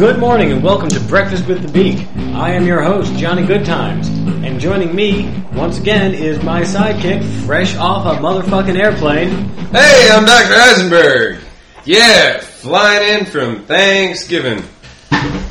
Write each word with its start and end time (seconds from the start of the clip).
Good 0.00 0.18
morning 0.18 0.50
and 0.50 0.62
welcome 0.62 0.88
to 0.88 1.00
Breakfast 1.00 1.46
with 1.46 1.60
the 1.60 1.70
Beak. 1.70 2.08
I 2.34 2.52
am 2.52 2.66
your 2.66 2.82
host, 2.82 3.12
Johnny 3.16 3.44
Goodtimes, 3.44 4.08
and 4.08 4.58
joining 4.58 4.94
me 4.94 5.28
once 5.52 5.78
again 5.78 6.14
is 6.14 6.42
my 6.42 6.62
sidekick, 6.62 7.22
fresh 7.44 7.76
off 7.76 8.06
a 8.06 8.18
motherfucking 8.18 8.78
airplane. 8.78 9.28
Hey, 9.28 10.08
I'm 10.10 10.24
Dr. 10.24 10.54
Eisenberg. 10.54 11.40
Yeah, 11.84 12.40
flying 12.40 13.18
in 13.18 13.26
from 13.26 13.64
Thanksgiving. 13.66 14.62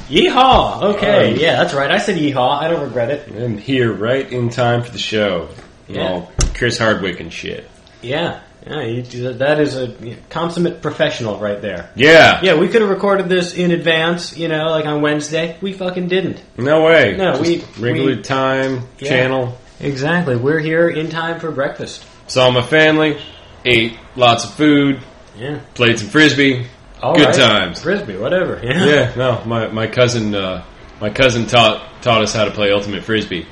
Yeehaw! 0.10 0.96
Okay, 0.96 1.34
Um, 1.34 1.40
yeah, 1.40 1.62
that's 1.62 1.76
right. 1.76 1.92
I 1.92 2.00
said 2.00 2.18
yeehaw. 2.18 2.60
I 2.60 2.70
don't 2.70 2.82
regret 2.82 3.12
it. 3.12 3.32
I'm 3.32 3.56
here 3.60 3.94
right 3.94 4.30
in 4.32 4.50
time 4.50 4.82
for 4.82 4.90
the 4.90 4.98
show. 4.98 5.50
Yeah. 5.88 6.08
All 6.08 6.32
Chris 6.56 6.80
Hardwick 6.80 7.20
and 7.20 7.32
shit. 7.32 7.70
Yeah, 8.02 8.40
yeah, 8.68 8.82
you, 8.84 9.34
that 9.34 9.60
is 9.60 9.76
a 9.76 9.96
consummate 10.30 10.82
professional 10.82 11.40
right 11.40 11.62
there. 11.62 11.90
Yeah. 11.96 12.40
Yeah, 12.42 12.56
we 12.60 12.68
could 12.68 12.82
have 12.82 12.90
recorded 12.90 13.30
this 13.30 13.54
in 13.54 13.72
advance, 13.72 14.38
you 14.38 14.48
know, 14.48 14.70
like 14.70 14.86
on 14.86 15.02
Wednesday. 15.02 15.58
We 15.62 15.74
fucking 15.74 16.08
didn't. 16.08 16.42
No 16.58 16.84
way. 16.84 17.16
No, 17.18 17.32
Just 17.34 17.42
we- 17.42 17.84
regular 17.84 18.16
we- 18.18 18.22
time 18.22 18.88
Yeah. 19.00 19.10
channel. 19.10 19.58
Exactly. 19.80 20.36
We're 20.36 20.60
here 20.60 20.90
in 20.90 21.10
time 21.10 21.40
for 21.40 21.52
breakfast. 21.52 22.04
Saw 22.28 22.52
my 22.52 22.62
family. 22.62 23.18
Ate 23.66 23.98
lots 24.16 24.44
of 24.46 24.54
food. 24.56 25.00
Yeah. 25.38 25.60
Played 25.74 26.00
some 26.00 26.10
frisbee. 26.10 26.66
All 27.02 27.16
Good 27.16 27.28
right. 27.28 27.36
times. 27.36 27.82
Frisbee, 27.82 28.18
whatever. 28.18 28.60
Yeah. 28.62 28.86
Yeah. 28.86 29.12
No, 29.16 29.42
my 29.46 29.68
my 29.68 29.88
cousin 29.88 30.36
uh, 30.36 30.64
my 31.00 31.10
cousin 31.10 31.46
taught 31.46 31.82
taught 32.02 32.22
us 32.22 32.34
how 32.34 32.44
to 32.46 32.52
play 32.52 32.72
ultimate 32.72 33.04
frisbee. 33.04 33.46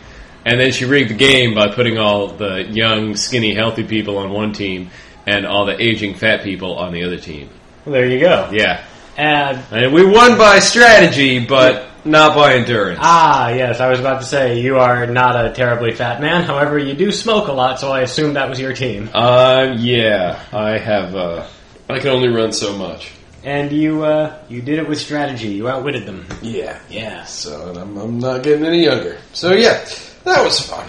And 0.50 0.60
then 0.60 0.72
she 0.72 0.86
rigged 0.86 1.10
the 1.10 1.16
game 1.16 1.54
by 1.54 1.68
putting 1.76 1.98
all 1.98 2.28
the 2.30 2.64
young, 2.64 3.16
skinny, 3.18 3.54
healthy 3.54 3.84
people 3.84 4.18
on 4.18 4.30
one 4.32 4.54
team 4.54 4.90
and 5.26 5.46
all 5.46 5.66
the 5.66 5.76
aging, 5.82 6.14
fat 6.16 6.42
people 6.44 6.76
on 6.78 6.94
the 6.94 7.04
other 7.04 7.18
team. 7.18 7.50
Well, 7.86 7.94
there 7.94 8.06
you 8.08 8.20
go. 8.20 8.50
Yeah. 8.54 8.84
And 9.18 9.62
And 9.72 9.94
we 9.94 10.06
won 10.06 10.38
by 10.38 10.60
strategy, 10.60 11.46
but 11.46 11.86
not 12.06 12.34
by 12.36 12.54
endurance. 12.54 13.00
ah, 13.02 13.50
yes, 13.50 13.82
I 13.82 13.90
was 13.90 14.00
about 14.00 14.22
to 14.22 14.26
say 14.28 14.62
you 14.62 14.78
are 14.78 15.06
not 15.08 15.44
a 15.46 15.52
terribly 15.52 15.92
fat 15.94 16.22
man. 16.22 16.44
However, 16.44 16.78
you 16.80 16.94
do 16.94 17.12
smoke 17.12 17.50
a 17.50 17.52
lot, 17.52 17.80
so 17.80 17.92
I 17.92 18.02
assume 18.02 18.36
that 18.36 18.48
was 18.50 18.58
your 18.60 18.72
team. 18.74 19.10
Uh, 19.14 19.76
yeah. 19.78 20.40
I 20.54 20.78
have, 20.78 21.14
uh, 21.16 21.46
I 21.90 22.00
can 22.00 22.10
only 22.10 22.30
run 22.30 22.54
so 22.54 22.78
much. 22.78 23.12
And 23.44 23.72
you, 23.72 24.04
uh, 24.04 24.38
you 24.50 24.62
did 24.62 24.80
it 24.80 24.88
with 24.88 25.00
strategy. 25.00 25.50
You 25.50 25.68
outwitted 25.68 26.06
them. 26.06 26.26
Yeah. 26.42 26.80
Yeah. 26.90 27.26
So 27.26 27.70
and 27.70 27.78
I'm, 27.78 27.98
I'm 27.98 28.20
not 28.20 28.44
getting 28.44 28.66
any 28.66 28.84
younger. 28.86 29.18
So 29.34 29.54
yeah, 29.54 29.84
that 30.28 30.44
was 30.44 30.60
fun. 30.60 30.88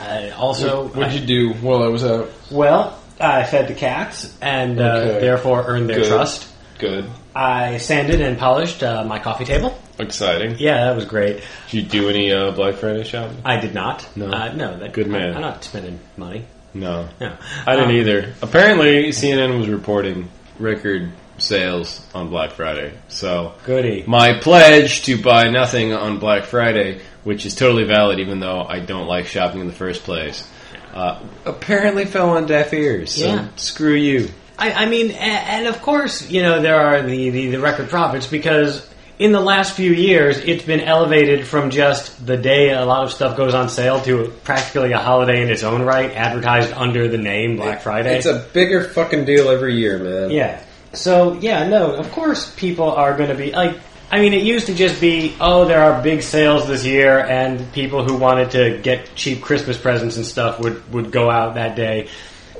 Uh, 0.00 0.30
also, 0.36 0.88
What'd 0.88 1.12
you 1.12 1.26
do 1.26 1.52
while 1.54 1.82
I 1.82 1.88
was 1.88 2.04
out? 2.04 2.30
well, 2.50 2.98
I 3.20 3.44
fed 3.44 3.68
the 3.68 3.74
cats 3.74 4.34
and 4.40 4.80
uh, 4.80 4.84
Okay. 4.84 5.20
therefore 5.20 5.64
earned 5.66 5.88
their 5.90 6.00
Good. 6.00 6.08
trust. 6.08 6.48
Good. 6.78 7.04
I 7.34 7.76
sanded 7.76 8.20
and 8.22 8.38
polished 8.38 8.82
uh, 8.82 9.04
my 9.04 9.18
coffee 9.18 9.44
table. 9.44 9.78
Exciting. 9.98 10.56
Yeah, 10.58 10.86
that 10.86 10.96
was 10.96 11.04
great. 11.04 11.42
Did 11.70 11.74
you 11.74 11.82
do 11.82 12.08
any 12.08 12.32
uh, 12.32 12.50
Black 12.52 12.76
Friday 12.76 13.04
shopping? 13.04 13.36
I 13.44 13.60
did 13.60 13.74
not. 13.74 14.08
No. 14.16 14.28
uh, 14.30 14.52
no. 14.54 14.78
That, 14.78 14.94
Good 14.94 15.06
man. 15.08 15.32
I, 15.32 15.34
am 15.34 15.40
not 15.42 15.62
spending 15.62 16.00
money. 16.16 16.46
No. 16.72 17.08
No, 17.20 17.36
I 17.66 17.74
didn't 17.76 17.90
Um, 17.90 17.96
either. 17.96 18.34
Apparently, 18.42 19.08
CNN 19.10 19.58
was 19.58 19.68
reporting 19.68 20.30
record 20.58 21.12
sales 21.42 22.00
on 22.14 22.28
Black 22.30 22.52
Friday. 22.52 22.92
So 23.08 23.54
Goody. 23.64 24.04
my 24.06 24.38
pledge 24.40 25.02
to 25.04 25.20
buy 25.20 25.48
nothing 25.48 25.92
on 25.92 26.18
Black 26.18 26.44
Friday, 26.44 27.00
which 27.24 27.46
is 27.46 27.54
totally 27.54 27.84
valid 27.84 28.18
even 28.20 28.40
though 28.40 28.62
I 28.62 28.80
don't 28.80 29.06
like 29.06 29.26
shopping 29.26 29.60
in 29.60 29.66
the 29.66 29.72
first 29.72 30.02
place, 30.04 30.46
uh, 30.94 31.20
apparently 31.44 32.04
fell 32.04 32.30
on 32.30 32.46
deaf 32.46 32.72
ears. 32.72 33.12
So 33.14 33.26
Yeah. 33.26 33.48
screw 33.56 33.94
you. 33.94 34.28
I, 34.58 34.72
I 34.72 34.86
mean, 34.86 35.10
a- 35.12 35.14
and 35.14 35.66
of 35.66 35.80
course, 35.82 36.28
you 36.30 36.42
know, 36.42 36.60
there 36.60 36.80
are 36.80 37.02
the, 37.02 37.30
the, 37.30 37.48
the 37.50 37.60
record 37.60 37.88
profits 37.88 38.26
because 38.26 38.86
in 39.18 39.32
the 39.32 39.40
last 39.40 39.74
few 39.74 39.92
years, 39.92 40.38
it's 40.38 40.64
been 40.64 40.80
elevated 40.80 41.46
from 41.46 41.70
just 41.70 42.26
the 42.26 42.36
day 42.38 42.70
a 42.72 42.84
lot 42.86 43.04
of 43.04 43.12
stuff 43.12 43.36
goes 43.36 43.52
on 43.54 43.68
sale 43.68 44.00
to 44.02 44.32
practically 44.44 44.92
a 44.92 44.98
holiday 44.98 45.42
in 45.42 45.50
its 45.50 45.62
own 45.62 45.82
right, 45.82 46.10
advertised 46.12 46.72
under 46.72 47.06
the 47.08 47.18
name 47.18 47.56
Black 47.56 47.82
Friday. 47.82 48.16
It's 48.16 48.24
a 48.26 48.46
bigger 48.54 48.82
fucking 48.84 49.26
deal 49.26 49.50
every 49.50 49.76
year, 49.76 49.98
man. 49.98 50.30
yeah. 50.30 50.62
So, 50.92 51.34
yeah, 51.34 51.68
no, 51.68 51.92
of 51.94 52.10
course 52.12 52.52
people 52.56 52.90
are 52.90 53.16
going 53.16 53.28
to 53.30 53.36
be, 53.36 53.52
like, 53.52 53.78
I 54.10 54.18
mean, 54.20 54.32
it 54.34 54.42
used 54.42 54.66
to 54.66 54.74
just 54.74 55.00
be, 55.00 55.36
oh, 55.40 55.64
there 55.66 55.80
are 55.82 56.02
big 56.02 56.22
sales 56.22 56.66
this 56.66 56.84
year, 56.84 57.20
and 57.20 57.72
people 57.72 58.02
who 58.04 58.16
wanted 58.16 58.50
to 58.52 58.78
get 58.82 59.14
cheap 59.14 59.40
Christmas 59.40 59.78
presents 59.78 60.16
and 60.16 60.26
stuff 60.26 60.58
would, 60.58 60.92
would 60.92 61.12
go 61.12 61.30
out 61.30 61.54
that 61.54 61.76
day. 61.76 62.08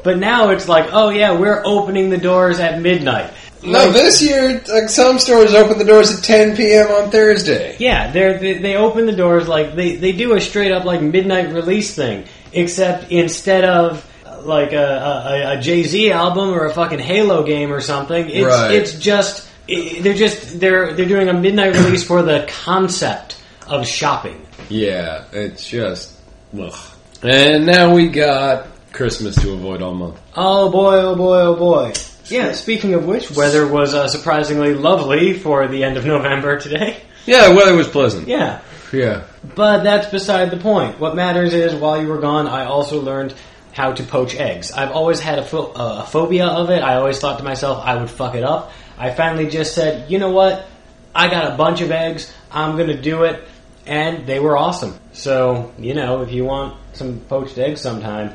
But 0.04 0.18
now 0.18 0.50
it's 0.50 0.68
like, 0.68 0.90
oh, 0.92 1.10
yeah, 1.10 1.36
we're 1.36 1.60
opening 1.64 2.08
the 2.08 2.18
doors 2.18 2.60
at 2.60 2.80
midnight. 2.80 3.32
No, 3.62 3.84
Like- 3.84 3.92
this 3.92 4.22
year, 4.22 4.62
like 4.72 4.88
some 4.88 5.18
stores 5.18 5.52
open 5.52 5.76
the 5.78 5.84
doors 5.84 6.16
at 6.16 6.24
10 6.24 6.56
p.m. 6.56 6.86
on 6.92 7.10
Thursday. 7.10 7.76
Yeah, 7.78 8.10
they 8.10 8.54
they 8.56 8.76
open 8.76 9.04
the 9.04 9.12
doors 9.12 9.48
like 9.48 9.74
they 9.74 9.96
they 9.96 10.12
do 10.12 10.34
a 10.34 10.40
straight 10.40 10.72
up 10.72 10.86
like 10.86 11.02
midnight 11.02 11.52
release 11.52 11.94
thing, 11.94 12.24
except 12.54 13.10
instead 13.12 13.64
of 13.64 14.02
like 14.46 14.72
a, 14.72 15.52
a, 15.54 15.58
a 15.58 15.60
Jay 15.60 15.82
Z 15.82 16.10
album 16.12 16.50
or 16.50 16.66
a 16.66 16.74
fucking 16.74 16.98
Halo 16.98 17.42
game 17.44 17.72
or 17.72 17.80
something, 17.80 18.28
it's 18.28 18.46
Right. 18.46 18.72
it's 18.72 18.94
just 18.98 19.48
they're 19.68 20.14
just 20.14 20.58
they're 20.60 20.92
they're 20.94 21.06
doing 21.08 21.28
a 21.28 21.32
midnight 21.32 21.74
release 21.74 22.02
for 22.02 22.22
the 22.22 22.48
concept 22.64 23.40
of 23.66 23.86
shopping. 23.86 24.44
Yeah, 24.68 25.24
it's 25.32 25.68
just 25.68 26.12
ugh. 26.58 26.74
And 27.22 27.66
now 27.66 27.94
we 27.94 28.08
got 28.08 28.66
Christmas 28.92 29.36
to 29.42 29.52
avoid 29.52 29.82
all 29.82 29.94
month. 29.94 30.20
Oh 30.34 30.70
boy, 30.70 30.96
oh 30.96 31.14
boy, 31.16 31.38
oh 31.40 31.54
boy. 31.56 31.92
Yeah, 32.26 32.52
speaking 32.52 32.94
of 32.94 33.04
which, 33.06 33.30
weather 33.32 33.66
was 33.66 33.92
uh, 33.92 34.06
surprisingly 34.08 34.74
lovely 34.74 35.32
for 35.38 35.66
the 35.68 35.82
end 35.84 35.96
of 35.96 36.06
November 36.14 36.58
today. 36.60 36.96
Yeah, 37.26 37.48
the 37.48 37.54
weather 37.54 37.74
was 37.74 37.88
pleasant. 37.88 38.28
Yeah, 38.28 38.60
Yeah. 38.92 39.24
But 39.54 39.82
that's 39.82 40.08
beside 40.10 40.50
the 40.50 40.56
point. 40.58 40.98
What 41.00 41.16
matters 41.16 41.52
is, 41.54 41.74
while 41.74 42.00
you 42.00 42.08
were 42.08 42.18
gone, 42.20 42.46
I 42.46 42.64
also 42.66 43.00
learned 43.00 43.34
how 43.72 43.92
to 43.92 44.02
poach 44.02 44.34
eggs. 44.34 44.72
I've 44.72 44.90
always 44.90 45.20
had 45.20 45.38
a, 45.38 45.44
pho- 45.44 45.72
uh, 45.72 46.02
a 46.04 46.06
phobia 46.06 46.46
of 46.46 46.70
it. 46.70 46.82
I 46.82 46.96
always 46.96 47.18
thought 47.18 47.38
to 47.38 47.44
myself 47.44 47.84
I 47.84 47.96
would 47.96 48.10
fuck 48.10 48.34
it 48.34 48.42
up. 48.42 48.72
I 48.98 49.10
finally 49.10 49.48
just 49.48 49.74
said, 49.74 50.10
you 50.10 50.18
know 50.18 50.30
what? 50.30 50.66
I 51.14 51.28
got 51.28 51.52
a 51.52 51.56
bunch 51.56 51.80
of 51.80 51.90
eggs. 51.90 52.32
I'm 52.50 52.76
going 52.76 52.88
to 52.88 53.00
do 53.00 53.24
it. 53.24 53.42
And 53.86 54.26
they 54.26 54.38
were 54.38 54.56
awesome. 54.56 54.98
So, 55.12 55.72
you 55.78 55.94
know, 55.94 56.22
if 56.22 56.30
you 56.32 56.44
want 56.44 56.76
some 56.92 57.20
poached 57.20 57.58
eggs 57.58 57.80
sometime, 57.80 58.34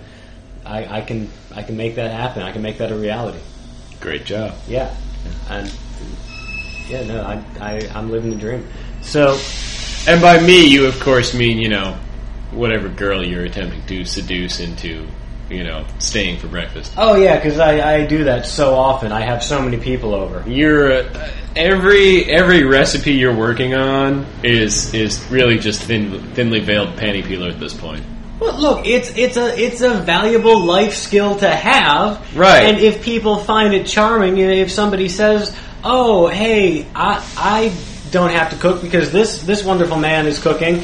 I, 0.66 0.98
I 0.98 1.02
can 1.02 1.30
I 1.54 1.62
can 1.62 1.78
make 1.78 1.96
that 1.96 2.12
happen. 2.12 2.42
I 2.42 2.52
can 2.52 2.62
make 2.62 2.80
that 2.80 2.92
a 2.92 2.96
reality. 2.96 3.40
Great 4.02 4.26
job. 4.26 4.56
Yeah. 4.68 4.94
And, 5.50 5.72
yeah, 6.88 7.04
no, 7.06 7.22
I, 7.22 7.44
I, 7.60 7.90
I'm 7.94 8.10
living 8.12 8.32
the 8.32 8.36
dream. 8.36 8.68
So, 9.02 9.40
And 10.08 10.22
by 10.22 10.40
me, 10.42 10.68
you 10.68 10.86
of 10.88 11.00
course 11.00 11.34
mean, 11.34 11.58
you 11.60 11.70
know, 11.70 11.98
whatever 12.52 12.90
girl 12.90 13.26
you're 13.26 13.46
attempting 13.46 13.86
to 13.88 14.06
seduce 14.06 14.60
into, 14.60 15.08
you 15.50 15.64
know, 15.64 15.86
staying 16.00 16.40
for 16.40 16.48
breakfast. 16.48 16.94
Oh 16.98 17.16
yeah, 17.16 17.36
because 17.36 17.60
I, 17.60 17.98
I 17.98 18.06
do 18.06 18.24
that 18.26 18.46
so 18.46 18.76
often. 18.76 19.12
I 19.12 19.22
have 19.22 19.44
so 19.44 19.62
many 19.62 19.78
people 19.78 20.14
over. 20.14 20.48
You're 20.50 20.92
uh, 21.04 21.32
every 21.56 22.26
every 22.26 22.64
recipe 22.64 23.14
you're 23.14 23.36
working 23.36 23.74
on 23.76 24.26
is 24.44 24.94
is 24.94 25.26
really 25.30 25.58
just 25.58 25.84
thin, 25.84 26.22
thinly 26.34 26.60
veiled 26.60 26.96
panty 26.98 27.24
peeler 27.24 27.50
at 27.50 27.60
this 27.60 27.74
point. 27.74 28.04
Well, 28.40 28.60
look, 28.60 28.86
it's 28.86 29.16
it's 29.16 29.38
a 29.38 29.58
it's 29.58 29.82
a 29.82 29.94
valuable 29.94 30.60
life 30.62 30.94
skill 30.94 31.38
to 31.38 31.50
have, 31.50 32.36
Right. 32.36 32.64
And 32.66 32.80
if 32.80 33.04
people 33.04 33.38
find 33.38 33.74
it 33.74 33.88
charming, 33.88 34.38
you 34.38 34.48
know, 34.48 34.54
if 34.54 34.72
somebody 34.72 35.10
says, 35.10 35.56
"Oh, 35.84 36.28
hey, 36.28 36.86
I 36.94 37.26
I 37.38 37.78
don't 38.12 38.32
have 38.32 38.50
to 38.52 38.58
cook 38.58 38.82
because 38.82 39.12
this 39.12 39.42
this 39.44 39.64
wonderful 39.64 39.98
man 39.98 40.26
is 40.26 40.40
cooking," 40.40 40.84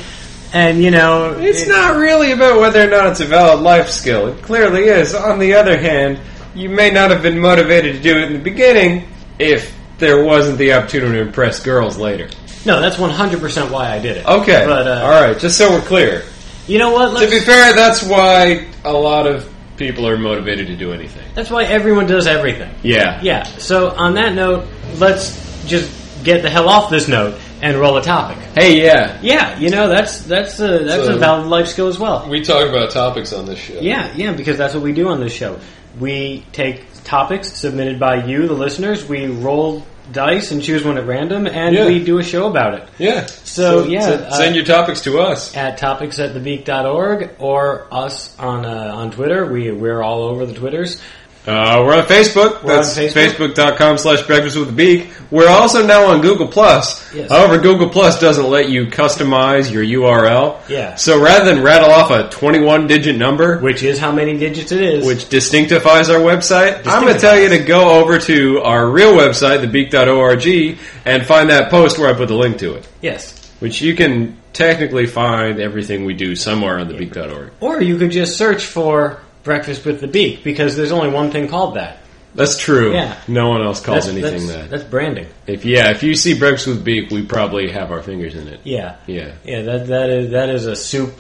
and 0.54 0.82
you 0.84 0.92
know, 0.92 1.38
It's 1.40 1.64
it- 1.64 1.70
not 1.70 1.96
really 1.98 2.32
about 2.32 2.60
whether 2.60 2.84
or 2.86 2.90
not 2.90 3.08
it's 3.08 3.20
a 3.20 3.26
valid 3.26 3.62
life 3.62 3.90
skill. 3.90 4.28
It 4.28 4.42
clearly 4.42 4.84
is. 4.86 5.14
On 5.16 5.40
the 5.40 5.54
other 5.56 5.78
hand, 5.78 6.20
you 6.54 6.70
may 6.70 6.92
not 6.92 7.12
have 7.12 7.22
been 7.22 7.40
motivated 7.40 7.96
to 7.96 8.02
do 8.02 8.18
it 8.18 8.24
in 8.24 8.34
the 8.34 8.40
beginning 8.40 9.08
if 9.40 9.74
there 10.00 10.24
wasn't 10.24 10.58
the 10.58 10.74
opportunity 10.74 11.14
to 11.16 11.22
impress 11.22 11.60
girls 11.62 11.98
later. 11.98 12.30
No, 12.66 12.80
that's 12.82 12.98
one 13.00 13.10
hundred 13.10 13.40
percent 13.40 13.72
why 13.72 13.92
I 13.92 14.00
did 14.00 14.18
it. 14.18 14.26
Okay. 14.26 14.66
but 14.68 14.86
uh, 14.88 15.02
All 15.04 15.22
right. 15.22 15.38
Just 15.40 15.58
so 15.58 15.72
we're 15.72 15.82
clear. 15.82 16.24
you 16.68 16.78
know 16.80 16.92
what? 16.92 17.20
To 17.20 17.30
be 17.30 17.40
fair, 17.40 17.74
that's 17.74 18.04
why 18.04 18.68
a 18.84 18.92
lot 18.94 19.26
of 19.28 19.48
people 19.78 20.08
are 20.08 20.18
motivated 20.18 20.68
to 20.68 20.76
do 20.76 20.92
anything. 20.94 21.24
that's 21.34 21.50
why 21.50 21.64
everyone 21.64 22.06
does 22.06 22.28
everything. 22.28 22.72
Yeah. 22.84 23.20
Yeah. 23.24 23.44
So 23.58 23.90
on 23.92 24.14
that 24.16 24.34
note, 24.36 24.68
let's 25.00 25.66
just 25.66 25.90
get 26.24 26.44
the 26.44 26.50
hell 26.52 26.70
off 26.70 26.90
this 26.92 27.08
note 27.08 27.36
and 27.62 27.78
roll 27.78 27.98
a 27.98 28.02
topic. 28.04 28.38
Hey, 28.56 28.84
yeah. 28.84 29.18
Yeah, 29.22 29.58
you 29.60 29.70
know 29.70 29.88
that's 29.88 30.24
that's 30.24 30.60
a 30.60 30.80
that's 30.80 31.06
So- 31.06 31.16
a 31.16 31.18
valid 31.18 31.48
life 31.48 31.68
skill 31.68 31.88
as 31.88 32.00
well. 32.00 32.28
We 32.30 32.42
talk 32.42 32.68
about 32.68 32.92
topics 32.92 33.34
on 33.34 33.46
this 33.46 33.60
show. 33.60 33.80
Yeah, 33.80 34.12
yeah, 34.16 34.34
because 34.34 34.58
that's 34.58 34.74
what 34.74 34.84
we 34.84 34.94
do 34.94 35.10
on 35.10 35.20
this 35.20 35.34
show. 35.34 35.60
We 36.00 36.46
take 36.54 36.86
topics 37.04 37.52
submitted 37.54 38.00
by 38.00 38.26
you, 38.26 38.48
the 38.48 38.54
listeners. 38.54 39.08
We 39.08 39.28
roll 39.28 39.86
dice 40.12 40.52
and 40.52 40.62
choose 40.62 40.84
one 40.84 40.98
at 40.98 41.06
random, 41.08 41.48
and 41.48 41.74
Yeah. 41.76 41.86
we 41.86 42.04
do 42.04 42.18
a 42.18 42.24
show 42.24 42.48
about 42.48 42.74
it 42.74 42.84
Yeah. 42.98 43.26
So, 43.28 43.86
yeah, 43.86 44.02
send, 44.02 44.22
uh, 44.24 44.32
send 44.32 44.56
your 44.56 44.66
topics 44.66 45.02
to 45.02 45.20
us. 45.22 45.56
at 45.56 45.78
topics 45.78 46.20
at 46.20 46.34
thebeak.org 46.34 47.30
or 47.40 47.88
us 47.92 48.36
on 48.40 48.66
uh, 48.66 48.92
on 48.94 49.12
Twitter. 49.12 49.46
We 49.46 49.72
we're 49.72 50.02
all 50.02 50.24
over 50.24 50.46
the 50.46 50.54
Twitters. 50.54 51.02
Uh, 51.48 51.82
we're 51.84 51.96
on 51.98 52.04
Facebook. 52.06 52.64
We're 52.64 52.74
on 52.74 52.84
That's 52.84 52.96
Facebook. 52.98 53.54
facebook.com 53.56 53.98
slash 53.98 54.22
breakfast 54.28 54.56
with 54.58 54.68
the 54.68 54.74
beak. 54.74 55.10
We're 55.32 55.50
also 55.50 55.84
now 55.86 56.06
on 56.08 56.22
Google 56.22 56.48
Plus. 56.48 57.12
Yes. 57.16 57.32
However, 57.32 57.58
Google 57.58 57.90
Plus 57.90 58.20
doesn't 58.20 58.48
let 58.48 58.70
you 58.70 58.86
customize 58.86 59.72
your 59.72 59.84
URL. 59.84 60.60
Yeah. 60.70 60.96
So 60.96 61.20
rather 61.20 61.46
than 61.52 61.64
rattle 61.64 61.90
off 61.90 62.12
a 62.12 62.30
21 62.30 62.86
digit 62.86 63.16
number, 63.16 63.58
Which 63.58 63.82
is 63.82 63.98
how 63.98 64.12
many 64.12 64.38
digits 64.38 64.72
it 64.72 64.82
is. 64.82 65.06
which 65.06 65.30
distinctifies 65.30 66.12
our 66.12 66.20
website, 66.20 66.86
I'm 66.86 67.02
going 67.02 67.16
to 67.16 67.20
tell 67.20 67.40
you 67.40 67.50
to 67.50 67.60
go 67.64 68.00
over 68.02 68.20
to 68.20 68.60
our 68.62 68.88
real 68.88 69.14
website, 69.14 69.66
thebeak.org, 69.66 70.78
and 71.06 71.26
find 71.26 71.50
that 71.50 71.72
post 71.72 71.98
where 71.98 72.14
I 72.14 72.14
put 72.14 72.28
the 72.28 72.36
link 72.36 72.60
to 72.60 72.76
it. 72.76 72.88
yes. 73.02 73.38
Which 73.60 73.80
you 73.82 73.96
can 73.96 74.38
technically 74.54 75.06
find 75.06 75.60
everything 75.60 76.04
we 76.06 76.14
do 76.14 76.36
somewhere 76.36 76.80
on 76.80 76.88
thebeak.org. 76.90 77.52
Or 77.60 77.82
you 77.82 77.98
could 77.98 78.10
just 78.12 78.36
search 78.38 78.66
for 78.66 79.20
Breakfast 79.44 79.86
with 79.86 80.02
the 80.02 80.08
Beak 80.08 80.44
because 80.44 80.76
there's 80.76 80.92
only 80.92 81.10
one 81.10 81.32
thing 81.32 81.48
called 81.48 81.76
that. 81.76 81.98
That's 82.34 82.58
true. 82.58 82.94
Yeah. 82.94 83.20
No 83.28 83.50
one 83.50 83.62
else 83.62 83.82
calls 83.82 84.06
That's, 84.06 84.16
anything 84.16 84.48
that's, 84.48 84.62
that. 84.62 84.70
that's 84.70 84.84
branding. 84.84 85.28
If 85.48 85.66
yeah, 85.66 85.92
if 85.92 86.02
you 86.02 86.16
see 86.16 86.38
breakfast 86.38 86.68
with 86.68 86.84
beak, 86.84 87.12
we 87.12 87.26
probably 87.26 87.70
have 87.72 87.92
our 87.92 88.02
fingers 88.02 88.36
in 88.36 88.48
it. 88.48 88.62
Yeah. 88.64 88.96
Yeah, 89.06 89.34
Yeah, 89.44 89.64
that 89.64 89.88
that 89.88 90.10
is 90.10 90.32
that 90.32 90.50
is 90.50 90.66
a 90.66 90.76
soup 90.76 91.20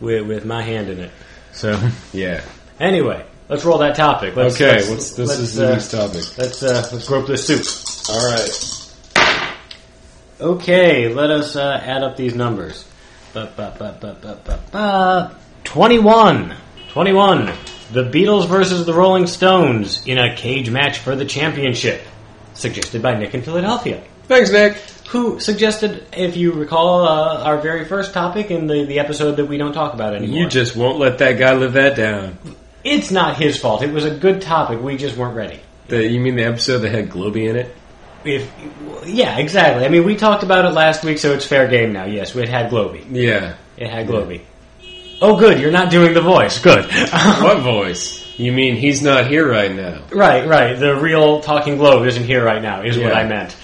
with 0.00 0.26
with 0.26 0.44
my 0.44 0.62
hand 0.62 0.90
in 0.90 1.00
it. 1.00 1.12
So 1.52 1.80
yeah. 2.12 2.42
anyway, 2.78 3.24
let's 3.48 3.64
roll 3.64 3.78
that 3.78 3.96
topic. 3.96 4.36
Let's, 4.36 4.56
okay, 4.56 4.74
let's- 4.76 4.90
what's 4.90 5.10
this 5.12 5.28
let's, 5.28 5.40
is 5.40 5.54
the 5.54 5.68
uh, 5.68 5.70
next 5.72 5.90
topic. 5.92 6.38
Let's 6.38 6.62
uh, 6.62 6.88
let's 6.92 7.08
grope 7.08 7.26
this 7.26 7.46
soup. 7.46 8.14
All 8.14 8.30
right. 8.30 8.76
Okay, 10.40 11.12
let 11.12 11.30
us 11.30 11.54
uh, 11.56 11.80
add 11.84 12.02
up 12.02 12.16
these 12.16 12.34
numbers. 12.34 12.86
Ba, 13.34 13.52
ba, 13.56 13.76
ba, 13.78 13.96
ba, 14.00 14.16
ba, 14.20 14.40
ba, 14.42 14.60
ba. 14.72 15.36
21. 15.64 16.56
21. 16.90 17.52
The 17.92 18.02
Beatles 18.04 18.48
versus 18.48 18.84
the 18.84 18.92
Rolling 18.92 19.28
Stones 19.28 20.04
in 20.06 20.18
a 20.18 20.34
cage 20.34 20.70
match 20.70 20.98
for 20.98 21.14
the 21.14 21.24
championship. 21.24 22.02
Suggested 22.54 23.00
by 23.00 23.16
Nick 23.16 23.32
in 23.32 23.42
Philadelphia. 23.42 24.02
Thanks, 24.24 24.50
Nick. 24.50 24.76
Who 25.10 25.38
suggested, 25.38 26.04
if 26.12 26.36
you 26.36 26.52
recall, 26.52 27.06
uh, 27.06 27.44
our 27.44 27.58
very 27.58 27.84
first 27.84 28.12
topic 28.12 28.50
in 28.50 28.66
the, 28.66 28.84
the 28.84 28.98
episode 28.98 29.36
that 29.36 29.46
we 29.46 29.56
don't 29.56 29.72
talk 29.72 29.94
about 29.94 30.14
anymore. 30.14 30.36
You 30.36 30.48
just 30.48 30.74
won't 30.76 30.98
let 30.98 31.18
that 31.18 31.38
guy 31.38 31.54
live 31.54 31.74
that 31.74 31.96
down. 31.96 32.38
it's 32.82 33.12
not 33.12 33.36
his 33.36 33.56
fault. 33.56 33.82
It 33.82 33.92
was 33.92 34.04
a 34.04 34.14
good 34.14 34.42
topic. 34.42 34.80
We 34.80 34.96
just 34.96 35.16
weren't 35.16 35.36
ready. 35.36 35.60
The, 35.86 36.08
you 36.08 36.18
mean 36.20 36.34
the 36.34 36.44
episode 36.44 36.78
that 36.78 36.90
had 36.90 37.10
Globy 37.10 37.48
in 37.48 37.56
it? 37.56 37.74
If 38.24 38.52
yeah, 39.06 39.38
exactly. 39.38 39.84
I 39.84 39.88
mean, 39.88 40.04
we 40.04 40.16
talked 40.16 40.42
about 40.42 40.64
it 40.64 40.70
last 40.70 41.04
week, 41.04 41.18
so 41.18 41.32
it's 41.32 41.46
fair 41.46 41.68
game 41.68 41.92
now. 41.92 42.04
Yes, 42.04 42.34
it 42.36 42.48
had 42.48 42.70
Globy. 42.70 43.04
Yeah. 43.10 43.54
It 43.76 43.88
had 43.88 44.06
Globy. 44.08 44.42
Oh, 45.20 45.36
good. 45.36 45.60
You're 45.60 45.70
not 45.70 45.90
doing 45.90 46.14
the 46.14 46.22
voice. 46.22 46.58
Good. 46.60 46.84
what 47.12 47.60
voice? 47.60 48.20
You 48.38 48.52
mean 48.52 48.76
he's 48.76 49.02
not 49.02 49.26
here 49.26 49.48
right 49.48 49.72
now? 49.72 50.02
right, 50.12 50.48
right. 50.48 50.78
The 50.78 50.96
real 50.96 51.40
talking 51.42 51.76
globe 51.76 52.06
isn't 52.06 52.24
here 52.24 52.42
right 52.42 52.62
now. 52.62 52.82
Is 52.82 52.98
what 52.98 53.14
I 53.14 53.24
meant. 53.24 53.54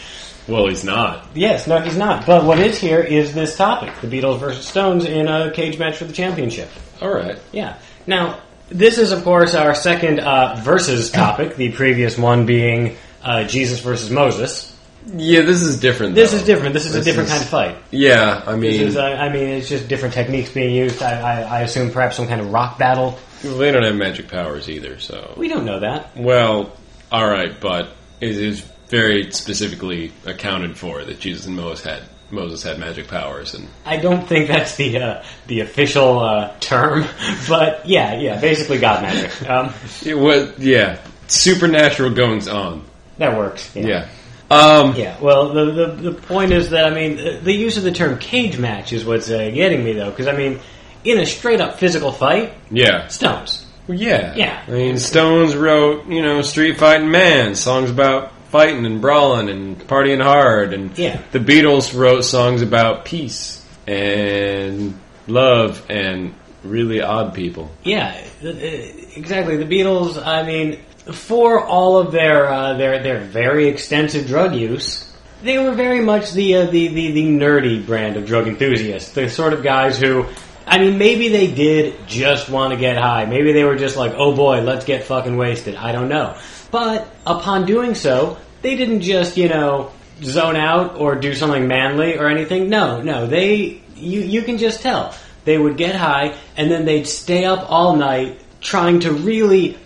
Well, 0.47 0.69
he's 0.69 0.85
not. 0.85 1.26
Yes, 1.35 1.67
no, 1.67 1.81
he's 1.81 1.97
not. 1.97 2.26
But 2.26 2.44
what 2.44 2.58
is 2.58 2.79
here 2.79 3.00
is 3.00 3.35
this 3.35 3.56
topic: 3.56 3.93
the 4.00 4.06
Beatles 4.06 4.38
versus 4.38 4.67
Stones 4.67 5.05
in 5.06 5.29
a 5.29 5.50
cage 5.50 5.79
match 5.79 5.97
for 5.97 6.05
the 6.05 6.12
championship. 6.12 6.69
All 7.00 7.11
right. 7.11 7.38
Yeah. 7.53 7.79
Now, 8.06 8.41
this 8.69 8.99
is, 8.99 9.12
of 9.12 9.25
course, 9.25 9.55
our 9.55 9.75
second 9.75 10.20
uh, 10.20 10.56
versus 10.62 11.11
topic. 11.11 11.56
The 11.56 11.73
previous 11.73 12.19
one 12.19 12.47
being 12.47 12.97
uh, 13.23 13.44
Jesus 13.44 13.81
versus 13.81 14.11
Moses. 14.11 14.75
Yeah, 15.14 15.43
this 15.43 15.62
is 15.62 15.79
different. 15.81 16.14
This 16.14 16.32
though. 16.32 16.38
is 16.38 16.44
different. 16.44 16.75
This 16.75 16.87
is 16.87 16.94
a 16.94 17.03
different 17.03 17.29
is- 17.29 17.32
kind 17.32 17.43
of 17.44 17.49
fight. 17.49 17.76
Yeah, 17.91 18.43
I 18.47 18.53
This 18.56 18.61
mean, 18.79 18.88
is, 18.88 18.97
uh, 18.97 19.03
I 19.05 19.29
mean, 19.29 19.49
it's 19.49 19.69
just 19.69 19.88
different 19.88 20.14
techniques 20.14 20.50
being 20.50 20.75
used. 20.75 21.00
I, 21.03 21.20
I, 21.20 21.41
I 21.43 21.61
assume 21.62 21.91
perhaps 21.91 22.17
some 22.17 22.26
kind 22.26 22.41
of 22.41 22.53
rock 22.53 22.79
battle. 22.79 23.19
they 23.43 23.70
don't 23.70 23.85
have 23.85 23.94
magic 23.94 24.29
powers 24.29 24.69
either, 24.69 24.99
so. 24.99 25.35
We 25.37 25.49
don't 25.49 25.64
know 25.64 25.81
that. 25.81 26.17
Well, 26.17 26.73
all 27.12 27.29
right, 27.29 27.58
but 27.61 27.91
it 28.20 28.37
is 28.37 28.61
very 28.88 29.31
specifically 29.31 30.12
accounted 30.25 30.76
for 30.76 31.05
that 31.05 31.20
Jesus 31.20 31.47
and 31.47 31.56
Moses 31.56 31.85
had 31.85 32.03
Moses 32.31 32.62
had 32.64 32.79
magic 32.81 33.06
powers, 33.06 33.55
and 33.55 33.69
I 33.85 33.99
don't 33.99 34.26
think 34.26 34.49
that's 34.49 34.75
the 34.75 34.99
uh, 34.99 35.25
the 35.47 35.61
official 35.61 36.19
uh, 36.19 36.53
term, 36.58 37.05
but 37.49 37.87
yeah, 37.87 38.14
yeah, 38.19 38.41
basically 38.41 38.79
God 38.79 39.03
magic. 39.03 39.49
Um, 39.49 39.73
it 40.05 40.14
was 40.19 40.58
yeah, 40.58 40.99
supernatural 41.29 42.11
goings 42.11 42.49
on. 42.49 42.85
that 43.19 43.37
works. 43.37 43.75
Yeah. 43.76 44.08
Um, 44.50 44.94
Yeah, 44.94 45.19
well, 45.20 45.48
the, 45.52 45.64
the 45.72 45.87
the 46.10 46.12
point 46.12 46.52
is 46.52 46.70
that 46.70 46.84
I 46.87 46.90
mean, 46.94 47.16
the 47.43 47.52
use 47.52 47.76
of 47.76 47.82
the 47.82 47.90
term 47.93 48.19
cage 48.19 48.58
match 48.58 48.93
is 48.93 49.04
what's 49.04 49.31
uh, 49.31 49.50
getting 49.50 49.84
me 49.84 49.93
though, 49.93 50.10
because 50.10 50.28
I 50.28 50.32
mean, 50.37 50.60
in 51.04 51.19
a 51.19 51.26
straight 51.26 51.60
up 51.60 51.78
physical 51.78 52.12
fight, 52.12 52.52
yeah. 52.70 53.08
Stones. 53.08 53.66
Well, 53.88 53.98
yeah. 53.98 54.34
Yeah. 54.34 54.62
I 54.66 54.70
mean, 54.70 54.98
Stones 54.98 55.54
wrote, 55.54 56.06
you 56.06 56.22
know, 56.22 56.43
Street 56.43 56.76
Fighting 56.78 57.10
Man, 57.10 57.54
songs 57.54 57.90
about 57.90 58.32
fighting 58.50 58.84
and 58.87 59.00
brawling 59.00 59.48
and 59.48 59.78
partying 59.87 60.22
hard. 60.22 60.72
And 60.72 60.96
Yeah. 60.98 61.20
the 61.32 61.38
Beatles 61.38 61.96
wrote 61.96 62.22
songs 62.22 62.62
about 62.62 63.04
peace 63.04 63.64
and 63.87 64.98
love 65.28 65.84
and 65.88 66.34
really 66.64 67.00
odd 67.00 67.34
people. 67.34 67.70
Yeah, 67.84 68.12
exactly. 68.43 69.56
The 69.56 69.64
Beatles. 69.64 70.25
I 70.25 70.43
mean, 70.44 70.78
for 71.12 71.64
all 71.64 71.99
of 71.99 72.12
their 72.12 72.47
uh, 72.47 72.75
their 72.75 73.03
their 73.03 73.20
very 73.20 73.69
extensive 73.69 74.26
drug 74.26 74.55
use, 74.55 75.12
they 75.43 75.58
were 75.58 75.73
very 75.73 76.00
much 76.00 76.32
the, 76.32 76.56
uh, 76.56 76.67
the 76.67 76.88
the 76.88 77.12
the 77.12 77.25
nerdy 77.25 77.85
brand 77.85 78.17
of 78.17 78.26
drug 78.26 78.49
enthusiasts. 78.49 79.12
The 79.12 79.29
sort 79.29 79.53
of 79.53 79.62
guys 79.62 79.99
who. 79.99 80.26
I 80.69 80.79
mean, 80.79 80.99
maybe 80.99 81.29
they 81.29 81.47
did 81.55 82.08
just 82.08 82.49
want 82.49 82.73
to 82.73 82.76
get 82.76 82.97
high. 82.97 83.25
Maybe 83.25 83.53
they 83.53 83.62
were 83.62 83.76
just 83.76 83.97
like, 83.97 84.14
oh 84.17 84.35
boy, 84.35 84.62
let's 84.62 84.85
get 84.85 85.05
fucking 85.05 85.37
wasted. 85.37 85.76
I 85.76 85.93
don't 85.93 86.08
know. 86.08 86.37
But 86.73 87.08
upon 87.25 87.67
doing 87.67 87.94
so, 87.94 88.37
they 88.62 88.75
didn't 88.75 89.03
just, 89.03 89.37
you 89.37 89.49
know, 89.49 89.93
zone 90.23 90.56
out 90.56 90.97
or 90.97 91.14
do 91.14 91.35
something 91.35 91.69
manly 91.69 92.19
or 92.19 92.29
anything. 92.29 92.69
No, 92.69 93.00
no. 93.00 93.29
They, 93.29 93.81
you, 93.94 94.20
you 94.23 94.43
can 94.43 94.58
just 94.58 94.82
tell. 94.82 95.14
They 95.44 95.56
would 95.56 95.76
get 95.76 95.94
high 95.94 96.37
and 96.56 96.69
then 96.69 96.85
they'd 96.85 97.06
stay 97.06 97.44
up 97.44 97.70
all 97.70 97.94
night 97.94 98.41
trying 98.61 99.00
to 99.00 99.12
really, 99.12 99.79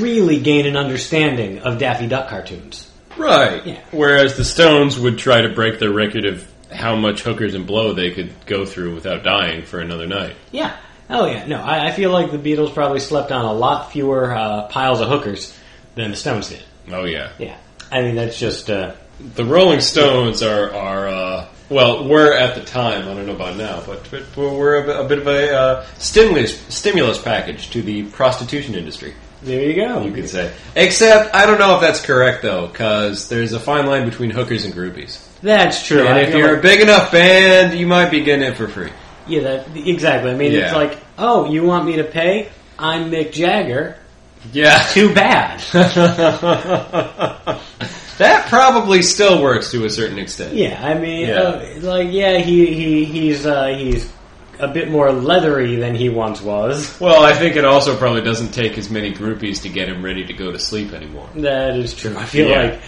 really 0.00 0.40
gain 0.40 0.66
an 0.66 0.76
understanding 0.76 1.58
of 1.60 1.78
Daffy 1.78 2.06
Duck 2.06 2.28
cartoons. 2.28 2.90
Right. 3.16 3.64
Yeah. 3.66 3.80
Whereas 3.90 4.36
the 4.36 4.44
Stones 4.44 4.98
would 4.98 5.18
try 5.18 5.42
to 5.42 5.50
break 5.50 5.78
their 5.78 5.92
record 5.92 6.24
of 6.24 6.50
how 6.70 6.96
much 6.96 7.22
hookers 7.22 7.54
and 7.54 7.66
blow 7.66 7.92
they 7.92 8.10
could 8.10 8.32
go 8.46 8.64
through 8.64 8.94
without 8.94 9.22
dying 9.22 9.64
for 9.64 9.80
another 9.80 10.06
night. 10.06 10.36
Yeah. 10.50 10.74
Oh 11.10 11.26
yeah. 11.26 11.46
No, 11.46 11.60
I, 11.60 11.88
I 11.88 11.92
feel 11.92 12.10
like 12.10 12.30
the 12.30 12.38
Beatles 12.38 12.72
probably 12.72 13.00
slept 13.00 13.30
on 13.30 13.44
a 13.44 13.52
lot 13.52 13.92
fewer 13.92 14.34
uh, 14.34 14.68
piles 14.68 15.00
of 15.00 15.08
hookers 15.08 15.56
than 15.94 16.10
the 16.10 16.16
Stones 16.16 16.48
did. 16.48 16.62
Oh 16.90 17.04
yeah. 17.04 17.32
Yeah. 17.38 17.56
I 17.90 18.00
mean, 18.02 18.14
that's 18.14 18.38
just. 18.38 18.70
Uh, 18.70 18.94
The 19.34 19.44
Rolling 19.44 19.80
Stones 19.80 20.42
are 20.42 20.72
are 20.74 21.08
uh, 21.08 21.48
well, 21.68 22.08
were 22.08 22.32
at 22.32 22.54
the 22.54 22.64
time. 22.64 23.02
I 23.08 23.14
don't 23.14 23.26
know 23.26 23.34
about 23.34 23.56
now, 23.56 23.82
but, 23.86 24.10
but 24.10 24.24
we're 24.36 24.82
a 24.82 24.86
bit, 24.86 24.96
a 25.00 25.04
bit 25.04 25.18
of 25.18 25.26
a 25.26 25.54
uh, 25.54 25.86
stimulus 25.98 26.58
stimulus 26.74 27.20
package 27.20 27.70
to 27.70 27.82
the 27.82 28.04
prostitution 28.04 28.74
industry. 28.74 29.14
There 29.42 29.62
you 29.68 29.74
go. 29.74 30.02
You 30.04 30.12
could 30.12 30.28
say. 30.28 30.52
Except 30.76 31.34
I 31.34 31.46
don't 31.46 31.58
know 31.58 31.74
if 31.76 31.80
that's 31.80 32.00
correct 32.00 32.42
though, 32.42 32.66
because 32.68 33.28
there's 33.28 33.52
a 33.52 33.60
fine 33.60 33.86
line 33.86 34.04
between 34.08 34.30
hookers 34.30 34.64
and 34.64 34.72
groupies. 34.74 35.18
That's 35.40 35.86
true. 35.86 36.00
And 36.00 36.08
I 36.08 36.20
if 36.20 36.28
feel 36.30 36.38
you're 36.38 36.50
like- 36.50 36.58
a 36.58 36.62
big 36.62 36.80
enough 36.80 37.10
band, 37.12 37.78
you 37.78 37.86
might 37.86 38.10
be 38.10 38.20
getting 38.22 38.44
it 38.44 38.56
for 38.56 38.68
free. 38.68 38.90
Yeah, 39.26 39.40
that 39.42 39.76
exactly. 39.76 40.30
I 40.30 40.34
mean, 40.34 40.52
it's 40.52 40.70
Yeah. 40.72 40.76
like, 40.76 40.98
oh, 41.18 41.50
you 41.50 41.62
want 41.64 41.84
me 41.86 41.96
to 41.96 42.04
pay? 42.04 42.48
I'm 42.78 43.10
Mick 43.10 43.32
Jagger. 43.32 43.96
Yeah. 44.52 44.82
Too 44.90 45.14
bad. 45.14 45.60
that 48.18 48.46
probably 48.48 49.02
still 49.02 49.42
works 49.42 49.70
to 49.72 49.84
a 49.84 49.90
certain 49.90 50.18
extent. 50.18 50.54
yeah, 50.54 50.80
I 50.84 50.94
mean, 50.94 51.28
Yeah. 51.28 51.34
uh, 51.40 51.64
like, 51.80 52.08
yeah, 52.10 52.38
he 52.38 52.66
he 52.74 53.04
he's 53.04 53.46
uh, 53.46 53.66
he's 53.66 54.10
a 54.58 54.68
bit 54.68 54.90
more 54.90 55.10
leathery 55.12 55.76
than 55.76 55.94
he 55.94 56.08
once 56.08 56.40
was. 56.40 56.98
Well, 57.00 57.22
I 57.24 57.32
think 57.32 57.56
it 57.56 57.64
also 57.64 57.96
probably 57.96 58.22
doesn't 58.22 58.52
take 58.52 58.78
as 58.78 58.90
many 58.90 59.12
groupies 59.12 59.62
to 59.62 59.68
get 59.68 59.88
him 59.88 60.04
ready 60.04 60.24
to 60.26 60.32
go 60.32 60.52
to 60.52 60.58
sleep 60.58 60.92
anymore. 60.92 61.28
That 61.36 61.76
is 61.76 61.94
true. 61.94 62.16
I 62.16 62.24
feel 62.26 62.48
Yeah. 62.48 62.62
like 62.62 62.80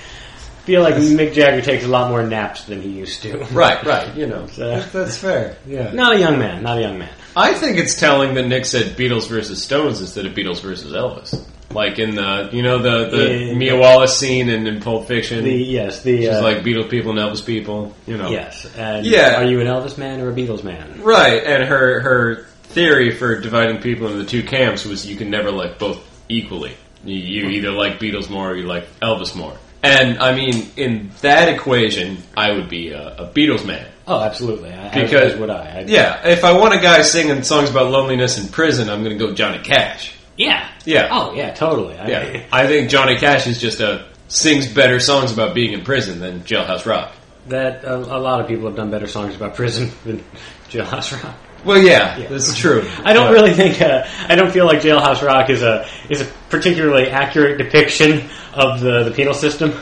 feel 0.64 0.82
like 0.82 0.94
Mick 0.94 1.34
Jagger 1.34 1.60
takes 1.60 1.84
a 1.84 1.88
lot 1.88 2.08
more 2.10 2.22
naps 2.22 2.64
than 2.64 2.80
he 2.80 2.88
used 2.88 3.20
to. 3.22 3.44
Right, 3.52 3.82
right. 3.84 4.14
You 4.16 4.26
know, 4.26 4.46
So- 4.46 4.80
that's 4.92 5.18
fair. 5.18 5.56
Yeah. 5.66 5.92
Not 5.92 6.16
a 6.16 6.18
young 6.18 6.38
man. 6.38 6.62
Not 6.62 6.78
a 6.78 6.80
young 6.80 6.98
man. 6.98 7.10
I 7.36 7.52
think 7.52 7.76
it's 7.78 7.98
telling 7.98 8.34
that 8.34 8.46
Nick 8.46 8.64
said 8.64 8.96
Beatles 8.96 9.28
versus 9.28 9.62
Stones 9.62 10.00
instead 10.00 10.24
of 10.24 10.32
Beatles 10.32 10.62
versus 10.62 10.92
Elvis. 10.92 11.38
Like 11.70 11.98
in 11.98 12.14
the, 12.14 12.50
you 12.52 12.62
know, 12.62 12.78
the 12.78 13.08
the 13.16 13.34
Yeah. 13.46 13.54
Mia 13.54 13.76
Wallace 13.76 14.16
scene 14.16 14.48
in, 14.48 14.66
in 14.66 14.80
Pulp 14.80 15.08
Fiction. 15.08 15.44
The 15.44 15.50
yes, 15.54 16.02
the 16.02 16.18
She's 16.20 16.28
uh, 16.28 16.42
like 16.42 16.58
Beatles 16.58 16.88
people 16.90 17.10
and 17.10 17.18
Elvis 17.18 17.44
people. 17.44 17.94
You 18.06 18.16
know. 18.16 18.30
yes. 18.30 18.66
And 18.76 19.04
Yeah. 19.04 19.40
Are 19.40 19.44
you 19.44 19.60
an 19.60 19.66
Elvis 19.66 19.98
man 19.98 20.20
or 20.20 20.30
a 20.30 20.34
Beatles 20.34 20.62
man? 20.62 21.02
Right, 21.02 21.42
and 21.44 21.64
her 21.64 22.00
her 22.00 22.46
theory 22.64 23.10
for 23.16 23.40
dividing 23.40 23.80
people 23.80 24.06
into 24.06 24.18
the 24.18 24.24
two 24.28 24.42
camps 24.42 24.84
was 24.84 25.06
you 25.06 25.16
can 25.16 25.30
never 25.30 25.50
like 25.50 25.78
both 25.78 25.98
equally. 26.28 26.76
You, 27.04 27.16
you 27.16 27.48
either 27.50 27.70
like 27.70 27.98
Beatles 27.98 28.30
more 28.30 28.50
or 28.50 28.56
you 28.56 28.66
like 28.66 28.86
Elvis 29.00 29.34
more. 29.36 29.56
And 29.82 30.18
I 30.18 30.34
mean, 30.34 30.70
in 30.76 31.10
that 31.20 31.48
equation, 31.48 32.18
I 32.36 32.52
would 32.52 32.68
be 32.70 32.90
a, 32.92 33.16
a 33.16 33.26
Beatles 33.28 33.66
man. 33.66 33.86
Oh, 34.06 34.20
absolutely. 34.22 34.72
I, 34.72 35.02
Because 35.02 35.36
would 35.36 35.50
I. 35.50 35.78
I 35.80 35.84
yeah, 35.86 36.26
if 36.26 36.44
I 36.44 36.52
want 36.58 36.74
a 36.74 36.78
guy 36.80 37.02
singing 37.02 37.42
songs 37.42 37.70
about 37.70 37.90
loneliness 37.90 38.38
in 38.42 38.48
prison, 38.50 38.88
I'm 38.88 39.02
going 39.04 39.18
to 39.18 39.26
go 39.26 39.34
Johnny 39.34 39.62
Cash. 39.62 40.14
Yeah. 40.36 40.68
Yeah. 40.84 41.08
Oh 41.10 41.32
yeah, 41.34 41.52
totally. 41.54 41.96
I- 41.98 42.08
Yeah, 42.08 42.42
I 42.52 42.66
think 42.66 42.90
Johnny 42.90 43.16
Cash 43.16 43.46
is 43.46 43.60
just 43.60 43.80
a 43.80 44.06
sings 44.28 44.66
better 44.66 44.98
songs 45.00 45.32
about 45.32 45.54
being 45.54 45.72
in 45.72 45.82
prison 45.84 46.18
than 46.20 46.40
Jailhouse 46.40 46.86
Rock. 46.86 47.12
that 47.48 47.84
a, 47.84 47.94
a 47.96 48.18
lot 48.18 48.40
of 48.40 48.48
people 48.48 48.66
have 48.66 48.76
done 48.76 48.90
better 48.90 49.06
songs 49.06 49.36
about 49.36 49.54
prison 49.54 49.90
than 50.04 50.24
Jailhouse 50.70 51.12
Rock. 51.22 51.34
Well, 51.64 51.78
yeah, 51.78 52.16
Yeah. 52.18 52.26
that's 52.28 52.54
true. 52.56 52.86
I 53.04 53.12
don't 53.12 53.28
But- 53.28 53.32
really 53.34 53.52
think 53.54 53.80
uh, 53.80 54.06
I 54.28 54.34
don't 54.34 54.50
feel 54.50 54.66
like 54.66 54.80
Jailhouse 54.80 55.22
Rock 55.26 55.50
is 55.50 55.62
a 55.62 55.86
is 56.10 56.20
a 56.22 56.26
particularly 56.50 57.08
accurate 57.08 57.58
depiction 57.58 58.28
of 58.54 58.80
the 58.80 59.04
the 59.04 59.10
penal 59.12 59.34
system. 59.34 59.72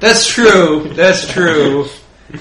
That's 0.00 0.26
true. 0.26 0.88
That's 0.94 1.30
true. 1.30 1.86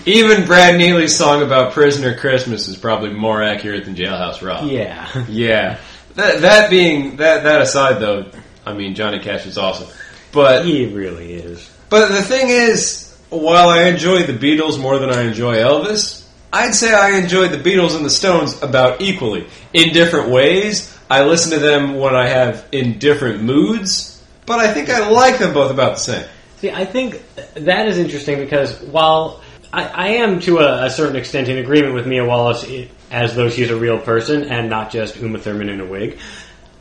Even 0.06 0.46
Brad 0.46 0.78
Neely's 0.78 1.16
song 1.18 1.42
about 1.42 1.74
Prisoner 1.74 2.16
Christmas 2.16 2.68
is 2.68 2.78
probably 2.78 3.10
more 3.12 3.42
accurate 3.44 3.86
than 3.86 3.96
Jailhouse 3.96 4.42
Rock. 4.46 4.62
Yeah. 4.72 5.26
Yeah. 5.28 5.78
That, 6.20 6.42
that 6.42 6.70
being 6.70 7.18
that 7.18 7.44
that 7.44 7.62
aside, 7.62 8.00
though, 8.00 8.30
I 8.66 8.74
mean 8.74 8.96
Johnny 8.96 9.20
Cash 9.20 9.46
is 9.46 9.58
awesome. 9.58 9.88
But 10.32 10.66
He 10.66 10.86
really 10.86 11.34
is. 11.34 11.70
but 11.90 12.10
the 12.10 12.22
thing 12.22 12.50
is, 12.50 13.18
while 13.30 13.70
I 13.70 13.84
enjoy 13.86 14.24
the 14.24 14.34
Beatles 14.34 14.80
more 14.80 15.00
than 15.00 15.10
I 15.12 15.24
enjoy 15.24 15.56
Elvis, 15.56 16.26
I'd 16.54 16.76
say 16.76 16.94
I 16.94 17.18
enjoy 17.18 17.48
the 17.48 17.58
Beatles 17.58 17.96
and 17.96 18.06
the 18.06 18.10
Stones 18.10 18.62
about 18.62 19.02
equally 19.02 19.48
in 19.74 19.94
different 19.94 20.30
ways. 20.30 20.96
I 21.10 21.24
listen 21.24 21.52
to 21.54 21.60
them 21.60 21.96
when 21.96 22.16
I 22.16 22.28
have 22.28 22.68
in 22.72 23.00
different 23.00 23.42
moods, 23.44 24.24
but 24.46 24.60
I 24.60 24.72
think 24.74 24.90
I 24.90 25.10
like 25.10 25.40
them 25.40 25.54
both 25.54 25.72
about 25.72 25.96
the 25.96 26.02
same. 26.02 26.26
See, 26.58 26.70
I 26.70 26.86
think 26.86 27.24
that 27.56 27.88
is 27.88 27.98
interesting 27.98 28.38
because 28.38 28.80
while 28.82 29.42
I, 29.74 29.86
I 29.86 30.08
am 30.10 30.40
to 30.42 30.60
a, 30.60 30.86
a 30.86 30.90
certain 30.90 31.16
extent 31.16 31.48
in 31.48 31.58
agreement 31.58 31.94
with 31.96 32.06
Mia 32.06 32.26
Wallace 32.26 32.64
as 33.12 33.36
though 33.36 33.50
she's 33.50 33.70
a 33.70 33.76
real 33.76 34.00
person 34.00 34.44
and 34.44 34.70
not 34.70 34.92
just 34.92 35.18
Uma 35.18 35.40
Thurman 35.40 35.70
in 35.70 35.80
a 35.80 35.86
wig, 35.86 36.20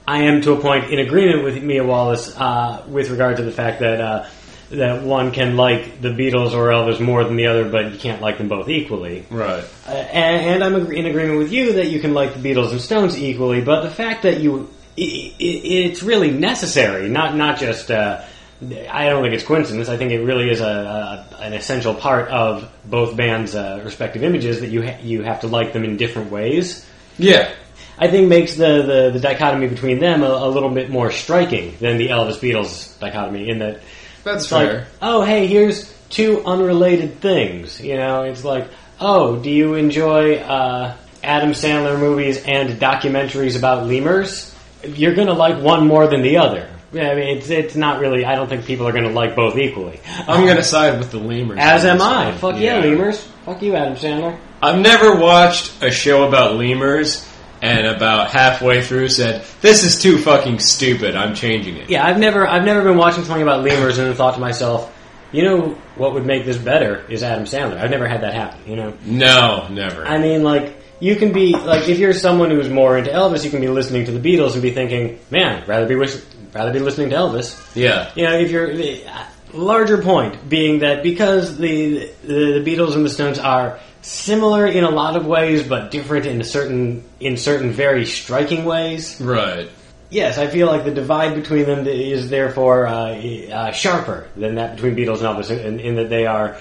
I 0.07 0.23
am 0.25 0.41
to 0.43 0.53
a 0.53 0.61
point 0.61 0.91
in 0.91 0.99
agreement 0.99 1.45
with 1.45 1.63
Mia 1.63 1.85
Wallace 1.85 2.35
uh, 2.37 2.85
with 2.89 3.11
regard 3.11 3.37
to 3.37 3.43
the 3.43 3.53
fact 3.53 3.81
that 3.81 4.01
uh, 4.01 4.27
that 4.71 5.03
one 5.03 5.33
can 5.33 5.57
like 5.57 6.01
the 6.01 6.09
Beatles 6.09 6.53
or 6.53 6.69
Elvis 6.69 7.01
more 7.01 7.25
than 7.25 7.37
the 7.37 7.47
other, 7.47 7.69
but 7.69 7.93
you 7.93 7.99
can't 7.99 8.21
like 8.21 8.39
them 8.39 8.49
both 8.49 8.69
equally. 8.69 9.25
Right. 9.31 9.65
Uh, 9.87 9.91
and, 9.91 10.63
and 10.63 10.65
I'm 10.65 10.93
in 10.93 11.07
agreement 11.07 11.39
with 11.39 11.53
you 11.53 11.75
that 11.75 11.89
you 11.89 12.01
can 12.01 12.15
like 12.15 12.35
the 12.35 12.41
Beatles 12.41 12.71
and 12.71 12.81
Stones 12.81 13.21
equally, 13.21 13.61
but 13.61 13.83
the 13.83 13.91
fact 13.91 14.23
that 14.23 14.41
you 14.41 14.71
i 14.99 15.03
i 15.03 15.37
it's 15.39 16.03
really 16.03 16.31
necessary, 16.31 17.09
not 17.09 17.35
not 17.37 17.59
just. 17.59 17.91
I 18.61 19.09
don't 19.09 19.23
think 19.23 19.35
it's 19.35 19.45
coincidence. 19.45 19.89
I 19.89 19.97
think 19.97 20.11
it 20.11 20.21
really 20.21 20.51
is 20.51 20.61
a, 20.61 20.65
a 20.65 21.37
an 21.43 21.53
essential 21.53 21.95
part 21.95 22.29
of 22.29 22.71
both 22.85 23.17
bands' 23.17 23.55
uh, 23.55 23.81
respective 23.85 24.25
images 24.25 24.61
that 24.61 24.69
you 24.69 24.83
ha- 24.83 24.99
you 25.01 25.23
have 25.23 25.41
to 25.41 25.47
like 25.47 25.73
them 25.73 25.85
in 25.85 25.97
different 25.97 26.33
ways. 26.33 26.85
Yeah. 27.19 27.53
I 28.01 28.09
think 28.09 28.29
makes 28.29 28.55
the, 28.55 28.83
the, 28.83 29.11
the 29.13 29.21
dichotomy 29.21 29.67
between 29.67 29.99
them 29.99 30.23
a, 30.23 30.27
a 30.27 30.49
little 30.49 30.71
bit 30.71 30.89
more 30.89 31.11
striking 31.11 31.77
than 31.81 31.99
the 31.99 32.09
Elvis 32.09 32.39
Beatles 32.39 32.99
dichotomy. 33.01 33.49
In 33.49 33.59
that 33.59 33.81
That's 34.25 34.45
it's 34.45 34.53
like, 34.53 34.85
oh, 35.03 35.23
hey, 35.23 35.47
here's 35.47 35.93
two 36.09 36.45
unrelated 36.45 37.21
things. 37.21 37.81
You 37.81 37.97
know, 37.97 38.23
it's 38.23 38.45
like, 38.45 38.69
oh, 39.01 39.37
do 39.37 39.51
you 39.51 39.75
enjoy 39.75 40.37
uh, 40.37 40.97
Adam 41.23 41.51
Sandler 41.51 41.99
movies 41.99 42.45
and 42.45 42.81
documentaries 42.81 43.59
about 43.59 43.87
lemurs? 43.87 44.55
You're 44.85 45.15
going 45.15 45.27
to 45.29 45.35
like 45.35 45.61
one 45.61 45.87
more 45.87 46.07
than 46.07 46.23
the 46.23 46.39
other. 46.39 46.69
Yeah, 46.93 47.11
I 47.11 47.15
mean, 47.15 47.37
it's 47.37 47.51
it's 47.51 47.77
not 47.77 48.01
really. 48.01 48.25
I 48.25 48.35
don't 48.35 48.49
think 48.49 48.65
people 48.65 48.89
are 48.89 48.93
going 48.93 49.05
to 49.05 49.11
like 49.11 49.37
both 49.37 49.59
equally. 49.59 50.01
I'm 50.27 50.47
gonna 50.47 50.63
side 50.63 50.99
with 50.99 51.11
the 51.11 51.19
lemurs. 51.19 51.59
As 51.61 51.85
on 51.85 51.91
am 51.91 51.99
this 51.99 52.07
I. 52.07 52.25
one. 52.31 52.39
Fuck 52.39 52.61
yeah, 52.61 52.79
lemurs. 52.79 53.23
Fuck 53.45 53.63
you, 53.63 53.75
Adam 53.77 53.95
Sandler. 53.95 54.39
I've 54.63 54.79
never 54.81 55.17
watched 55.17 55.83
a 55.83 55.91
show 55.91 56.27
about 56.27 56.55
lemurs 56.57 57.29
and 57.61 57.87
about 57.87 58.31
halfway 58.31 58.83
through 58.83 59.09
said, 59.09 59.45
"This 59.61 59.85
is 59.85 60.01
too 60.01 60.17
fucking 60.19 60.61
stupid. 60.61 61.15
I'm 61.15 61.35
changing 61.35 61.77
it." 61.77 61.91
Yeah, 61.91 62.07
I've 62.07 62.19
never 62.19 62.47
I've 62.47 62.65
never 62.65 62.83
been 62.83 62.97
watching 62.97 63.25
something 63.25 63.43
about 63.43 63.65
lemurs 63.65 63.99
and 63.99 64.09
then 64.09 64.15
thought 64.15 64.35
to 64.35 64.41
myself, 64.41 64.91
you 65.31 65.43
know 65.43 65.77
what 65.97 66.15
would 66.15 66.25
make 66.25 66.47
this 66.47 66.57
better 66.57 67.05
is 67.11 67.23
Adam 67.23 67.45
Sandler. 67.45 67.79
I've 67.79 67.91
never 67.91 68.09
had 68.09 68.23
that 68.23 68.33
happen. 68.33 68.61
You 68.67 68.77
know. 68.77 68.95
No, 69.05 69.69
never. 69.69 70.07
I 70.07 70.17
mean, 70.19 70.43
like, 70.43 70.75
you 71.01 71.17
can 71.17 71.33
be, 71.33 71.53
like, 71.55 71.89
if 71.89 71.99
you're 71.99 72.13
someone 72.13 72.51
who's 72.51 72.69
more 72.71 72.97
into 72.97 73.11
Elvis, 73.11 73.45
you 73.45 73.51
can 73.51 73.61
be 73.61 73.69
listening 73.69 74.07
to 74.07 74.13
the 74.13 74.19
Beatles 74.21 74.55
and 74.55 74.63
be 74.63 74.71
thinking, 74.71 75.19
man, 75.31 75.65
rather 75.67 75.87
be, 75.87 75.95
wish- 75.97 76.17
rather 76.59 76.73
be 76.73 76.81
listening 76.81 77.11
to 77.11 77.17
Elvis. 77.17 77.57
yeah. 77.75 78.11
You 78.15 78.25
know, 78.25 78.39
if 78.39 78.51
you're, 78.51 78.75
the 78.75 79.05
larger 79.53 80.03
point 80.03 80.49
being 80.49 80.81
that 80.81 81.03
because 81.03 81.57
the, 81.57 82.11
the, 82.25 82.61
the 82.61 82.65
Beatles 82.77 82.95
and 82.95 83.05
the 83.05 83.11
Stones 83.11 83.39
are 83.39 83.79
similar 84.03 84.67
in 84.67 84.85
a 84.85 84.91
lot 84.91 85.17
of 85.17 85.25
ways, 85.27 85.67
but 85.67 85.91
different 85.91 86.27
in 86.27 86.43
certain, 86.45 87.05
in 87.21 87.37
certain 87.37 87.71
very 87.71 88.05
striking 88.07 88.65
ways, 88.65 89.21
Right. 89.21 89.71
yes, 90.11 90.37
I 90.39 90.49
feel 90.49 90.67
like 90.67 90.85
the 90.85 90.91
divide 90.91 91.35
between 91.35 91.65
them 91.67 91.87
is 91.87 92.29
therefore 92.31 92.87
uh, 92.87 93.15
uh, 93.15 93.73
sharper 93.73 94.29
than 94.37 94.57
that 94.57 94.75
between 94.77 94.95
Beatles 94.97 95.19
and 95.19 95.27
Elvis, 95.27 95.51
in, 95.51 95.81
in 95.81 95.95
that 95.97 96.09
they 96.11 96.27
are 96.27 96.59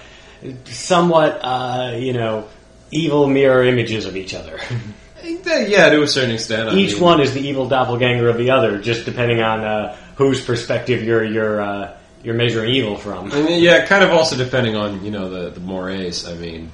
somewhat, 0.65 1.39
uh, 1.43 1.93
you 1.97 2.13
know, 2.13 2.47
evil 2.91 3.27
mirror 3.27 3.63
images 3.63 4.05
of 4.05 4.15
each 4.15 4.33
other. 4.33 4.59
Yeah, 5.23 5.89
to 5.89 6.01
a 6.03 6.07
certain 6.07 6.31
extent. 6.31 6.69
I 6.69 6.75
each 6.75 6.93
mean, 6.93 7.01
one 7.03 7.21
is 7.21 7.33
the 7.33 7.41
evil 7.41 7.67
doppelganger 7.67 8.29
of 8.29 8.37
the 8.37 8.51
other, 8.51 8.79
just 8.79 9.05
depending 9.05 9.41
on 9.41 9.63
uh, 9.63 9.95
whose 10.15 10.43
perspective 10.43 11.03
you're 11.03 11.23
you're 11.23 11.61
uh, 11.61 11.97
you're 12.23 12.35
measuring 12.35 12.71
evil 12.73 12.97
from. 12.97 13.31
And 13.31 13.49
yeah, 13.61 13.85
kind 13.85 14.03
of 14.03 14.11
also 14.11 14.35
depending 14.35 14.75
on 14.75 15.03
you 15.03 15.11
know 15.11 15.29
the 15.29 15.49
the 15.51 15.59
mores. 15.59 16.27
I 16.27 16.33
mean, 16.35 16.71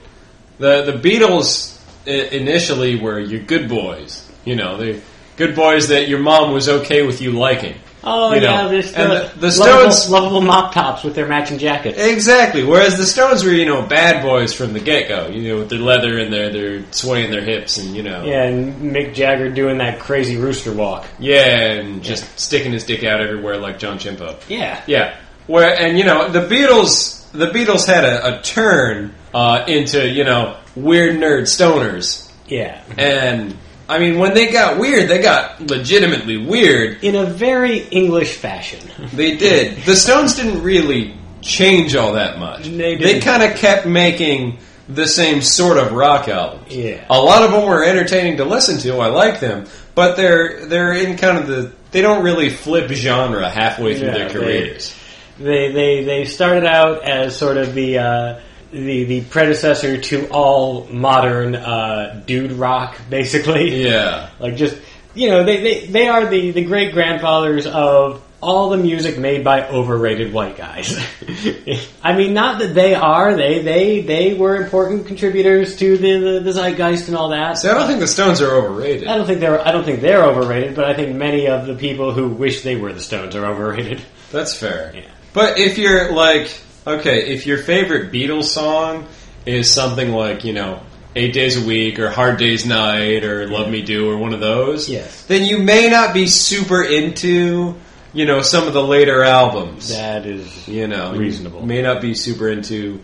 the 0.59 0.83
the 0.83 0.93
Beatles 0.93 1.79
i- 2.07 2.09
initially 2.09 3.00
were 3.00 3.19
your 3.19 3.41
good 3.41 3.69
boys. 3.69 4.29
You 4.45 4.55
know, 4.55 4.77
the 4.77 5.01
good 5.38 5.55
boys 5.55 5.88
that 5.88 6.07
your 6.09 6.19
mom 6.19 6.51
was 6.53 6.67
okay 6.67 7.05
with 7.05 7.21
you 7.21 7.31
liking. 7.31 7.75
Oh 8.05 8.33
You 8.33 8.41
know, 8.41 8.51
yeah, 8.51 8.67
this 8.67 8.93
and 8.93 9.12
the, 9.12 9.31
the- 9.36 9.48
the 9.50 9.60
lovable, 9.60 9.91
Stones- 9.91 10.10
lovable 10.12 10.41
mop 10.41 10.74
tops 10.74 11.03
with 11.03 11.15
their 11.15 11.27
matching 11.27 11.57
jackets. 11.57 11.98
Exactly. 11.98 12.63
Whereas 12.63 12.98
the 12.98 13.05
Stones 13.05 13.43
were, 13.43 13.51
you 13.51 13.65
know, 13.65 13.81
bad 13.81 14.22
boys 14.22 14.53
from 14.53 14.74
the 14.74 14.79
get 14.79 15.07
go. 15.07 15.27
You 15.27 15.50
know, 15.53 15.60
with 15.60 15.69
their 15.69 15.79
leather 15.79 16.19
and 16.19 16.31
their 16.33 16.51
they're 16.51 16.83
swaying 16.91 17.31
their 17.31 17.43
hips 17.43 17.77
and 17.77 17.95
you 17.95 18.03
know, 18.03 18.24
Yeah, 18.25 18.43
and 18.43 18.93
Mick 18.93 19.13
Jagger 19.13 19.50
doing 19.50 19.77
that 19.77 20.00
crazy 20.00 20.36
rooster 20.38 20.74
walk. 20.74 21.05
yeah, 21.19 21.72
and 21.72 22.03
just 22.03 22.39
sticking 22.39 22.74
his 22.74 22.83
dick 22.83 23.03
out 23.03 23.22
everywhere 23.22 23.57
like 23.57 23.79
John 23.79 23.98
Chimpo. 24.00 24.36
Yeah, 24.50 24.81
Yeah. 24.88 25.15
Where 25.48 25.77
and 25.77 25.98
you 25.98 26.03
know 26.05 26.29
the 26.29 26.39
Beatles, 26.48 27.29
the 27.31 27.48
Beatles 27.48 27.86
had 27.86 28.05
a, 28.05 28.39
a 28.39 28.41
turn 28.41 29.13
uh, 29.33 29.65
into 29.67 30.07
you 30.07 30.24
know 30.24 30.55
weird 30.75 31.17
nerd 31.17 31.43
stoners, 31.43 32.31
yeah. 32.48 32.81
and 32.98 33.53
I 33.89 33.99
mean 33.99 34.17
when 34.17 34.33
they 34.33 34.51
got 34.51 34.79
weird, 34.79 35.09
they 35.09 35.21
got 35.21 35.59
legitimately 35.61 36.37
weird. 36.37 37.03
In 37.03 37.15
a 37.15 37.25
very 37.25 37.79
English 37.79 38.35
fashion. 38.37 38.79
They 39.13 39.35
did. 39.37 39.83
The 39.85 39.95
Stones 39.95 40.35
didn't 40.35 40.63
really 40.63 41.15
change 41.41 41.95
all 41.95 42.13
that 42.13 42.39
much. 42.39 42.63
They 42.67 42.95
They 42.95 43.19
kind 43.19 43.43
of 43.43 43.57
kept 43.57 43.85
making 43.85 44.57
the 44.89 45.05
same 45.07 45.41
sort 45.41 45.77
of 45.77 45.91
rock 45.91 46.27
albums. 46.27 46.73
Yeah. 46.75 47.05
A 47.09 47.19
lot 47.19 47.43
of 47.43 47.51
them 47.51 47.65
were 47.65 47.83
entertaining 47.83 48.37
to 48.37 48.45
listen 48.45 48.77
to. 48.79 48.97
I 48.99 49.07
like 49.07 49.39
them, 49.39 49.65
but 49.95 50.15
they're 50.15 50.65
they're 50.65 50.93
in 50.93 51.17
kind 51.17 51.37
of 51.37 51.47
the 51.47 51.71
they 51.91 52.01
don't 52.01 52.23
really 52.23 52.49
flip 52.49 52.89
genre 52.89 53.49
halfway 53.49 53.97
through 53.97 54.07
Yeah, 54.07 54.13
their 54.17 54.27
they- 54.29 54.33
careers. 54.33 54.95
They 55.39 55.71
they 55.71 56.03
they 56.03 56.25
started 56.25 56.65
out 56.65 57.03
as 57.03 57.35
sort 57.37 57.57
of 57.57 57.73
the 57.73 57.97
uh, 57.99 58.39
the 58.73 59.03
the 59.05 59.21
predecessor 59.21 59.97
to 59.97 60.27
all 60.29 60.85
modern 60.87 61.55
uh, 61.55 62.23
dude 62.25 62.53
rock, 62.53 62.97
basically. 63.09 63.83
yeah. 63.83 64.29
Like 64.39 64.55
just 64.55 64.77
you 65.13 65.29
know 65.29 65.43
they 65.45 65.61
they, 65.61 65.85
they 65.87 66.07
are 66.07 66.25
the 66.27 66.51
the 66.51 66.63
great 66.65 66.93
grandfathers 66.93 67.65
of 67.65 68.21
all 68.41 68.69
the 68.69 68.77
music 68.77 69.17
made 69.17 69.41
by 69.43 69.65
overrated 69.69 70.33
white 70.33 70.57
guys. 70.57 70.97
I 72.03 72.17
mean, 72.17 72.33
not 72.33 72.59
that 72.59 72.75
they 72.75 72.93
are 72.93 73.35
they 73.35 73.61
they 73.61 74.01
they 74.01 74.33
were 74.33 74.57
important 74.57 75.07
contributors 75.07 75.77
to 75.77 75.97
the 75.97 76.19
the, 76.19 76.39
the 76.41 76.51
zeitgeist 76.51 77.07
and 77.07 77.15
all 77.15 77.29
that. 77.29 77.57
See, 77.57 77.69
I 77.69 77.73
don't 77.73 77.87
think 77.87 78.01
the 78.01 78.07
Stones 78.07 78.41
are 78.41 78.53
overrated. 78.53 79.07
I 79.07 79.15
don't 79.17 79.25
think 79.25 79.39
they're 79.39 79.65
I 79.65 79.71
don't 79.71 79.85
think 79.85 80.01
they're 80.01 80.23
overrated, 80.23 80.75
but 80.75 80.85
I 80.85 80.93
think 80.93 81.15
many 81.15 81.47
of 81.47 81.67
the 81.67 81.75
people 81.75 82.11
who 82.11 82.27
wish 82.27 82.63
they 82.63 82.75
were 82.75 82.91
the 82.91 82.99
Stones 82.99 83.35
are 83.35 83.45
overrated. 83.45 84.01
That's 84.31 84.57
fair. 84.57 84.91
Yeah. 84.93 85.09
But 85.31 85.57
if 85.57 85.77
you're 85.77 86.11
like, 86.11 86.59
okay, 86.85 87.33
if 87.33 87.45
your 87.47 87.57
favorite 87.57 88.11
Beatles 88.11 88.45
song 88.45 89.07
is 89.45 89.69
something 89.71 90.11
like, 90.11 90.43
you 90.43 90.53
know, 90.53 90.81
Eight 91.15 91.33
Days 91.33 91.61
a 91.63 91.67
Week 91.67 91.99
or 91.99 92.09
Hard 92.09 92.37
Day's 92.37 92.65
Night 92.65 93.23
or 93.23 93.47
Love 93.47 93.69
Me 93.69 93.81
Do 93.81 94.09
or 94.09 94.17
one 94.17 94.33
of 94.33 94.39
those, 94.39 94.89
Yes. 94.89 95.25
then 95.25 95.45
you 95.45 95.59
may 95.59 95.89
not 95.89 96.13
be 96.13 96.25
super 96.27 96.83
into, 96.83 97.75
you 98.13 98.25
know, 98.25 98.41
some 98.41 98.67
of 98.67 98.73
the 98.73 98.81
later 98.83 99.23
albums. 99.23 99.89
That 99.89 100.25
is 100.25 100.67
you 100.67 100.87
know, 100.87 101.13
reasonable. 101.15 101.61
You 101.61 101.67
may 101.67 101.81
not 101.81 102.01
be 102.01 102.15
super 102.15 102.49
into, 102.49 102.99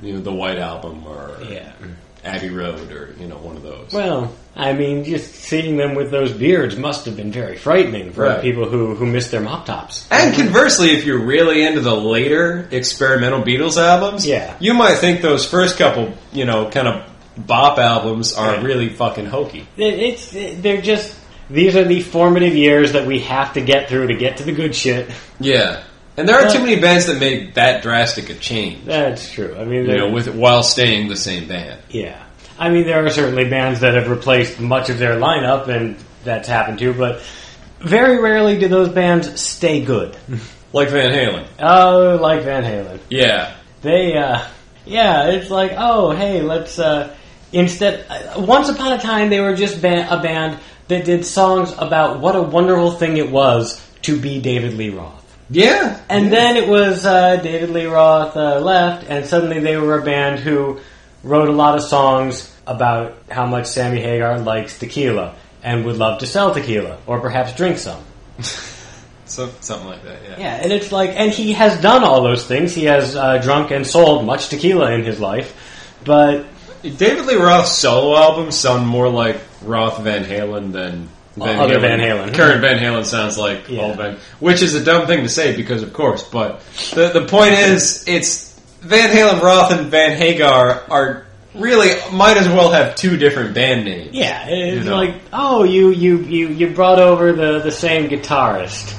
you 0.00 0.12
know, 0.14 0.20
the 0.20 0.32
White 0.32 0.58
Album 0.58 1.04
or 1.06 1.36
Yeah. 1.48 1.70
Abbey 2.24 2.50
Road 2.50 2.90
or, 2.92 3.14
you 3.18 3.26
know, 3.28 3.36
one 3.36 3.56
of 3.56 3.62
those. 3.62 3.92
Well, 3.92 4.32
I 4.54 4.74
mean, 4.74 5.04
just 5.04 5.34
seeing 5.34 5.78
them 5.78 5.94
with 5.94 6.10
those 6.10 6.30
beards 6.32 6.76
must 6.76 7.06
have 7.06 7.16
been 7.16 7.32
very 7.32 7.56
frightening 7.56 8.12
for 8.12 8.24
Right. 8.24 8.42
people 8.42 8.66
who, 8.68 8.94
who 8.94 9.06
miss 9.06 9.28
their 9.30 9.40
mop 9.40 9.64
tops. 9.64 10.06
And 10.10 10.34
conversely, 10.34 10.90
if 10.90 11.06
you're 11.06 11.24
really 11.24 11.64
into 11.66 11.80
the 11.80 11.94
later 11.96 12.68
experimental 12.70 13.42
Beatles 13.42 13.78
albums, 13.80 14.26
Yeah. 14.26 14.54
you 14.60 14.74
might 14.74 14.96
think 14.98 15.22
those 15.22 15.46
first 15.46 15.78
couple, 15.78 16.12
you 16.32 16.44
know, 16.44 16.68
kind 16.68 16.86
of 16.86 17.02
bop 17.46 17.78
albums 17.78 18.34
are 18.34 18.56
Yeah. 18.56 18.62
really 18.62 18.88
fucking 18.90 19.24
hokey. 19.26 19.66
It, 19.78 19.94
it's 19.98 20.36
they're 20.60 20.82
just 20.82 21.14
these 21.48 21.74
are 21.76 21.84
the 21.84 22.00
formative 22.02 22.54
years 22.54 22.92
that 22.92 23.06
we 23.06 23.20
have 23.20 23.54
to 23.54 23.60
get 23.62 23.88
through 23.88 24.08
to 24.08 24.14
get 24.14 24.36
to 24.38 24.42
the 24.44 24.52
good 24.52 24.74
shit. 24.74 25.08
Yeah, 25.40 25.80
and 26.18 26.28
there 26.28 26.36
are 26.38 26.50
too 26.50 26.58
many 26.60 26.76
bands 26.76 27.06
that 27.06 27.18
make 27.18 27.54
that 27.54 27.82
drastic 27.82 28.28
a 28.30 28.34
change. 28.34 28.84
That's 28.84 29.30
true. 29.32 29.56
I 29.58 29.64
mean, 29.64 29.86
You 29.86 29.96
know, 29.96 30.10
with 30.10 30.28
while 30.34 30.62
staying 30.62 31.08
the 31.08 31.16
same 31.16 31.48
band. 31.48 31.80
yeah. 31.90 32.18
I 32.62 32.70
mean, 32.70 32.86
there 32.86 33.04
are 33.04 33.10
certainly 33.10 33.50
bands 33.50 33.80
that 33.80 33.94
have 33.94 34.08
replaced 34.08 34.60
much 34.60 34.88
of 34.88 35.00
their 35.00 35.18
lineup, 35.18 35.66
and 35.66 35.96
that's 36.22 36.46
happened 36.46 36.78
too. 36.78 36.94
But 36.94 37.20
very 37.80 38.20
rarely 38.20 38.56
do 38.56 38.68
those 38.68 38.88
bands 38.88 39.40
stay 39.40 39.84
good. 39.84 40.16
Like 40.74 40.88
Van 40.88 41.10
Halen. 41.10 41.46
Oh, 41.60 42.16
like 42.18 42.44
Van 42.44 42.64
Halen. 42.64 42.98
Yeah. 43.10 43.54
They, 43.82 44.16
uh, 44.16 44.42
yeah, 44.86 45.28
it's 45.28 45.50
like, 45.50 45.72
oh, 45.76 46.12
hey, 46.12 46.40
let's, 46.40 46.78
uh, 46.78 47.14
instead, 47.52 48.06
uh, 48.08 48.40
once 48.40 48.70
upon 48.70 48.94
a 48.94 48.98
time 48.98 49.28
they 49.28 49.40
were 49.40 49.54
just 49.54 49.82
ba- 49.82 50.06
a 50.08 50.22
band 50.22 50.58
that 50.88 51.04
did 51.04 51.26
songs 51.26 51.74
about 51.76 52.20
what 52.20 52.36
a 52.36 52.42
wonderful 52.42 52.92
thing 52.92 53.18
it 53.18 53.30
was 53.30 53.86
to 54.00 54.18
be 54.18 54.40
David 54.40 54.72
Lee 54.72 54.88
Roth. 54.88 55.36
Yeah. 55.50 56.00
And 56.08 56.32
then 56.32 56.56
it 56.56 56.66
was 56.66 57.04
uh, 57.04 57.36
David 57.36 57.68
Lee 57.68 57.84
Roth 57.84 58.34
uh, 58.34 58.60
left, 58.60 59.06
and 59.10 59.26
suddenly 59.26 59.60
they 59.60 59.76
were 59.76 59.98
a 59.98 60.02
band 60.02 60.38
who 60.40 60.80
wrote 61.22 61.50
a 61.50 61.52
lot 61.52 61.76
of 61.76 61.82
songs 61.82 62.51
about 62.66 63.14
how 63.30 63.46
much 63.46 63.66
Sammy 63.66 64.00
Hagar 64.00 64.38
likes 64.38 64.78
tequila 64.78 65.34
and 65.62 65.84
would 65.84 65.96
love 65.96 66.20
to 66.20 66.26
sell 66.26 66.52
tequila, 66.54 66.98
or 67.06 67.20
perhaps 67.20 67.54
drink 67.54 67.78
some. 67.78 68.02
So, 69.24 69.48
something 69.60 69.88
like 69.88 70.04
that, 70.04 70.18
yeah. 70.28 70.38
Yeah, 70.38 70.54
and 70.62 70.70
it's 70.72 70.92
like, 70.92 71.10
and 71.10 71.32
he 71.32 71.52
has 71.54 71.80
done 71.80 72.04
all 72.04 72.22
those 72.22 72.44
things. 72.46 72.74
He 72.74 72.84
has 72.84 73.16
uh, 73.16 73.38
drunk 73.38 73.70
and 73.70 73.86
sold 73.86 74.26
much 74.26 74.48
tequila 74.50 74.92
in 74.92 75.04
his 75.04 75.20
life, 75.20 75.56
but 76.04 76.44
David 76.82 77.24
Lee 77.24 77.36
Roth's 77.36 77.72
solo 77.72 78.14
albums 78.14 78.58
sound 78.58 78.86
more 78.86 79.08
like 79.08 79.40
Roth 79.62 80.00
Van 80.00 80.24
Halen 80.24 80.72
than 80.72 81.08
Van 81.36 81.58
Other 81.58 81.78
Van 81.78 81.98
Halen. 81.98 82.34
Current 82.34 82.60
Van 82.60 82.78
Halen 82.78 83.06
sounds 83.06 83.38
like 83.38 83.70
Yeah. 83.70 83.82
old 83.84 83.96
Van, 83.96 84.18
which 84.38 84.60
is 84.60 84.74
a 84.74 84.84
dumb 84.84 85.06
thing 85.06 85.22
to 85.22 85.30
say 85.30 85.56
because 85.56 85.82
of 85.82 85.94
course. 85.94 86.24
But 86.24 86.60
the 86.92 87.08
the 87.08 87.24
point 87.24 87.52
is, 87.54 88.04
it's 88.06 88.52
Van 88.80 89.08
Halen, 89.08 89.40
Roth, 89.40 89.72
and 89.72 89.86
Van 89.90 90.14
Hagar 90.18 90.82
are 90.90 91.26
really 91.54 91.90
might 92.12 92.36
as 92.36 92.48
well 92.48 92.70
have 92.72 92.94
two 92.94 93.16
different 93.16 93.54
band 93.54 93.84
names. 93.84 94.10
yeah, 94.14 94.46
it's 94.48 94.84
You 94.84 94.90
know. 94.90 94.96
like, 94.96 95.14
oh, 95.32 95.64
you 95.64 95.90
you 95.90 96.18
you 96.18 96.48
you 96.48 96.68
brought 96.70 96.98
over 96.98 97.32
the 97.32 97.58
the 97.60 97.70
same 97.72 98.08
guitarist, 98.08 98.94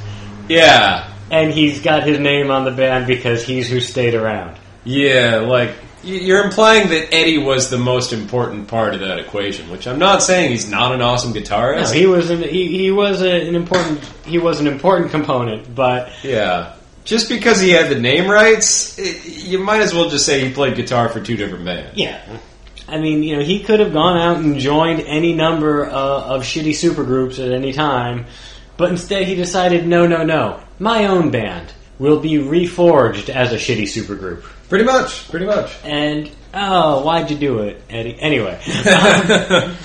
Yeah, 0.50 1.12
and 1.32 1.52
he's 1.52 1.82
got 1.82 2.04
his 2.04 2.20
name 2.20 2.52
on 2.52 2.66
the 2.66 2.72
band 2.72 3.08
because 3.08 3.44
he's 3.46 3.70
who 3.70 3.80
stayed 3.80 4.14
around. 4.16 4.58
yeah. 4.84 5.38
Like 5.38 5.72
you're 6.06 6.44
implying 6.44 6.90
that 6.90 7.14
Eddie 7.14 7.38
was 7.38 7.70
the 7.70 7.78
most 7.78 8.12
important 8.12 8.68
part 8.68 8.94
of 8.94 9.00
that 9.00 9.20
equation, 9.20 9.70
which 9.72 9.88
I'm 9.88 10.00
not 10.00 10.22
saying 10.22 10.52
he's 10.52 10.70
not 10.70 10.92
an 10.92 11.02
awesome 11.02 11.32
No, 11.32 11.40
guitarist. 11.40 11.94
he 11.94 12.06
was 12.08 12.30
an, 12.30 12.44
he, 12.44 12.78
he 12.78 12.92
was 12.92 13.22
an 13.22 13.56
important 13.56 14.02
he 14.26 14.38
was 14.38 14.60
an 14.60 14.68
important 14.68 15.12
component, 15.12 15.74
but 15.74 16.12
Yeah. 16.22 16.74
Just 17.06 17.28
because 17.30 17.60
he 17.60 17.70
had 17.72 17.90
the 17.90 18.00
name 18.00 18.30
rights, 18.30 18.98
it, 18.98 19.26
you 19.26 19.60
might 19.60 19.82
as 19.82 19.94
well 19.94 20.10
just 20.10 20.26
say 20.26 20.46
he 20.48 20.54
played 20.54 20.76
guitar 20.76 21.10
for 21.10 21.20
two 21.20 21.36
different 21.36 21.66
bands. 21.66 21.98
yeah, 21.98 22.22
I 22.88 22.98
mean 23.00 23.24
you 23.24 23.36
know 23.38 23.44
he 23.44 23.60
could 23.62 23.80
have 23.80 23.92
gone 23.94 24.18
out 24.18 24.38
and 24.38 24.58
joined 24.60 25.02
any 25.02 25.34
number 25.34 25.86
uh, 25.86 25.92
of 25.92 26.44
shitty 26.44 26.72
supergroups 26.72 27.44
at 27.46 27.52
any 27.52 27.74
time, 27.74 28.26
but 28.78 28.90
instead 28.90 29.28
he 29.28 29.36
decided 29.36 29.86
no 29.86 30.08
no 30.08 30.24
no. 30.24 30.62
My 30.80 31.06
own 31.06 31.30
band 31.32 31.72
will 32.00 32.20
be 32.20 32.34
reforged 32.40 33.30
as 33.30 33.52
a 33.54 33.58
shitty 33.58 33.84
supergroup, 33.84 34.42
Pretty 34.70 34.86
much, 34.86 35.30
pretty 35.30 35.46
much. 35.46 35.76
and 35.84 36.30
oh 36.54 37.04
why'd 37.04 37.30
you 37.30 37.38
do 37.38 37.60
it? 37.60 37.82
Eddie 37.90 38.18
anyway. 38.20 38.60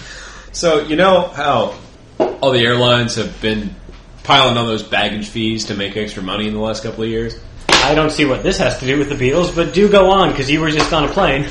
So, 0.51 0.81
you 0.81 0.97
know 0.97 1.29
how 1.29 1.79
all 2.19 2.51
the 2.53 2.61
airlines 2.65 3.15
have 3.17 3.41
been 3.41 3.77
piling 4.25 4.57
on 4.57 4.67
those 4.67 4.83
baggage 4.83 5.29
fees 5.29 5.67
to 5.67 5.75
make 5.75 5.97
extra 5.97 6.23
money 6.23 6.47
in 6.47 6.55
the 6.55 6.61
last 6.61 6.83
couple 6.83 7.05
of 7.05 7.11
years? 7.11 7.39
I 7.69 7.95
don't 7.95 8.11
see 8.11 8.25
what 8.25 8.43
this 8.43 8.59
has 8.59 8.79
to 8.79 8.87
do 8.87 8.99
with 8.99 9.09
the 9.09 9.15
Beatles, 9.15 9.55
but 9.55 9.73
do 9.73 9.89
go 9.89 10.11
on 10.11 10.31
because 10.31 10.51
you 10.51 10.61
were 10.61 10.71
just 10.71 10.93
on 10.93 11.05
a 11.05 11.09
plane. 11.09 11.47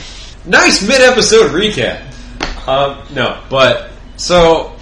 Nice 0.46 0.88
mid 0.88 1.02
episode 1.02 1.52
recap. 1.52 2.04
Um, 2.68 3.06
no, 3.13 3.41
but, 3.50 3.91
so, 4.18 4.76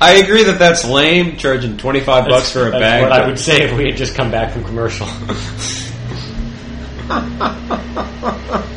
I 0.00 0.14
agree 0.14 0.44
that 0.44 0.58
that's 0.58 0.84
lame, 0.84 1.36
charging 1.36 1.76
25 1.76 2.26
bucks 2.26 2.52
for 2.52 2.68
a 2.68 2.70
That's 2.70 2.80
bag. 2.80 3.02
What 3.02 3.12
I 3.12 3.26
would 3.26 3.38
say 3.38 3.62
if 3.62 3.76
we 3.76 3.86
had 3.86 3.96
just 3.96 4.14
come 4.14 4.30
back 4.30 4.52
from 4.52 4.64
commercial. 4.64 5.06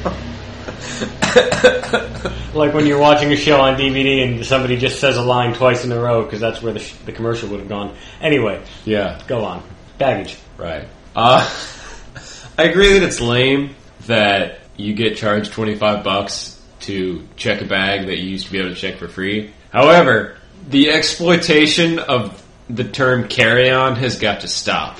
like 2.54 2.74
when 2.74 2.86
you're 2.88 3.00
watching 3.00 3.32
a 3.32 3.36
show 3.36 3.60
on 3.60 3.78
DVD 3.78 4.24
and 4.24 4.45
somebody 4.45 4.78
just 4.78 5.00
says 5.00 5.17
a 5.17 5.21
line 5.21 5.54
twice 5.54 5.84
in 5.84 5.91
a 5.91 6.00
row 6.00 6.24
because 6.24 6.39
that's 6.39 6.62
where 6.62 6.74
the, 6.74 6.80
sh- 6.80 6.95
the 7.06 7.12
commercial 7.12 7.50
would 7.50 7.60
have 7.60 7.69
gone. 7.69 7.95
Anyway, 8.21 8.63
yeah. 8.86 9.21
go 9.28 9.43
on. 9.43 9.63
Baggage. 9.98 10.38
Right. 10.58 10.88
Uh, 11.15 11.48
I 12.58 12.63
agree 12.63 12.93
that 12.93 13.04
it's 13.04 13.19
lame 13.19 13.76
that 14.08 14.60
you 14.78 14.93
get 14.93 15.17
charged 15.17 15.52
25 15.52 16.04
bucks 16.04 16.62
to 16.82 17.28
check 17.36 17.62
a 17.62 17.65
bag 17.65 18.08
that 18.08 18.17
you 18.17 18.30
used 18.30 18.45
to 18.45 18.52
be 18.52 18.60
able 18.60 18.69
to 18.69 18.76
check 18.76 18.98
for 18.98 19.08
free. 19.08 19.54
However, 19.71 20.38
the 20.67 20.91
exploitation 20.91 22.00
of 22.00 22.41
the 22.69 22.84
term 22.84 23.28
carry 23.28 23.69
on 23.69 23.95
has 23.98 24.19
got 24.19 24.41
to 24.41 24.48
stop. 24.48 24.98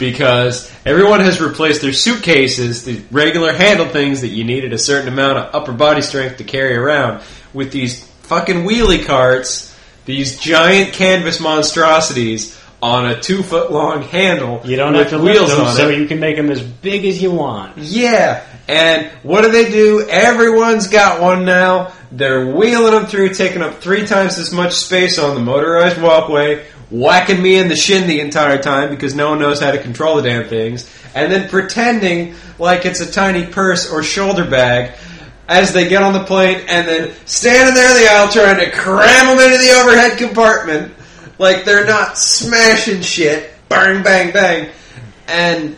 Because 0.00 0.72
everyone 0.84 1.20
has 1.20 1.40
replaced 1.40 1.82
their 1.82 1.92
suitcases, 1.92 2.84
the 2.84 3.02
regular 3.12 3.52
handle 3.52 3.86
things 3.86 4.22
that 4.22 4.28
you 4.28 4.42
needed 4.42 4.72
a 4.72 4.78
certain 4.78 5.08
amount 5.08 5.38
of 5.38 5.54
upper 5.54 5.72
body 5.72 6.02
strength 6.02 6.38
to 6.38 6.44
carry 6.44 6.74
around, 6.74 7.22
with 7.52 7.70
these 7.70 8.04
fucking 8.22 8.64
wheelie 8.64 9.04
carts, 9.04 9.76
these 10.06 10.38
giant 10.38 10.94
canvas 10.94 11.38
monstrosities 11.38 12.58
on 12.82 13.06
a 13.06 13.20
two 13.20 13.42
foot 13.42 13.70
long 13.70 14.02
handle. 14.02 14.62
You 14.64 14.76
don't 14.76 14.92
with 14.92 15.10
have 15.10 15.10
to 15.10 15.18
lift 15.18 15.38
wheels 15.38 15.50
them, 15.50 15.66
on 15.66 15.74
so 15.76 15.88
it. 15.90 15.98
you 15.98 16.06
can 16.06 16.18
make 16.18 16.36
them 16.36 16.50
as 16.50 16.62
big 16.62 17.04
as 17.04 17.20
you 17.20 17.30
want. 17.30 17.76
Yeah, 17.76 18.42
and 18.68 19.10
what 19.22 19.42
do 19.42 19.50
they 19.50 19.70
do? 19.70 20.06
Everyone's 20.08 20.88
got 20.88 21.20
one 21.20 21.44
now. 21.44 21.92
They're 22.10 22.46
wheeling 22.46 22.92
them 22.92 23.06
through, 23.06 23.34
taking 23.34 23.62
up 23.62 23.80
three 23.80 24.06
times 24.06 24.38
as 24.38 24.52
much 24.52 24.72
space 24.72 25.18
on 25.18 25.34
the 25.34 25.40
motorized 25.42 26.00
walkway, 26.00 26.64
whacking 26.90 27.40
me 27.40 27.56
in 27.58 27.68
the 27.68 27.76
shin 27.76 28.08
the 28.08 28.20
entire 28.20 28.60
time 28.60 28.90
because 28.90 29.14
no 29.14 29.30
one 29.30 29.38
knows 29.38 29.60
how 29.60 29.70
to 29.70 29.78
control 29.78 30.16
the 30.16 30.22
damn 30.22 30.48
things, 30.48 30.90
and 31.14 31.30
then 31.32 31.48
pretending 31.48 32.34
like 32.58 32.84
it's 32.84 33.00
a 33.00 33.10
tiny 33.10 33.46
purse 33.46 33.90
or 33.90 34.02
shoulder 34.02 34.44
bag 34.48 34.92
as 35.48 35.72
they 35.72 35.88
get 35.88 36.02
on 36.02 36.12
the 36.12 36.22
plane 36.24 36.60
and 36.68 36.86
then 36.86 37.12
standing 37.26 37.74
there 37.74 37.90
in 37.90 38.02
the 38.02 38.08
aisle 38.10 38.28
trying 38.30 38.58
to 38.58 38.70
cram 38.70 39.36
them 39.36 39.44
into 39.44 39.58
the 39.58 39.72
overhead 39.80 40.16
compartment 40.16 40.92
like 41.38 41.64
they're 41.64 41.86
not 41.86 42.16
smashing 42.18 43.00
shit, 43.00 43.50
bang, 43.68 44.02
bang, 44.02 44.32
bang, 44.32 44.70
and 45.26 45.76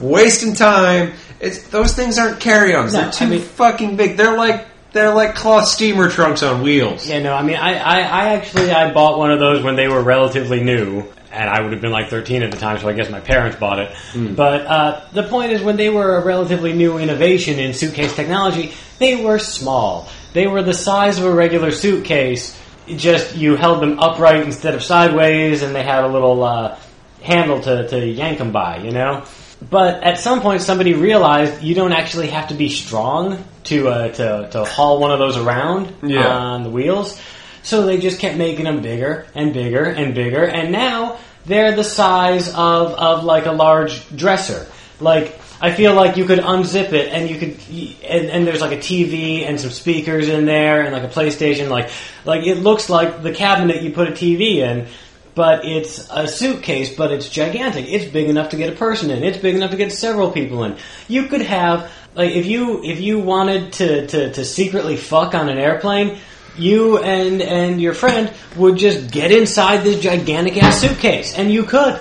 wasting 0.00 0.54
time. 0.54 1.12
It's, 1.40 1.68
those 1.68 1.94
things 1.94 2.18
aren't 2.18 2.40
carry-ons. 2.40 2.92
No, 2.94 3.02
they're 3.02 3.12
too 3.12 3.24
I 3.24 3.28
mean- 3.28 3.40
fucking 3.42 3.96
big. 3.96 4.16
They're 4.16 4.36
like 4.36 4.66
they're 4.94 5.12
like 5.12 5.34
cloth 5.34 5.68
steamer 5.68 6.08
trunks 6.08 6.42
on 6.42 6.62
wheels. 6.62 7.06
Yeah, 7.06 7.20
no, 7.20 7.34
I 7.34 7.42
mean, 7.42 7.56
I, 7.56 7.74
I, 7.74 7.98
I 8.00 8.34
actually 8.34 8.70
I 8.70 8.92
bought 8.92 9.18
one 9.18 9.30
of 9.30 9.40
those 9.40 9.62
when 9.62 9.76
they 9.76 9.88
were 9.88 10.02
relatively 10.02 10.62
new, 10.62 11.04
and 11.30 11.50
I 11.50 11.60
would 11.60 11.72
have 11.72 11.82
been 11.82 11.92
like 11.92 12.08
13 12.08 12.42
at 12.42 12.50
the 12.50 12.56
time, 12.56 12.78
so 12.78 12.88
I 12.88 12.94
guess 12.94 13.10
my 13.10 13.20
parents 13.20 13.58
bought 13.58 13.80
it. 13.80 13.94
But 14.36 14.66
uh, 14.66 15.04
the 15.12 15.24
point 15.24 15.52
is, 15.52 15.62
when 15.62 15.76
they 15.76 15.90
were 15.90 16.16
a 16.16 16.24
relatively 16.24 16.72
new 16.72 16.96
innovation 16.98 17.58
in 17.58 17.74
suitcase 17.74 18.14
technology, 18.14 18.72
they 18.98 19.22
were 19.22 19.38
small. 19.38 20.08
They 20.32 20.46
were 20.46 20.62
the 20.62 20.74
size 20.74 21.18
of 21.18 21.24
a 21.24 21.34
regular 21.34 21.72
suitcase. 21.72 22.58
Just 22.86 23.34
you 23.34 23.56
held 23.56 23.82
them 23.82 23.98
upright 23.98 24.42
instead 24.42 24.74
of 24.74 24.82
sideways, 24.82 25.62
and 25.62 25.74
they 25.74 25.82
had 25.82 26.04
a 26.04 26.08
little 26.08 26.42
uh, 26.44 26.78
handle 27.20 27.60
to, 27.60 27.88
to 27.88 28.06
yank 28.06 28.38
them 28.38 28.52
by, 28.52 28.78
you 28.78 28.92
know. 28.92 29.24
But 29.70 30.04
at 30.04 30.18
some 30.18 30.40
point, 30.40 30.62
somebody 30.62 30.94
realized 30.94 31.62
you 31.62 31.74
don't 31.74 31.92
actually 31.92 32.28
have 32.28 32.48
to 32.48 32.54
be 32.54 32.68
strong 32.68 33.42
to 33.64 33.88
uh, 33.88 34.08
to 34.08 34.48
to 34.52 34.64
haul 34.64 34.98
one 35.00 35.10
of 35.10 35.18
those 35.18 35.36
around 35.36 35.92
Yeah. 36.02 36.26
on 36.28 36.62
the 36.62 36.70
wheels. 36.70 37.20
So 37.62 37.86
they 37.86 37.98
just 37.98 38.20
kept 38.20 38.36
making 38.36 38.64
them 38.64 38.82
bigger 38.82 39.26
and 39.34 39.52
bigger 39.54 39.84
and 39.84 40.14
bigger, 40.14 40.44
and 40.44 40.70
now 40.70 41.18
they're 41.46 41.74
the 41.74 41.84
size 41.84 42.48
of 42.48 42.92
of 42.92 43.24
like 43.24 43.46
a 43.46 43.52
large 43.52 44.06
dresser. 44.16 44.66
Like 45.00 45.38
I 45.60 45.72
feel 45.72 45.94
like 45.94 46.16
you 46.18 46.26
could 46.26 46.40
unzip 46.40 46.92
it 46.92 47.10
and 47.10 47.30
you 47.30 47.38
could, 47.38 47.56
and, 48.04 48.28
and 48.30 48.46
there's 48.46 48.60
like 48.60 48.72
a 48.72 48.76
TV 48.80 49.48
and 49.48 49.58
some 49.58 49.70
speakers 49.70 50.28
in 50.28 50.44
there 50.44 50.82
and 50.82 50.92
like 50.92 51.04
a 51.04 51.08
PlayStation. 51.08 51.68
Like 51.70 51.90
like 52.26 52.46
it 52.46 52.56
looks 52.56 52.90
like 52.90 53.22
the 53.22 53.32
cabinet 53.32 53.82
you 53.82 53.92
put 53.92 54.08
a 54.08 54.12
TV 54.12 54.56
in 54.56 54.86
but 55.34 55.64
it's 55.64 56.08
a 56.12 56.28
suitcase, 56.28 56.94
but 56.94 57.10
it's 57.10 57.28
gigantic. 57.28 57.86
It's 57.88 58.04
big 58.04 58.28
enough 58.28 58.50
to 58.50 58.56
get 58.56 58.72
a 58.72 58.76
person 58.76 59.10
in. 59.10 59.24
It's 59.24 59.38
big 59.38 59.56
enough 59.56 59.72
to 59.72 59.76
get 59.76 59.90
several 59.90 60.30
people 60.30 60.62
in. 60.62 60.76
You 61.08 61.26
could 61.26 61.42
have 61.42 61.90
like 62.14 62.32
if 62.32 62.46
you 62.46 62.82
if 62.84 63.00
you 63.00 63.18
wanted 63.18 63.72
to 63.74 64.06
to, 64.06 64.32
to 64.32 64.44
secretly 64.44 64.96
fuck 64.96 65.34
on 65.34 65.48
an 65.48 65.58
airplane. 65.58 66.18
You 66.56 66.98
and 66.98 67.42
and 67.42 67.80
your 67.82 67.94
friend 67.94 68.32
would 68.56 68.76
just 68.76 69.10
get 69.10 69.32
inside 69.32 69.78
this 69.82 70.00
gigantic 70.00 70.62
ass 70.62 70.80
suitcase, 70.80 71.34
and 71.36 71.50
you 71.50 71.64
could. 71.64 71.98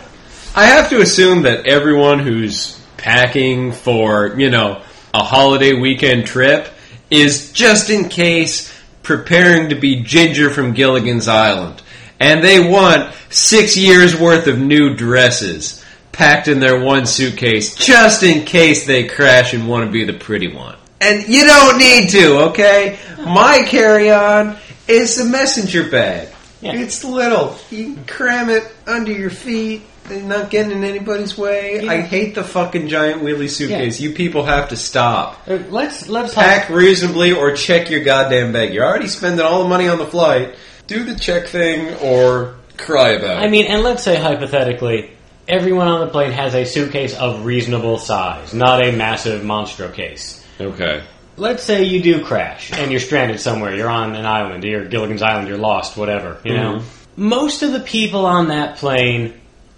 I 0.56 0.66
have 0.66 0.90
to 0.92 1.02
assume 1.02 1.42
that 1.44 1.66
everyone 1.66 2.20
who's 2.20 2.80
packing 2.98 3.72
for, 3.72 4.40
you 4.40 4.52
know, 4.52 4.84
a 5.12 5.24
holiday 5.24 5.74
weekend 5.74 6.28
trip 6.28 6.68
is 7.10 7.52
just 7.52 7.90
in 7.90 8.10
case 8.10 8.72
preparing 9.02 9.70
to 9.70 9.76
be 9.76 10.04
Ginger 10.04 10.52
from 10.52 10.74
Gilligan's 10.74 11.28
Island. 11.28 11.82
and 12.20 12.44
they 12.44 12.60
want 12.70 13.14
six 13.30 13.76
years 13.76 14.18
worth 14.18 14.48
of 14.48 14.60
new 14.60 14.96
dresses 14.96 15.83
packed 16.14 16.48
in 16.48 16.62
their 16.62 16.80
one 16.80 17.06
suitcase 17.06 17.76
just 17.76 18.24
in 18.24 18.46
case 18.46 18.86
they 18.86 19.08
crash 19.08 19.54
and 19.54 19.68
want 19.68 19.86
to 19.86 19.92
be 19.92 20.06
the 20.06 20.14
pretty 20.14 20.54
one. 20.54 20.78
And 21.02 21.28
you 21.28 21.46
don't 21.46 21.78
need 21.78 22.10
to, 22.12 22.40
okay? 22.50 22.98
My 23.18 23.66
carry 23.68 24.10
on 24.10 24.56
is 24.88 25.20
a 25.20 25.26
messenger 25.26 25.90
bag. 25.90 26.30
Yeah. 26.62 26.76
It's 26.76 27.04
little. 27.04 27.58
You 27.70 27.96
can 27.96 28.06
cram 28.06 28.50
it 28.50 28.64
under 28.88 29.12
your 29.12 29.30
feet 29.30 29.82
and 30.10 30.30
not 30.30 30.50
getting 30.50 30.72
in 30.72 30.84
anybody's 30.86 31.38
way. 31.38 31.84
Yeah. 31.84 31.92
I 31.92 32.02
hate 32.02 32.36
the 32.36 32.44
fucking 32.44 32.88
giant 32.88 33.22
wheelie 33.22 33.50
suitcase. 33.50 34.00
You 34.00 34.14
people 34.14 34.46
have 34.46 34.70
to 34.70 34.78
stop. 34.78 35.42
Uh, 35.46 35.60
Let's 35.70 36.08
let's 36.08 36.34
Pack 36.34 36.70
reasonably 36.70 37.34
or 37.34 37.54
check 37.54 37.90
your 37.90 38.04
goddamn 38.04 38.54
bag. 38.54 38.74
You're 38.74 38.86
already 38.86 39.08
spending 39.08 39.46
all 39.46 39.64
the 39.64 39.70
money 39.70 39.90
on 39.90 39.98
the 39.98 40.06
flight. 40.06 40.56
Do 40.88 41.04
the 41.04 41.16
check 41.20 41.48
thing 41.48 41.96
or 41.96 42.56
cry 42.78 43.10
about 43.10 43.44
it. 43.44 43.46
I 43.46 43.50
mean, 43.50 43.66
and 43.66 43.84
let's 43.84 44.04
say 44.04 44.16
hypothetically, 44.16 45.12
everyone 45.48 45.88
on 45.88 46.02
the 46.02 46.08
plane 46.12 46.32
has 46.32 46.54
a 46.56 46.66
suitcase 46.66 47.16
of 47.16 47.46
reasonable 47.46 47.98
size, 47.98 48.54
not 48.54 48.84
a 48.86 48.92
massive 48.92 49.42
monstro 49.44 49.94
case. 49.94 50.44
okay. 50.60 51.04
Let's 51.36 51.64
say 51.64 51.86
you 51.86 52.04
do 52.04 52.24
crash 52.24 52.72
and 52.74 52.92
you're 52.92 53.00
stranded 53.00 53.40
somewhere. 53.40 53.76
You're 53.76 53.90
on 53.90 54.16
an 54.16 54.24
island, 54.26 54.64
you're 54.64 54.86
Gilligan's 54.86 55.24
Island, 55.24 55.48
you're 55.48 55.58
lost, 55.58 55.98
whatever. 55.98 56.40
You 56.46 56.54
know, 56.54 56.74
Mm-hmm. 56.76 57.28
most 57.30 57.64
of 57.64 57.72
the 57.74 57.80
people 57.80 58.28
on 58.28 58.50
that 58.50 58.78
plane 58.78 59.34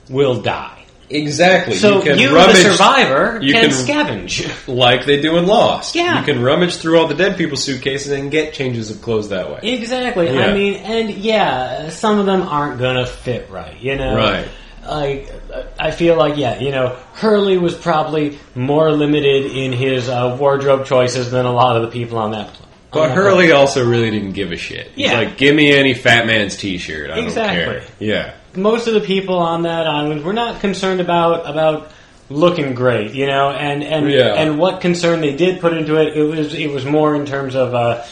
will 0.09 0.41
die. 0.41 0.83
Exactly. 1.09 1.75
So 1.75 2.03
you 2.03 2.13
you, 2.15 2.27
can 2.29 2.49
the 2.49 2.55
survivor, 2.55 3.39
you 3.41 3.53
can, 3.53 3.69
can- 3.69 3.71
scavenge. 3.71 4.67
like 4.67 5.05
they 5.05 5.21
do 5.21 5.37
in 5.37 5.45
Lost. 5.45 5.95
Yeah. 5.95 6.19
You 6.19 6.25
can 6.25 6.41
rummage 6.41 6.75
through 6.77 6.99
all 6.99 7.07
the 7.07 7.13
dead 7.15 7.37
people's 7.37 7.63
suitcases 7.63 8.11
and 8.11 8.29
get 8.31 8.53
changes 8.53 8.91
of 8.91 9.01
clothes 9.01 9.29
that 9.29 9.49
way. 9.49 9.59
Exactly. 9.63 10.33
Yeah. 10.33 10.47
I 10.47 10.53
mean, 10.53 10.73
and 10.77 11.09
yeah, 11.11 11.89
some 11.89 12.19
of 12.19 12.25
them 12.25 12.41
aren't 12.41 12.79
gonna 12.79 13.05
fit 13.05 13.49
right. 13.49 13.79
You 13.79 13.95
know, 13.95 14.15
Right. 14.17 14.47
Like, 14.87 15.31
I 15.79 15.91
feel 15.91 16.15
like 16.17 16.37
yeah, 16.37 16.59
you 16.59 16.71
know, 16.71 16.95
Hurley 17.13 17.57
was 17.57 17.75
probably 17.75 18.37
more 18.55 18.91
limited 18.91 19.45
in 19.47 19.73
his 19.73 20.09
uh, 20.09 20.35
wardrobe 20.39 20.85
choices 20.85 21.31
than 21.31 21.45
a 21.45 21.51
lot 21.51 21.75
of 21.75 21.81
the 21.83 21.87
people 21.89 22.17
on 22.17 22.31
that. 22.31 22.47
on 22.47 22.55
But 22.91 23.07
that 23.09 23.15
Hurley 23.15 23.51
also 23.51 23.85
really 23.87 24.11
didn't 24.11 24.33
give 24.33 24.51
a 24.51 24.57
shit. 24.57 24.91
He's 24.95 25.07
Yeah. 25.07 25.17
like, 25.19 25.37
give 25.37 25.55
me 25.55 25.71
any 25.71 25.93
fat 25.93 26.25
man's 26.27 26.55
t-shirt. 26.57 27.09
I 27.09 27.19
Exactly. 27.19 27.63
don't 27.65 27.73
care. 27.81 27.83
Yeah. 27.99 28.31
most 28.55 28.87
of 28.87 28.93
the 28.93 29.01
people 29.01 29.37
on 29.39 29.63
that 29.63 29.85
island 29.85 30.23
were 30.23 30.31
not 30.31 30.61
concerned 30.61 31.01
about 31.01 31.49
about 31.49 31.91
looking 32.29 32.73
great, 32.73 33.13
you 33.13 33.27
know, 33.27 33.49
and 33.51 33.83
and 33.83 34.09
Yeah. 34.09 34.33
and 34.35 34.57
what 34.57 34.79
concern 34.81 35.19
they 35.21 35.35
did 35.35 35.59
put 35.59 35.73
into 35.73 35.97
it, 36.01 36.15
it 36.15 36.23
was 36.23 36.53
it 36.53 36.71
was 36.71 36.85
more 36.85 37.15
in 37.15 37.25
terms 37.25 37.55
of 37.55 37.75
uh, 37.75 38.03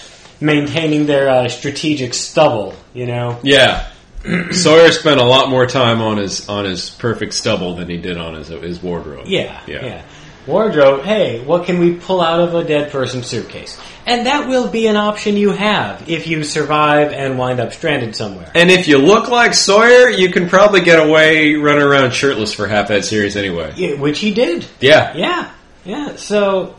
maintaining 0.41 1.05
their 1.05 1.29
uh, 1.29 1.47
strategic 1.47 2.13
stubble, 2.13 2.73
you 2.93 3.05
know. 3.05 3.38
Yeah. 3.43 3.86
Sawyer 4.51 4.91
spent 4.91 5.19
a 5.19 5.25
lot 5.25 5.49
more 5.49 5.65
time 5.65 6.01
on 6.01 6.17
his 6.17 6.47
on 6.49 6.65
his 6.65 6.89
perfect 6.89 7.33
stubble 7.33 7.75
than 7.75 7.89
he 7.89 7.97
did 7.97 8.17
on 8.17 8.36
his 8.36 8.47
his 8.49 8.81
wardrobe. 8.81 9.25
Yeah, 9.27 9.59
Yeah. 9.67 9.86
yeah. 9.86 10.01
Wardrobe. 10.45 11.03
Hey, 11.05 11.39
what 11.43 11.65
can 11.65 11.79
we 11.79 11.93
pull 11.95 12.19
out 12.19 12.41
of 12.41 12.53
a 12.53 12.65
dead 12.65 12.91
person's 12.91 13.27
suitcase? 13.27 13.79
And 14.05 14.25
that 14.25 14.49
will 14.49 14.67
be 14.67 14.88
an 14.88 14.97
option 14.97 15.38
you 15.38 15.51
have 15.51 16.09
if 16.09 16.27
you 16.27 16.43
survive 16.43 17.13
and 17.13 17.38
wind 17.38 17.62
up 17.62 17.71
stranded 17.71 18.13
somewhere. 18.13 18.51
And 18.53 18.69
if 18.69 18.89
you 18.89 18.97
look 18.97 19.29
like 19.29 19.53
Sawyer, 19.53 20.09
you 20.09 20.29
can 20.31 20.49
probably 20.49 20.81
get 20.81 20.99
away 20.99 21.53
running 21.55 21.83
around 21.83 22.12
shirtless 22.12 22.53
for 22.53 22.67
half 22.67 22.89
that 22.89 23.05
series 23.05 23.38
anyway. 23.38 23.71
Yeah, 23.77 23.93
which 23.95 24.19
he 24.19 24.33
did. 24.33 24.65
Yeah. 24.81 25.15
Yeah, 25.15 25.51
yeah. 25.86 26.15
So 26.17 26.75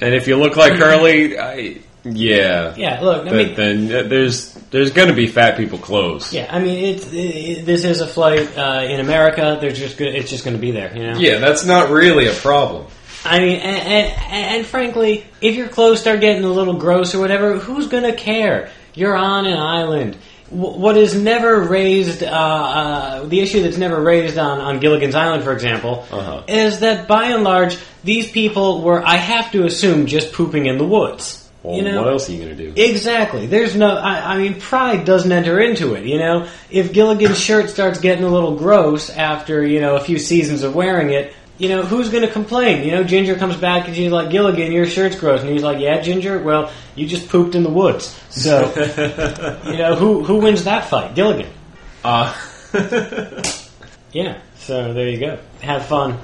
And 0.00 0.14
if 0.14 0.28
you 0.28 0.36
look 0.36 0.56
like 0.56 0.74
Hurley, 0.74 1.36
I, 1.36 1.78
yeah. 2.04 2.74
yeah, 2.76 3.00
look. 3.00 3.26
I 3.26 3.30
Then, 3.30 3.36
mean, 3.36 3.54
then 3.88 4.04
uh, 4.06 4.08
there's 4.08 4.54
there's 4.70 4.90
going 4.92 5.08
to 5.08 5.14
be 5.14 5.26
fat 5.26 5.56
people 5.56 5.78
clothes. 5.78 6.32
Yeah, 6.32 6.46
I 6.50 6.58
mean, 6.60 6.94
it's 6.94 7.06
it, 7.12 7.66
this 7.66 7.84
is 7.84 8.00
a 8.00 8.06
flight 8.06 8.56
uh, 8.56 8.84
in 8.88 9.00
America. 9.00 9.58
There's 9.60 9.78
just 9.78 9.96
go- 9.98 10.04
it's 10.06 10.30
just 10.30 10.44
going 10.44 10.56
to 10.56 10.60
be 10.60 10.70
there, 10.70 10.96
you 10.96 11.02
know. 11.06 11.18
Yeah, 11.18 11.38
that's 11.38 11.64
not 11.64 11.90
really 11.90 12.26
a 12.26 12.32
problem. 12.34 12.86
I 13.24 13.40
mean, 13.40 13.60
and, 13.60 13.76
and, 13.86 14.56
and 14.56 14.66
frankly, 14.66 15.26
if 15.42 15.54
your 15.54 15.68
clothes 15.68 16.00
start 16.00 16.20
getting 16.20 16.42
a 16.44 16.48
little 16.48 16.74
gross 16.78 17.14
or 17.14 17.18
whatever, 17.20 17.58
who's 17.58 17.86
going 17.88 18.04
to 18.04 18.14
care? 18.14 18.70
You're 18.94 19.14
on 19.14 19.44
an 19.46 19.58
island. 19.58 20.16
W- 20.50 20.78
What 20.80 20.96
is 20.96 21.14
never 21.14 21.60
raised, 21.60 22.22
uh, 22.22 22.26
uh, 22.26 23.24
the 23.26 23.40
issue 23.40 23.62
that's 23.62 23.76
never 23.76 24.00
raised 24.02 24.38
on, 24.38 24.60
on 24.60 24.80
Gilligan's 24.80 25.14
Island, 25.14 25.44
for 25.44 25.52
example, 25.52 26.06
Uh-huh. 26.10 26.42
is 26.48 26.80
that 26.80 27.06
by 27.06 27.26
and 27.26 27.44
large, 27.44 27.76
these 28.02 28.30
people 28.30 28.80
were, 28.82 29.04
I 29.06 29.16
have 29.16 29.52
to 29.52 29.64
assume, 29.64 30.06
just 30.06 30.32
pooping 30.32 30.64
in 30.66 30.78
the 30.78 30.86
woods. 30.86 31.39
Well, 31.62 31.76
you 31.76 31.82
know? 31.82 32.02
what 32.02 32.12
else 32.12 32.28
are 32.28 32.32
you 32.32 32.38
going 32.42 32.56
to 32.56 32.72
do? 32.72 32.82
Exactly. 32.82 33.46
There's 33.46 33.76
no. 33.76 33.96
I, 33.96 34.34
I 34.34 34.38
mean, 34.38 34.60
pride 34.60 35.04
doesn't 35.04 35.30
enter 35.30 35.60
into 35.60 35.94
it. 35.94 36.04
You 36.06 36.18
know, 36.18 36.48
if 36.70 36.92
Gilligan's 36.92 37.38
shirt 37.38 37.68
starts 37.68 38.00
getting 38.00 38.24
a 38.24 38.28
little 38.28 38.56
gross 38.56 39.10
after 39.10 39.64
you 39.64 39.80
know 39.80 39.96
a 39.96 40.00
few 40.00 40.18
seasons 40.18 40.62
of 40.62 40.74
wearing 40.74 41.10
it, 41.10 41.34
you 41.58 41.68
know 41.68 41.82
who's 41.82 42.08
going 42.08 42.26
to 42.26 42.32
complain? 42.32 42.84
You 42.84 42.92
know, 42.92 43.04
Ginger 43.04 43.34
comes 43.34 43.56
back 43.56 43.86
and 43.86 43.94
she's 43.94 44.10
like, 44.10 44.30
"Gilligan, 44.30 44.72
your 44.72 44.86
shirt's 44.86 45.16
gross," 45.16 45.42
and 45.42 45.50
he's 45.50 45.62
like, 45.62 45.80
"Yeah, 45.80 46.00
Ginger. 46.00 46.42
Well, 46.42 46.72
you 46.94 47.06
just 47.06 47.28
pooped 47.28 47.54
in 47.54 47.62
the 47.62 47.70
woods." 47.70 48.18
So, 48.30 48.72
you 49.66 49.76
know, 49.76 49.96
who 49.96 50.24
who 50.24 50.36
wins 50.36 50.64
that 50.64 50.86
fight? 50.86 51.14
Gilligan. 51.14 51.50
Uh, 52.02 52.34
Yeah. 54.12 54.40
So 54.56 54.92
there 54.92 55.08
you 55.08 55.18
go. 55.18 55.38
Have 55.60 55.86
fun. 55.86 56.18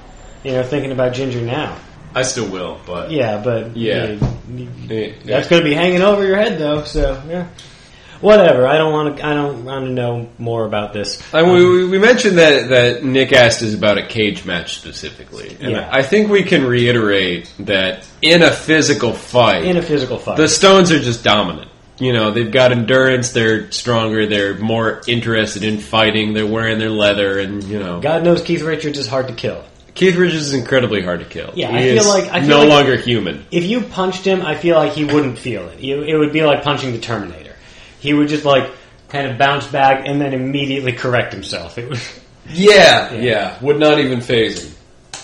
You 0.44 0.52
know, 0.52 0.62
thinking 0.62 0.92
about 0.92 1.14
Ginger 1.14 1.40
now. 1.40 1.78
I 2.16 2.22
still 2.22 2.48
will, 2.48 2.80
but 2.86 3.10
Yeah, 3.12 3.40
but 3.44 3.76
Yeah. 3.76 4.16
you- 4.52 4.68
Eh, 4.90 5.12
That's 5.24 5.48
going 5.48 5.62
to 5.62 5.68
be 5.68 5.74
hanging 5.74 6.00
over 6.02 6.24
your 6.26 6.36
head, 6.36 6.58
though. 6.58 6.82
So 6.84 7.20
yeah, 7.28 7.46
whatever. 8.20 8.66
I 8.66 8.78
don't 8.78 8.92
want 8.92 9.16
to. 9.18 9.26
I 9.26 9.34
don't 9.34 9.64
want 9.64 9.84
to 9.86 9.90
know 9.92 10.28
more 10.38 10.64
about 10.64 10.92
this. 10.92 11.20
I 11.34 11.42
mean, 11.42 11.52
we, 11.54 11.84
we 11.88 11.98
mentioned 11.98 12.38
that, 12.38 12.68
that 12.70 13.04
Nick 13.04 13.32
asked 13.32 13.62
us 13.62 13.74
about 13.74 13.98
a 13.98 14.06
cage 14.06 14.44
match 14.46 14.76
specifically, 14.78 15.56
and 15.60 15.72
Yeah. 15.72 15.88
I 15.92 16.02
think 16.02 16.30
we 16.30 16.42
can 16.42 16.64
reiterate 16.64 17.52
that 17.60 18.06
in 18.22 18.42
a 18.42 18.50
physical 18.50 19.12
fight, 19.12 19.64
in 19.64 19.76
a 19.76 19.82
physical 19.82 20.18
fight. 20.18 20.36
the 20.38 20.48
Stones 20.48 20.90
are 20.90 21.00
just 21.00 21.22
dominant. 21.22 21.68
You 21.98 22.12
know, 22.12 22.30
they've 22.30 22.50
got 22.50 22.72
endurance, 22.72 23.30
they're 23.32 23.70
stronger, 23.72 24.26
they're 24.26 24.54
more 24.58 25.00
interested 25.08 25.64
in 25.64 25.78
fighting, 25.78 26.34
they're 26.34 26.46
wearing 26.46 26.78
their 26.78 26.90
leather, 26.90 27.38
and 27.38 27.62
you 27.64 27.78
know, 27.78 28.00
God 28.00 28.22
knows 28.22 28.42
Keith 28.42 28.62
Richards 28.62 28.98
is 28.98 29.06
hard 29.06 29.28
to 29.28 29.34
kill. 29.34 29.62
Keith 29.96 30.14
Richards 30.14 30.46
is 30.46 30.52
incredibly 30.54 31.02
hard 31.02 31.20
to 31.20 31.26
kill. 31.26 31.52
Yeah, 31.56 31.70
he 31.72 31.76
I 31.78 31.82
feel 31.82 31.98
is 31.98 32.06
like- 32.08 32.28
I 32.30 32.40
feel 32.40 32.48
no 32.48 32.58
like- 32.60 32.68
longer 32.68 32.96
human. 32.96 33.44
If 33.50 33.64
you 33.64 33.80
punched 33.80 34.24
him, 34.24 34.42
I 34.42 34.54
feel 34.54 34.76
like 34.76 34.92
he 34.92 35.04
wouldn't 35.04 35.38
feel 35.38 35.68
it. 35.70 35.80
You, 35.80 36.02
it 36.02 36.14
would 36.16 36.32
be 36.32 36.42
like 36.44 36.62
punching 36.62 36.92
the 36.92 36.98
Terminator. 36.98 37.54
He 37.98 38.12
would 38.14 38.28
just 38.28 38.44
like 38.44 38.70
kind 39.08 39.26
of 39.26 39.38
bounce 39.38 39.66
back 39.66 40.02
and 40.06 40.20
then 40.20 40.32
immediately 40.34 40.92
correct 40.92 41.32
himself. 41.32 41.78
It 41.78 41.88
was. 41.88 42.20
Yeah, 42.48 43.12
Yeah. 43.14 43.20
yeah, 43.22 43.58
would 43.60 43.80
not 43.80 43.98
even 43.98 44.20
phase 44.20 44.62
him. 44.64 44.72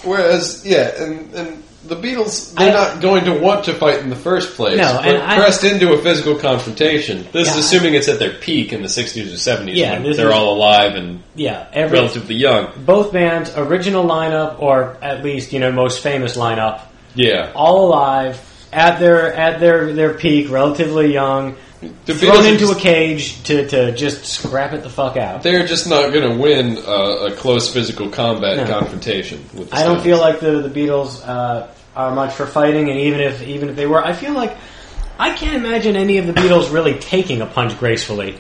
Whereas, 0.04 0.62
yeah, 0.66 0.90
and, 1.00 1.32
and 1.34 1.62
the 1.86 1.96
Beatles, 1.96 2.54
they're 2.54 2.68
I- 2.68 2.72
not 2.72 3.00
going 3.00 3.24
to 3.24 3.32
want 3.32 3.64
to 3.64 3.74
fight 3.74 3.98
in 4.00 4.08
the 4.10 4.16
first 4.16 4.54
place. 4.54 4.78
No, 4.78 5.00
and 5.00 5.18
I- 5.22 5.36
pressed 5.36 5.64
into 5.64 5.92
a 5.92 5.98
physical 5.98 6.36
confrontation. 6.36 7.26
This 7.32 7.48
Yeah, 7.48 7.54
is 7.58 7.64
assuming 7.64 7.94
it's 7.94 8.08
at 8.08 8.18
their 8.18 8.30
peak 8.32 8.72
in 8.72 8.82
the 8.82 8.88
60s 8.88 9.32
or 9.32 9.36
70s 9.36 9.76
Yeah, 9.76 9.94
when 10.00 10.02
they're 10.16 10.28
is- 10.28 10.34
all 10.34 10.54
alive 10.54 10.94
and 10.94 11.22
Yeah, 11.34 11.64
every 11.72 11.98
relatively 11.98 12.36
young. 12.36 12.68
both 12.86 13.12
bands 13.12 13.52
original 13.56 14.04
lineup 14.04 14.56
or 14.60 14.96
at 15.02 15.24
least 15.24 15.52
you 15.52 15.58
know 15.58 15.72
most 15.72 16.00
famous 16.02 16.36
lineup 16.36 16.80
Yeah. 17.14 17.48
all 17.54 17.86
alive 17.86 18.38
at 18.72 18.98
their 19.00 19.32
at 19.34 19.60
their 19.60 19.92
their 19.92 20.14
peak, 20.14 20.50
relatively 20.50 21.12
young, 21.12 21.56
thrown 22.06 22.46
into 22.46 22.70
a 22.70 22.74
cage 22.74 23.42
to, 23.44 23.66
to 23.68 23.92
just 23.94 24.24
scrap 24.24 24.72
it 24.72 24.82
the 24.82 24.90
fuck 24.90 25.16
out. 25.16 25.42
They're 25.42 25.66
just 25.66 25.88
not 25.88 26.12
going 26.12 26.30
to 26.30 26.36
win 26.40 26.78
a, 26.78 27.32
a 27.32 27.32
close 27.36 27.72
physical 27.72 28.08
combat 28.08 28.56
No. 28.56 28.66
confrontation 28.66 29.44
with 29.54 29.70
the 29.70 29.76
I 29.76 29.82
don't 29.84 30.00
feel 30.02 30.18
like 30.18 30.40
the 30.40 30.60
the 30.62 30.68
Beatles 30.68 31.26
uh, 31.26 31.68
are 31.96 32.14
much 32.14 32.34
for 32.34 32.46
fighting, 32.46 32.88
and 32.90 32.98
even 33.00 33.20
if 33.20 33.42
even 33.42 33.68
if 33.68 33.76
they 33.76 33.86
were, 33.86 34.04
I 34.04 34.12
feel 34.12 34.32
like 34.34 34.56
I 35.18 35.34
can't 35.34 35.56
imagine 35.56 35.96
any 35.96 36.18
of 36.18 36.26
the 36.26 36.32
Beatles 36.32 36.72
really 36.72 36.94
taking 36.98 37.40
a 37.42 37.46
punch 37.46 37.78
gracefully. 37.78 38.38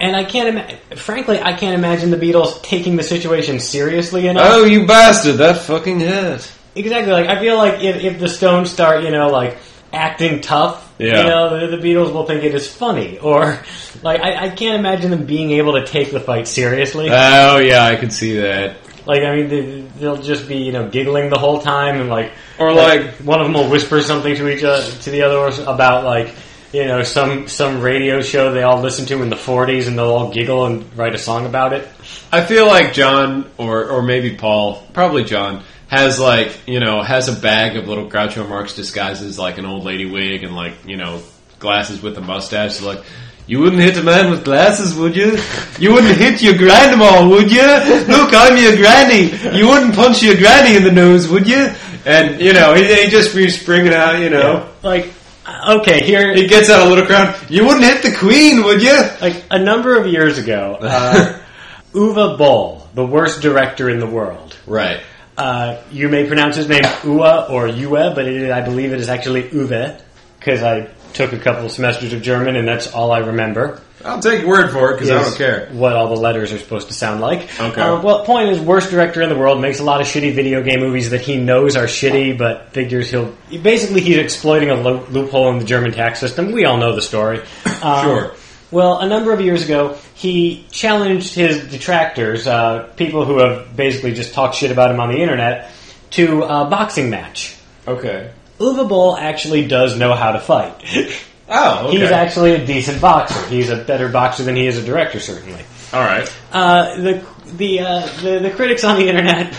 And 0.00 0.16
I 0.16 0.24
can't, 0.24 0.48
ima- 0.48 0.96
frankly, 0.96 1.40
I 1.40 1.52
can't 1.52 1.74
imagine 1.76 2.10
the 2.10 2.16
Beatles 2.16 2.60
taking 2.62 2.96
the 2.96 3.04
situation 3.04 3.60
seriously 3.60 4.26
enough. 4.26 4.48
Oh, 4.50 4.64
you 4.64 4.84
bastard! 4.86 5.36
That 5.36 5.58
fucking 5.58 6.00
hurt. 6.00 6.50
Exactly. 6.74 7.12
Like 7.12 7.28
I 7.28 7.38
feel 7.40 7.56
like 7.56 7.82
if, 7.82 8.02
if 8.02 8.18
the 8.18 8.28
Stones 8.28 8.70
start, 8.70 9.04
you 9.04 9.10
know, 9.10 9.28
like 9.28 9.58
acting 9.92 10.40
tough, 10.40 10.92
Yeah. 10.98 11.18
you 11.18 11.24
know, 11.24 11.60
the, 11.70 11.76
the 11.76 11.82
Beatles 11.82 12.12
will 12.12 12.24
think 12.26 12.44
it 12.44 12.54
is 12.54 12.66
funny, 12.72 13.18
or 13.18 13.58
like 14.02 14.20
I, 14.20 14.46
I 14.46 14.48
can't 14.50 14.78
imagine 14.78 15.10
them 15.10 15.26
being 15.26 15.50
able 15.52 15.74
to 15.74 15.86
take 15.86 16.10
the 16.12 16.20
fight 16.20 16.48
seriously. 16.48 17.08
Oh, 17.10 17.58
yeah, 17.58 17.84
I 17.84 17.96
can 17.96 18.10
see 18.10 18.36
that. 18.38 18.76
like 19.06 19.22
I 19.22 19.36
mean, 19.36 19.48
they, 19.48 19.80
they'll 20.00 20.22
just 20.22 20.48
be 20.48 20.56
you 20.58 20.72
know 20.72 20.88
giggling 20.88 21.28
the 21.30 21.38
whole 21.38 21.60
time, 21.60 22.00
and 22.00 22.08
like 22.08 22.32
Or 22.58 22.72
like, 22.72 23.14
one 23.16 23.40
of 23.40 23.46
them 23.46 23.54
will 23.54 23.68
whisper 23.68 24.00
something 24.02 24.34
to 24.36 24.48
each 24.48 24.64
other 24.64 24.82
to 25.02 25.10
the 25.10 25.22
other 25.22 25.62
about 25.66 26.04
like. 26.04 26.34
You 26.74 26.86
know, 26.86 27.02
some 27.02 27.48
some 27.48 27.82
radio 27.82 28.22
show 28.22 28.50
they 28.54 28.62
all 28.62 28.80
listen 28.80 29.04
to 29.04 29.20
in 29.22 29.28
the 29.28 29.36
'40s, 29.36 29.88
and 29.88 29.98
they'll 29.98 30.06
all 30.06 30.32
giggle 30.32 30.64
and 30.64 30.96
write 30.96 31.14
a 31.14 31.18
song 31.18 31.44
about 31.44 31.74
it. 31.74 31.86
I 32.32 32.42
feel 32.42 32.66
like 32.66 32.94
John, 32.94 33.44
or 33.58 33.90
or 33.90 34.00
maybe 34.00 34.36
Paul, 34.36 34.82
probably 34.94 35.22
John, 35.22 35.62
has 35.92 36.18
like 36.18 36.66
you 36.66 36.80
know 36.80 37.02
has 37.02 37.28
a 37.28 37.38
bag 37.38 37.76
of 37.76 37.86
little 37.86 38.08
Groucho 38.08 38.48
Marx 38.48 38.74
disguises, 38.74 39.38
like 39.38 39.58
an 39.58 39.66
old 39.66 39.84
lady 39.84 40.06
wig 40.10 40.42
and 40.42 40.56
like 40.56 40.72
you 40.86 40.96
know 40.96 41.22
glasses 41.58 42.00
with 42.02 42.16
a 42.16 42.22
mustache. 42.22 42.76
So 42.76 42.86
like, 42.86 43.04
You 43.46 43.60
wouldn't 43.60 43.82
hit 43.82 43.98
a 43.98 44.02
man 44.02 44.30
with 44.30 44.42
glasses, 44.42 44.94
would 44.94 45.14
you? 45.14 45.36
You 45.78 45.92
wouldn't 45.92 46.16
hit 46.16 46.40
your 46.42 46.56
grandma, 46.56 47.28
would 47.28 47.52
you? 47.52 47.62
Look, 48.08 48.32
I'm 48.32 48.56
your 48.56 48.76
granny. 48.76 49.30
You 49.58 49.68
wouldn't 49.68 49.94
punch 49.94 50.22
your 50.22 50.36
granny 50.36 50.76
in 50.76 50.84
the 50.84 50.92
nose, 50.92 51.28
would 51.28 51.46
you? 51.46 51.70
And 52.06 52.40
you 52.40 52.54
know, 52.54 52.72
he, 52.74 52.82
he 53.04 53.10
just 53.10 53.32
keeps 53.32 53.62
bringing 53.62 53.92
out, 53.92 54.18
you 54.18 54.30
know, 54.30 54.68
Like, 54.82 55.12
uh, 55.44 55.78
okay, 55.80 56.00
here, 56.02 56.34
he 56.34 56.46
gets 56.48 56.70
out 56.70 56.86
a 56.86 56.88
little 56.88 57.04
crown. 57.04 57.34
You 57.50 57.66
wouldn't 57.66 57.84
hit 57.84 58.02
the 58.02 58.16
queen, 58.16 58.64
would 58.64 58.80
you? 58.82 58.96
like 59.20 59.44
a 59.50 59.58
number 59.58 59.94
of 60.00 60.06
years 60.06 60.38
ago, 60.38 60.78
uh, 60.80 61.38
Uwe 61.92 62.38
Boll, 62.38 62.88
the 62.94 63.04
worst 63.04 63.42
director 63.42 63.90
in 63.90 63.98
the 64.00 64.06
world. 64.06 64.56
Right. 64.66 65.02
Uh, 65.36 65.80
you 65.90 66.08
may 66.08 66.26
pronounce 66.26 66.56
his 66.56 66.68
name 66.68 66.82
Uwe 66.82 67.50
or 67.50 67.68
Uwe, 67.68 68.14
but 68.14 68.26
it 68.26 68.50
I 68.50 68.60
believe 68.60 68.92
it 68.92 69.00
is 69.00 69.08
actually 69.08 69.44
Uwe 69.44 70.00
because 70.38 70.62
I 70.62 70.88
took 71.14 71.32
a 71.32 71.38
couple 71.38 71.64
of 71.66 71.70
semesters 71.72 72.12
of 72.12 72.22
German 72.22 72.56
and 72.56 72.66
that's 72.68 72.92
all 72.92 73.12
I 73.12 73.18
remember. 73.18 73.80
I'll 74.04 74.20
take 74.20 74.40
your 74.40 74.48
word 74.48 74.72
for 74.72 74.90
it 74.90 74.94
because 74.94 75.10
I 75.10 75.22
don't 75.22 75.36
care. 75.36 75.68
What 75.72 75.92
all 75.94 76.08
the 76.08 76.20
letters 76.20 76.52
are 76.52 76.58
supposed 76.58 76.88
to 76.88 76.94
sound 76.94 77.20
like. 77.20 77.42
Okay. 77.60 77.80
Uh, 77.80 78.02
well, 78.02 78.24
point 78.24 78.48
is, 78.48 78.58
worst 78.60 78.90
director 78.90 79.22
in 79.22 79.28
the 79.28 79.36
world 79.38 79.60
makes 79.60 79.78
a 79.78 79.84
lot 79.84 80.00
of 80.00 80.08
shitty 80.08 80.34
video 80.34 80.60
game 80.62 80.80
movies 80.80 81.10
that 81.10 81.20
he 81.20 81.36
knows 81.36 81.76
are 81.76 81.84
shitty, 81.84 82.36
but 82.36 82.72
figures 82.72 83.10
he'll 83.10 83.32
basically 83.62 84.00
he's 84.00 84.16
exploiting 84.18 84.70
a 84.70 84.74
lo- 84.74 85.06
loophole 85.10 85.50
in 85.52 85.60
the 85.60 85.64
German 85.64 85.92
tax 85.92 86.18
system. 86.18 86.50
We 86.50 86.64
all 86.64 86.78
know 86.78 86.94
the 86.94 87.02
story. 87.02 87.40
Um, 87.82 88.04
Sure. 88.04 88.34
Well, 88.72 88.98
a 88.98 89.06
number 89.06 89.32
of 89.32 89.40
years 89.42 89.64
ago, 89.64 89.98
he 90.14 90.66
challenged 90.70 91.34
his 91.34 91.70
detractors, 91.70 92.46
uh, 92.46 92.90
people 92.96 93.26
who 93.26 93.38
have 93.38 93.76
basically 93.76 94.14
just 94.14 94.32
talked 94.32 94.54
shit 94.54 94.70
about 94.70 94.90
him 94.90 94.98
on 94.98 95.10
the 95.10 95.18
internet, 95.18 95.70
to 96.12 96.42
a 96.42 96.64
boxing 96.64 97.10
match. 97.10 97.56
Okay. 97.86 98.30
Uwe 98.58 98.88
Boll 98.88 99.16
actually 99.16 99.68
does 99.68 99.98
know 99.98 100.14
how 100.14 100.32
to 100.32 100.40
fight. 100.40 100.82
Oh, 101.54 101.88
okay. 101.88 101.98
He's 101.98 102.10
actually 102.10 102.52
a 102.54 102.64
decent 102.64 103.02
boxer. 103.02 103.46
He's 103.48 103.68
a 103.68 103.76
better 103.76 104.08
boxer 104.08 104.42
than 104.42 104.56
he 104.56 104.66
is 104.66 104.78
a 104.78 104.82
director, 104.82 105.20
certainly. 105.20 105.62
All 105.92 106.00
right. 106.00 106.26
Uh, 106.50 106.96
the 106.96 107.26
the, 107.56 107.80
uh, 107.80 108.06
the 108.22 108.38
the 108.38 108.50
critics 108.50 108.84
on 108.84 108.96
the 108.96 109.06
internet, 109.06 109.54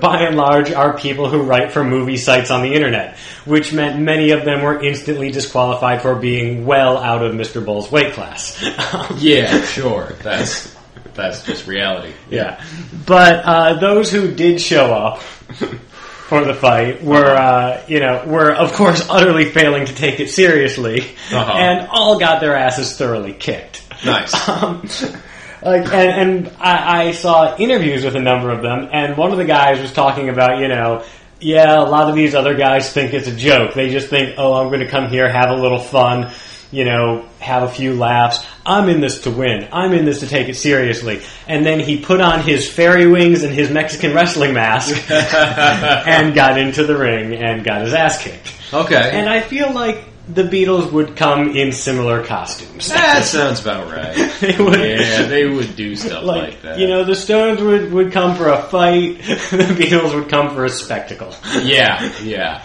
by 0.00 0.22
and 0.22 0.36
large, 0.36 0.70
are 0.72 0.96
people 0.96 1.28
who 1.28 1.42
write 1.42 1.72
for 1.72 1.82
movie 1.84 2.16
sites 2.16 2.50
on 2.50 2.62
the 2.62 2.74
internet, 2.74 3.16
which 3.44 3.72
meant 3.72 4.00
many 4.00 4.30
of 4.30 4.44
them 4.44 4.62
were 4.62 4.82
instantly 4.82 5.30
disqualified 5.30 6.02
for 6.02 6.14
being 6.14 6.66
well 6.66 6.96
out 6.98 7.22
of 7.22 7.34
Mr. 7.34 7.64
Boll's 7.64 7.90
weight 7.90 8.12
class. 8.14 8.62
Yeah, 9.18 9.62
sure. 9.62 10.12
That's 10.22 10.74
that's 11.14 11.42
just 11.44 11.66
reality. 11.66 12.12
yeah, 12.30 12.64
but 13.06 13.44
uh, 13.44 13.74
those 13.80 14.10
who 14.10 14.32
did 14.34 14.60
show 14.60 14.92
up. 14.94 15.22
For 16.30 16.44
the 16.44 16.54
fight, 16.54 17.02
were 17.02 17.26
uh, 17.34 17.82
you 17.88 17.98
know 17.98 18.22
were 18.24 18.52
of 18.54 18.72
course 18.74 19.04
utterly 19.10 19.46
failing 19.46 19.86
to 19.86 19.92
take 19.94 20.20
it 20.20 20.30
seriously, 20.30 21.00
Uh-huh. 21.32 21.52
and 21.58 21.88
all 21.90 22.20
got 22.20 22.40
their 22.40 22.54
asses 22.54 22.96
thoroughly 22.96 23.32
kicked. 23.32 23.82
Nice. 24.04 24.32
Um, 24.48 24.86
like, 25.62 25.86
and, 25.92 25.94
and 26.46 26.56
I, 26.58 27.06
I 27.06 27.12
saw 27.12 27.56
interviews 27.56 28.04
with 28.04 28.16
a 28.16 28.20
number 28.20 28.50
of 28.50 28.62
them, 28.62 28.88
and 28.92 29.16
one 29.16 29.32
of 29.32 29.38
the 29.38 29.44
guys 29.44 29.80
was 29.80 29.92
talking 29.92 30.28
about, 30.28 30.60
you 30.60 30.68
know, 30.68 31.04
yeah, 31.40 31.80
a 31.80 31.88
lot 31.88 32.08
of 32.08 32.14
these 32.14 32.34
other 32.34 32.54
guys 32.54 32.92
think 32.92 33.14
it's 33.14 33.26
a 33.28 33.34
joke. 33.34 33.74
They 33.74 33.90
just 33.90 34.08
think, 34.08 34.34
oh, 34.38 34.54
I'm 34.54 34.68
going 34.68 34.80
to 34.80 34.88
come 34.88 35.08
here, 35.08 35.30
have 35.30 35.50
a 35.50 35.56
little 35.56 35.78
fun, 35.78 36.30
you 36.70 36.84
know, 36.84 37.26
have 37.38 37.62
a 37.62 37.68
few 37.68 37.94
laughs. 37.94 38.46
I'm 38.64 38.88
in 38.88 39.00
this 39.00 39.22
to 39.22 39.30
win. 39.30 39.68
I'm 39.72 39.92
in 39.92 40.04
this 40.04 40.20
to 40.20 40.26
take 40.26 40.48
it 40.48 40.56
seriously. 40.56 41.22
And 41.48 41.64
then 41.64 41.80
he 41.80 42.00
put 42.00 42.20
on 42.20 42.42
his 42.42 42.70
fairy 42.70 43.06
wings 43.06 43.42
and 43.42 43.52
his 43.52 43.70
Mexican 43.70 44.14
wrestling 44.14 44.54
mask 44.54 45.10
and 45.10 46.34
got 46.34 46.58
into 46.58 46.84
the 46.84 46.96
ring 46.96 47.34
and 47.34 47.64
got 47.64 47.82
his 47.82 47.94
ass 47.94 48.22
kicked. 48.22 48.54
Okay. 48.72 49.10
And 49.12 49.28
I 49.28 49.40
feel 49.40 49.72
like 49.72 50.04
the 50.28 50.42
Beatles 50.44 50.92
would 50.92 51.16
come 51.16 51.56
in 51.56 51.72
similar 51.72 52.24
costumes. 52.24 52.88
that 52.90 53.24
sounds 53.24 53.60
about 53.60 53.90
right. 53.90 54.14
They 54.40 54.56
would- 54.62 54.78
yeah, 54.78 55.22
they 55.26 55.46
would 55.46 55.74
do 55.76 55.96
stuff 55.96 56.22
like, 56.24 56.42
like, 56.42 56.62
that. 56.62 56.78
you 56.78 56.86
know, 56.86 57.04
the 57.04 57.14
Stones 57.16 57.60
would, 57.60 57.92
would 57.92 58.12
come 58.12 58.36
for 58.36 58.48
a 58.48 58.62
fight, 58.62 59.18
the 59.22 59.74
Beatles 59.78 60.14
would 60.14 60.28
come 60.28 60.54
for 60.54 60.64
a 60.64 60.70
spectacle. 60.70 61.34
Yeah, 61.62 62.00
yeah. 62.22 62.62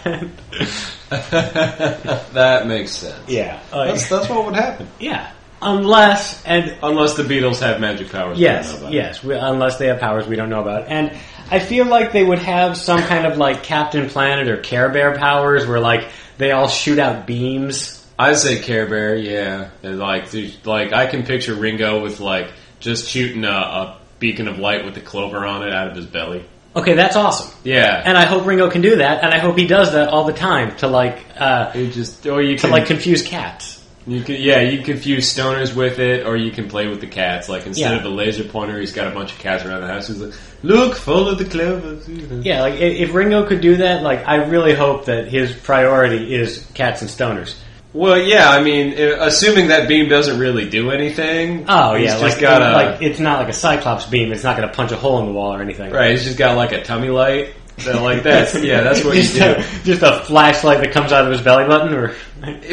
that 1.10 2.64
makes 2.66 2.92
sense. 2.92 3.28
Yeah, 3.28 3.60
like, 3.72 3.90
That's 3.94 4.08
that's 4.08 4.28
what 4.28 4.44
would 4.46 4.54
happen. 4.54 4.88
yeah. 4.98 5.32
Unless 5.62 6.44
and 6.44 6.76
Unless 6.82 7.14
the 7.14 7.22
Beatles 7.22 7.60
have 7.60 7.80
magic 7.80 8.10
powers. 8.12 8.36
we 8.36 8.44
yes, 8.44 8.66
don't 8.70 8.74
know 8.74 8.86
about. 8.88 8.92
yes, 8.92 9.24
we, 9.24 9.34
unless 9.34 9.78
they 9.78 9.86
have 9.86 9.98
powers 10.00 10.26
we 10.26 10.36
don't 10.36 10.50
know 10.50 10.60
about, 10.60 10.88
and 10.88 11.16
I 11.50 11.60
feel 11.60 11.86
like 11.86 12.12
they 12.12 12.22
would 12.22 12.40
have 12.40 12.76
some 12.76 13.00
kind 13.00 13.26
of 13.26 13.38
like 13.38 13.62
Captain 13.62 14.08
Planet 14.10 14.48
or 14.48 14.58
Care 14.58 14.90
Bear 14.90 15.16
powers, 15.16 15.66
where 15.66 15.80
like 15.80 16.10
they 16.38 16.52
all 16.52 16.68
shoot 16.68 16.98
out 16.98 17.26
beams. 17.26 18.06
I'd 18.18 18.36
say 18.36 18.60
Care 18.60 18.86
Bear, 18.86 19.14
yeah. 19.14 19.70
And 19.82 19.98
like, 19.98 20.32
like 20.64 20.92
I 20.92 21.06
can 21.06 21.24
picture 21.24 21.54
Ringo 21.54 22.02
with 22.02 22.20
like 22.20 22.50
just 22.80 23.08
shooting 23.10 23.44
a, 23.44 23.50
a 23.50 24.00
beacon 24.18 24.48
of 24.48 24.58
light 24.58 24.84
with 24.84 24.94
the 24.94 25.00
clover 25.00 25.44
on 25.44 25.66
it 25.66 25.72
out 25.72 25.88
of 25.88 25.96
his 25.96 26.06
belly. 26.06 26.44
Okay, 26.74 26.92
that's 26.92 27.16
awesome, 27.16 27.58
Yeah, 27.64 28.02
and 28.04 28.18
I 28.18 28.26
hope 28.26 28.44
Ringo 28.44 28.68
can 28.70 28.82
do 28.82 28.96
that, 28.96 29.24
and 29.24 29.32
I 29.32 29.38
hope 29.38 29.56
he 29.56 29.66
does 29.66 29.92
that 29.92 30.08
all 30.10 30.24
the 30.24 30.34
time 30.34 30.76
to 30.76 30.88
like 30.88 31.24
uh, 31.38 31.72
just 31.72 32.26
or 32.26 32.42
you 32.42 32.56
to 32.56 32.60
can 32.60 32.70
like 32.70 32.84
confuse 32.84 33.22
cats. 33.22 33.75
You 34.06 34.22
can 34.22 34.36
yeah 34.36 34.60
you 34.60 34.76
can 34.78 34.86
confuse 34.86 35.32
stoners 35.34 35.74
with 35.74 35.98
it, 35.98 36.26
or 36.26 36.36
you 36.36 36.50
can 36.50 36.68
play 36.68 36.86
with 36.88 37.00
the 37.00 37.06
cats. 37.06 37.48
Like 37.48 37.66
instead 37.66 37.90
Yeah. 37.90 37.96
of 37.96 38.02
the 38.04 38.08
laser 38.10 38.44
pointer, 38.44 38.78
he's 38.78 38.92
got 38.92 39.08
a 39.08 39.10
bunch 39.10 39.32
of 39.32 39.38
cats 39.38 39.64
around 39.64 39.80
the 39.82 39.88
house. 39.88 40.06
He's 40.08 40.20
like, 40.20 40.34
look, 40.62 40.96
follow 40.96 41.34
the 41.34 41.44
clovers. 41.44 42.08
Yeah, 42.44 42.62
like 42.62 42.74
i- 42.74 42.76
if 42.76 43.12
Ringo 43.14 43.46
could 43.46 43.60
do 43.60 43.76
that, 43.78 44.02
like 44.02 44.26
I 44.26 44.36
really 44.36 44.74
hope 44.74 45.06
that 45.06 45.28
his 45.28 45.52
priority 45.52 46.34
is 46.34 46.64
cats 46.74 47.02
and 47.02 47.10
stoners. 47.10 47.54
Well, 47.92 48.18
yeah, 48.18 48.50
I 48.50 48.62
mean, 48.62 48.92
uh, 48.92 49.16
assuming 49.20 49.68
that 49.68 49.88
beam 49.88 50.08
doesn't 50.10 50.38
really 50.38 50.68
do 50.68 50.90
anything. 50.90 51.64
Oh 51.66 51.94
he's 51.94 52.06
yeah, 52.10 52.18
just 52.20 52.22
like 52.34 52.40
got 52.40 52.60
a 52.62 52.70
like 52.72 53.02
it's 53.02 53.18
not 53.18 53.38
like 53.38 53.48
a 53.48 53.54
Cyclops 53.54 54.04
beam. 54.04 54.32
It's 54.32 54.44
not 54.44 54.56
going 54.56 54.68
to 54.68 54.74
punch 54.74 54.92
a 54.92 54.96
hole 54.96 55.18
in 55.20 55.26
the 55.26 55.32
wall 55.32 55.54
or 55.54 55.62
anything. 55.62 55.90
right. 55.92 56.10
He's 56.10 56.24
just 56.24 56.36
got 56.36 56.56
like 56.56 56.72
a 56.72 56.82
tummy 56.82 57.08
light. 57.08 57.54
So 57.78 58.02
like 58.02 58.22
that's 58.22 58.54
yeah, 58.62 58.80
that's 58.82 59.04
what 59.04 59.16
you 59.16 59.22
just 59.22 59.34
do. 59.34 59.44
A, 59.44 59.64
just 59.84 60.02
a 60.02 60.20
flashlight 60.24 60.80
that 60.80 60.92
comes 60.92 61.12
out 61.12 61.24
of 61.26 61.32
his 61.32 61.40
belly 61.42 61.66
button, 61.66 61.92
or 61.94 62.14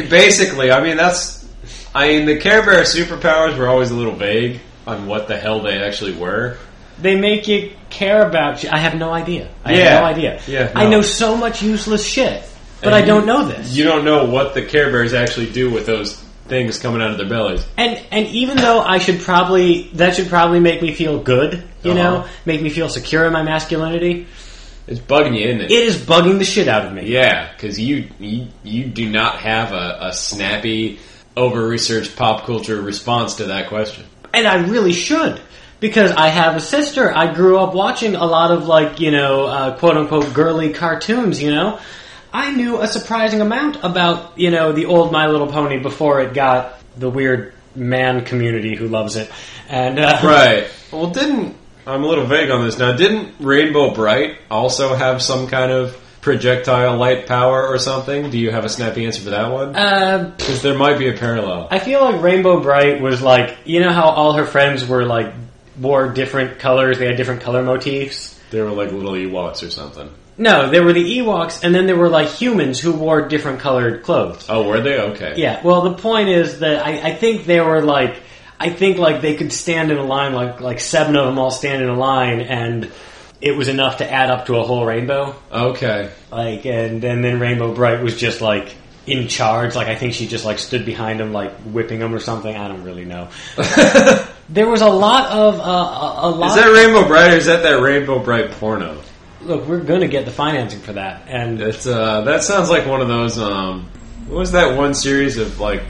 Basically, 0.08 0.70
I 0.70 0.82
mean 0.82 0.96
that's. 0.96 1.44
I 1.94 2.08
mean 2.08 2.26
the 2.26 2.38
Care 2.38 2.62
Bear 2.64 2.82
superpowers 2.82 3.56
were 3.56 3.68
always 3.68 3.90
a 3.90 3.94
little 3.94 4.14
vague 4.16 4.60
on 4.86 5.06
what 5.06 5.28
the 5.28 5.36
hell 5.36 5.60
they 5.60 5.82
actually 5.82 6.12
were. 6.12 6.56
they 7.00 7.16
make 7.16 7.46
you 7.48 7.72
care 7.90 8.26
about. 8.26 8.62
You. 8.62 8.70
I 8.72 8.78
have 8.78 8.94
no 8.96 9.12
idea. 9.12 9.48
I 9.64 9.74
Yeah. 9.74 9.78
have 9.90 10.00
no 10.02 10.06
idea. 10.06 10.40
Yeah, 10.46 10.72
I 10.74 10.86
know 10.86 11.02
so 11.02 11.36
much 11.36 11.62
useless 11.62 12.04
shit, 12.06 12.42
but 12.80 12.92
And 12.92 12.94
I 12.94 13.02
don't 13.06 13.26
know 13.26 13.46
this. 13.46 13.76
You 13.76 13.84
don't 13.84 14.04
know 14.04 14.24
what 14.24 14.54
the 14.54 14.62
Care 14.62 14.90
Bears 14.90 15.14
actually 15.14 15.50
do 15.50 15.70
with 15.70 15.86
those 15.86 16.14
things 16.48 16.78
coming 16.78 17.00
out 17.00 17.10
of 17.10 17.16
their 17.18 17.28
bellies. 17.28 17.64
And 17.76 18.00
and 18.10 18.26
even 18.28 18.56
though 18.56 18.80
I 18.80 18.98
should 18.98 19.20
probably 19.20 19.90
that 19.94 20.16
should 20.16 20.28
probably 20.28 20.60
make 20.60 20.82
me 20.82 20.92
feel 20.92 21.18
good, 21.18 21.62
you 21.82 21.92
Uh-huh. 21.92 22.02
know, 22.02 22.26
make 22.44 22.60
me 22.62 22.70
feel 22.70 22.88
secure 22.88 23.26
in 23.26 23.32
my 23.32 23.42
masculinity. 23.42 24.26
It's 24.86 25.00
bugging 25.00 25.38
you, 25.38 25.46
isn't 25.48 25.62
it? 25.62 25.70
It 25.70 25.82
is 25.82 25.96
bugging 25.96 26.38
the 26.38 26.44
shit 26.44 26.68
out 26.68 26.86
of 26.86 26.92
me. 26.92 27.06
Yeah, 27.06 27.50
because 27.52 27.80
you, 27.80 28.08
you 28.18 28.48
you 28.62 28.84
do 28.86 29.08
not 29.10 29.38
have 29.38 29.72
a, 29.72 29.98
a 30.08 30.12
snappy, 30.12 30.98
over 31.36 31.66
researched 31.66 32.16
pop 32.16 32.44
culture 32.44 32.80
response 32.80 33.36
to 33.36 33.44
that 33.46 33.68
question. 33.68 34.04
and 34.34 34.46
I 34.46 34.66
really 34.66 34.92
should 34.92 35.40
because 35.80 36.12
I 36.12 36.28
have 36.28 36.56
a 36.56 36.60
sister. 36.60 37.14
I 37.16 37.32
grew 37.32 37.58
up 37.58 37.74
watching 37.74 38.14
a 38.14 38.24
lot 38.26 38.50
of 38.52 38.66
like 38.66 39.00
you 39.00 39.10
know 39.10 39.46
uh, 39.46 39.78
quote 39.78 39.96
unquote 39.96 40.32
girly 40.34 40.72
cartoons. 40.72 41.42
You 41.42 41.50
know, 41.50 41.80
I 42.32 42.52
knew 42.52 42.80
a 42.80 42.86
surprising 42.86 43.40
amount 43.40 43.82
about 43.82 44.38
you 44.38 44.50
know 44.50 44.72
the 44.72 44.84
old 44.86 45.12
My 45.12 45.28
Little 45.28 45.46
Pony 45.48 45.78
before 45.78 46.20
it 46.20 46.34
got 46.34 46.78
the 46.98 47.08
weird 47.08 47.54
man 47.74 48.24
community 48.24 48.76
who 48.76 48.86
loves 48.88 49.16
it. 49.16 49.30
And 49.68 49.98
uh, 49.98 50.20
Right. 50.22 50.68
Well, 50.92 51.10
didn't 51.10 51.56
I'm 51.86 52.02
a 52.02 52.06
little 52.06 52.24
vague 52.26 52.50
on 52.50 52.64
this 52.64 52.78
now? 52.78 52.92
Didn't 52.96 53.34
Rainbow 53.40 53.92
Brite 53.94 54.38
also 54.50 54.94
have 54.94 55.20
some 55.22 55.46
kind 55.48 55.70
of 55.70 55.96
projectile 56.22 56.96
light 56.96 57.26
power 57.26 57.66
or 57.66 57.78
something? 57.78 58.30
Do 58.30 58.38
you 58.38 58.50
have 58.50 58.64
a 58.64 58.68
snappy 58.70 59.04
answer 59.04 59.22
for 59.22 59.30
that 59.30 59.52
one? 59.52 59.76
uh, 59.76 60.34
Because 60.36 60.62
there 60.62 60.76
might 60.78 60.98
be 60.98 61.08
a 61.08 61.12
parallel. 61.12 61.68
I 61.70 61.78
feel 61.78 62.00
like 62.00 62.22
Rainbow 62.22 62.60
Brite 62.60 63.00
was 63.02 63.20
like 63.22 63.58
you 63.64 63.80
know 63.80 63.92
how 63.92 64.08
all 64.08 64.32
her 64.34 64.46
friends 64.46 64.86
were 64.86 65.04
like 65.04 65.32
wore 65.78 66.08
different 66.08 66.58
colors. 66.58 66.98
They 66.98 67.06
had 67.06 67.16
different 67.16 67.42
color 67.42 67.62
motifs. 67.62 68.40
They 68.50 68.60
were 68.62 68.70
like 68.70 68.90
little 68.92 69.12
Ewoks 69.12 69.66
or 69.66 69.70
something. 69.70 70.08
No, 70.36 70.68
there 70.70 70.82
were 70.82 70.92
the 70.92 71.18
Ewoks, 71.18 71.62
and 71.62 71.72
then 71.74 71.86
there 71.86 71.96
were 71.96 72.08
like 72.08 72.28
humans 72.28 72.80
who 72.80 72.92
wore 72.92 73.28
different 73.28 73.60
colored 73.60 74.02
clothes. 74.02 74.46
Oh, 74.48 74.66
were 74.66 74.80
they? 74.80 74.98
Okay. 74.98 75.34
Yeah, 75.36 75.62
well, 75.62 75.82
the 75.82 75.94
point 75.94 76.28
is 76.28 76.58
that 76.60 76.84
I, 76.84 77.10
I 77.10 77.14
think 77.14 77.44
they 77.46 77.60
were 77.60 77.82
like, 77.82 78.16
I 78.58 78.70
think 78.70 78.98
like 78.98 79.20
they 79.20 79.34
could 79.34 79.52
stand 79.52 79.90
in 79.90 79.98
a 79.98 80.04
line, 80.04 80.32
like 80.32 80.60
like 80.60 80.80
seven 80.80 81.16
of 81.16 81.26
them 81.26 81.38
all 81.38 81.50
stand 81.50 81.82
in 81.82 81.88
a 81.88 81.96
line, 81.96 82.40
and 82.40 82.90
it 83.44 83.56
was 83.56 83.68
enough 83.68 83.98
to 83.98 84.10
add 84.10 84.30
up 84.30 84.46
to 84.46 84.56
a 84.56 84.62
whole 84.62 84.86
rainbow. 84.86 85.36
Okay. 85.52 86.10
Like, 86.32 86.64
and, 86.64 87.04
and 87.04 87.22
then 87.22 87.38
Rainbow 87.38 87.74
Brite 87.74 88.02
was 88.02 88.16
just 88.16 88.40
like 88.40 88.74
in 89.06 89.28
charge. 89.28 89.74
Like, 89.74 89.88
I 89.88 89.96
think 89.96 90.14
she 90.14 90.26
just 90.26 90.46
like 90.46 90.58
stood 90.58 90.86
behind 90.86 91.20
him, 91.20 91.34
like 91.34 91.52
whipping 91.60 92.00
him 92.00 92.14
or 92.14 92.20
something. 92.20 92.56
I 92.56 92.68
don't 92.68 92.84
really 92.84 93.04
know. 93.04 93.28
there 94.48 94.66
was 94.66 94.80
a 94.80 94.88
lot 94.88 95.30
of 95.30 95.60
uh, 95.60 95.62
a, 95.62 96.20
a 96.22 96.30
lot. 96.30 96.58
Is 96.58 96.64
that 96.64 96.72
Rainbow 96.72 97.06
Brite 97.06 97.32
or 97.32 97.36
is 97.36 97.46
that 97.46 97.62
that 97.64 97.82
Rainbow 97.82 98.18
Brite 98.18 98.50
porno? 98.52 99.02
Look, 99.42 99.68
we're 99.68 99.80
gonna 99.80 100.08
get 100.08 100.24
the 100.24 100.30
financing 100.30 100.80
for 100.80 100.94
that, 100.94 101.24
and 101.28 101.60
It's 101.60 101.86
uh, 101.86 102.22
that 102.22 102.44
sounds 102.44 102.70
like 102.70 102.86
one 102.86 103.02
of 103.02 103.08
those. 103.08 103.36
Um, 103.38 103.90
what 104.26 104.38
was 104.38 104.52
that 104.52 104.74
one 104.78 104.94
series 104.94 105.36
of 105.36 105.60
like, 105.60 105.82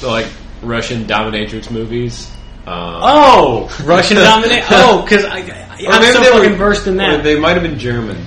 like 0.00 0.28
Russian 0.62 1.04
dominatrix 1.04 1.70
movies. 1.70 2.30
Um, 2.66 3.00
Oh, 3.02 3.76
Russian 3.84 4.16
dominate. 4.18 4.64
Oh, 4.70 5.02
because 5.02 5.24
I, 5.24 5.38
I, 5.38 5.86
I'm 5.88 6.12
so 6.12 6.20
they 6.40 6.48
were- 6.50 6.54
versed 6.56 6.86
in 6.86 6.96
that. 6.98 7.22
They 7.24 7.38
might 7.38 7.54
have 7.54 7.62
been 7.62 7.78
German. 7.78 8.24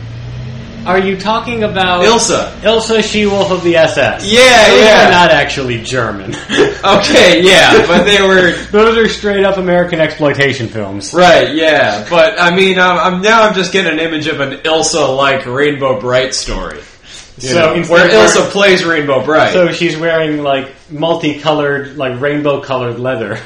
Are 0.85 0.99
you 0.99 1.17
talking 1.17 1.63
about 1.63 2.05
Ilsa. 2.05 2.51
Ilsa 2.59 3.01
She-Wolf 3.03 3.49
of 3.49 3.63
the 3.63 3.75
SS? 3.75 4.31
Yeah, 4.31 4.69
Those 4.69 4.81
yeah. 4.83 5.07
are 5.07 5.11
not 5.11 5.31
actually 5.31 5.81
German. 5.81 6.35
Okay, 6.85 7.41
yeah, 7.41 7.87
but 7.87 8.03
they 8.03 8.21
were 8.21 8.51
Those 8.69 8.95
are 8.95 9.09
straight 9.09 9.43
up 9.43 9.57
American 9.57 9.99
exploitation 9.99 10.67
films. 10.67 11.11
right. 11.15 11.55
Yeah, 11.55 12.05
but 12.07 12.39
I 12.39 12.55
mean, 12.55 12.77
I'm, 12.77 12.99
I'm 13.15 13.21
now 13.23 13.41
I'm 13.41 13.55
just 13.55 13.71
getting 13.73 13.93
an 13.93 13.99
image 13.99 14.27
of 14.27 14.39
an 14.39 14.59
Ilsa 14.59 15.17
like 15.17 15.47
Rainbow 15.47 15.99
Brite 15.99 16.35
story. 16.35 16.79
You 17.37 17.49
So 17.49 17.75
know, 17.75 17.83
where 17.87 18.09
Ilsa 18.09 18.49
plays 18.51 18.85
Rainbow 18.85 19.23
Brite. 19.25 19.51
So 19.51 19.71
she's 19.71 19.97
wearing 19.97 20.41
like 20.41 20.71
multicolored, 20.89 21.97
like 21.97 22.21
rainbow-colored 22.21 22.97
leather, 22.99 23.39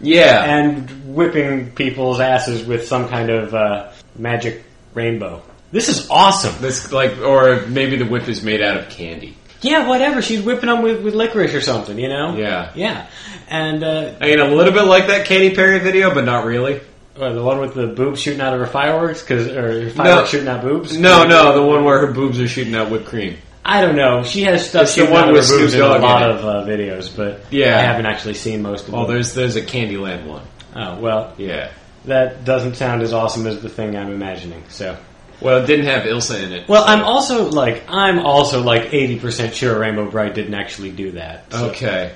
yeah, 0.00 0.44
and 0.44 1.14
whipping 1.14 1.72
people's 1.72 2.20
asses 2.20 2.64
with 2.64 2.86
some 2.86 3.08
kind 3.08 3.30
of 3.30 3.54
uh, 3.54 3.90
magic 4.16 4.62
rainbow. 4.94 5.42
This 5.72 5.88
is 5.88 6.08
awesome. 6.10 6.60
this 6.60 6.92
like, 6.92 7.18
or 7.18 7.66
maybe 7.66 7.96
the 7.96 8.04
whip 8.04 8.28
is 8.28 8.42
made 8.42 8.62
out 8.62 8.76
of 8.76 8.90
candy. 8.90 9.36
Yeah, 9.62 9.88
whatever. 9.88 10.22
She's 10.22 10.42
whipping 10.42 10.68
them 10.68 10.82
with, 10.82 11.02
with 11.02 11.14
licorice 11.14 11.54
or 11.54 11.60
something, 11.60 11.98
you 11.98 12.08
know? 12.08 12.36
Yeah. 12.36 12.72
Yeah. 12.74 13.06
And 13.48 13.82
uh, 13.82 14.14
I 14.20 14.26
mean, 14.26 14.40
a 14.40 14.48
little 14.48 14.72
bit 14.72 14.84
like 14.84 15.06
that 15.06 15.26
Katy 15.26 15.54
Perry 15.54 15.78
video, 15.78 16.12
but 16.12 16.24
not 16.24 16.44
really. 16.44 16.80
Uh, 17.18 17.32
the 17.32 17.42
one 17.42 17.60
with 17.60 17.74
the 17.74 17.88
boobs 17.88 18.20
shooting 18.20 18.40
out 18.40 18.54
of 18.54 18.60
her 18.60 18.66
fireworks, 18.66 19.22
cause, 19.22 19.46
or 19.48 19.90
fireworks 19.90 20.30
shooting 20.30 20.48
out 20.48 20.62
boobs? 20.62 20.96
No, 20.96 21.24
no, 21.26 21.54
the 21.54 21.62
one 21.62 21.84
where 21.84 22.06
her 22.06 22.12
boobs 22.12 22.40
are 22.40 22.48
shooting 22.48 22.74
out 22.74 22.90
whipped 22.90 23.04
cream. 23.06 23.36
I 23.64 23.80
don't 23.82 23.96
know. 23.96 24.22
She 24.24 24.42
has 24.44 24.68
stuff 24.68 24.82
It's 24.84 24.94
the 24.94 25.00
shooting 25.02 25.12
one 25.14 25.24
out 25.24 25.28
of 25.28 25.34
with 25.36 25.48
her 25.48 25.58
boobs 25.58 25.72
Snoop 25.72 25.84
in 25.84 25.90
a 25.90 25.94
Dogg 25.94 25.96
in 25.98 26.02
lot 26.02 26.22
it. 26.22 26.30
of 26.36 26.44
uh, 26.44 26.66
videos, 26.66 27.14
but 27.16 27.44
Yeah. 27.50 27.76
I 27.78 27.82
haven't 27.82 28.06
actually 28.06 28.34
seen 28.34 28.62
most 28.62 28.88
of 28.88 28.94
Well, 28.94 29.04
them. 29.06 29.14
there's 29.14 29.34
there's 29.34 29.56
a 29.56 29.62
Candyland 29.62 30.26
one. 30.26 30.42
Oh, 30.74 30.98
well, 31.00 31.34
Yeah. 31.36 31.70
that 32.06 32.44
doesn't 32.46 32.76
sound 32.76 33.02
as 33.02 33.12
awesome 33.12 33.46
as 33.46 33.60
the 33.60 33.68
thing 33.68 33.96
I'm 33.96 34.10
imagining, 34.10 34.62
so... 34.68 34.96
Well, 35.40 35.62
it 35.62 35.66
didn't 35.66 35.86
have 35.86 36.04
Ilsa 36.04 36.40
in 36.42 36.52
it. 36.52 36.68
Well, 36.68 36.84
I'm 36.86 37.02
also 37.02 37.50
like 37.50 37.82
I'm 37.88 38.20
also 38.20 38.62
like 38.62 38.94
eighty 38.94 39.18
percent 39.18 39.54
sure 39.56 39.76
Rainbow 39.76 40.08
Brite 40.08 40.36
didn't 40.36 40.54
actually 40.54 40.90
do 40.92 41.10
that. 41.12 41.50
So- 41.52 41.66
Okay. 41.70 42.12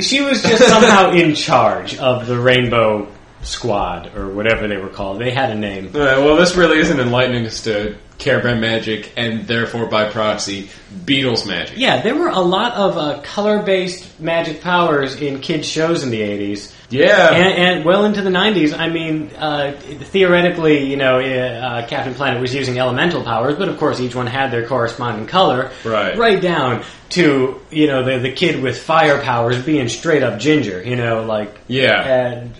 She 0.00 0.20
was 0.20 0.42
just 0.42 0.66
somehow 0.68 1.12
in 1.12 1.34
charge 1.36 1.96
of 1.98 2.26
the 2.26 2.38
Rainbow 2.38 3.06
Squad 3.42 4.16
or 4.16 4.28
whatever 4.28 4.68
they 4.68 4.76
were 4.76 4.88
called. 4.88 5.20
They 5.20 5.30
had 5.30 5.50
a 5.50 5.54
name. 5.54 5.90
All 5.94 6.00
right, 6.00 6.18
well, 6.18 6.36
this 6.36 6.56
really 6.56 6.78
isn't 6.78 7.00
enlightening 7.00 7.46
us 7.46 7.64
to 7.64 7.96
Care 8.18 8.42
Bear 8.42 8.56
magic 8.56 9.12
and 9.16 9.46
therefore 9.46 9.86
by 9.86 10.10
proxy 10.10 10.68
Beatles 11.04 11.46
magic. 11.46 11.78
Yeah, 11.78 12.02
there 12.02 12.14
were 12.14 12.28
a 12.28 12.40
lot 12.40 12.74
of 12.74 12.98
uh, 12.98 13.20
color-based 13.22 14.20
magic 14.20 14.60
powers 14.60 15.16
in 15.16 15.40
kids 15.40 15.66
shows 15.66 16.02
in 16.02 16.10
the 16.10 16.20
'80s. 16.20 16.74
Yeah. 16.90 17.32
And, 17.32 17.54
and 17.54 17.84
well 17.84 18.04
into 18.04 18.20
the 18.20 18.30
90s, 18.30 18.76
I 18.76 18.88
mean, 18.88 19.30
uh, 19.36 19.80
theoretically, 19.80 20.90
you 20.90 20.96
know, 20.96 21.20
uh, 21.20 21.86
Captain 21.86 22.14
Planet 22.14 22.40
was 22.40 22.52
using 22.52 22.78
elemental 22.78 23.22
powers, 23.22 23.54
but 23.56 23.68
of 23.68 23.78
course 23.78 24.00
each 24.00 24.14
one 24.14 24.26
had 24.26 24.50
their 24.50 24.66
corresponding 24.66 25.26
color. 25.26 25.70
Right. 25.84 26.18
Right 26.18 26.42
down 26.42 26.84
to, 27.10 27.60
you 27.70 27.86
know, 27.86 28.04
the, 28.04 28.18
the 28.18 28.32
kid 28.32 28.60
with 28.60 28.82
fire 28.82 29.22
powers 29.22 29.62
being 29.62 29.88
straight 29.88 30.22
up 30.22 30.40
ginger, 30.40 30.82
you 30.82 30.96
know, 30.96 31.22
like. 31.22 31.56
Yeah. 31.68 32.02
And 32.02 32.54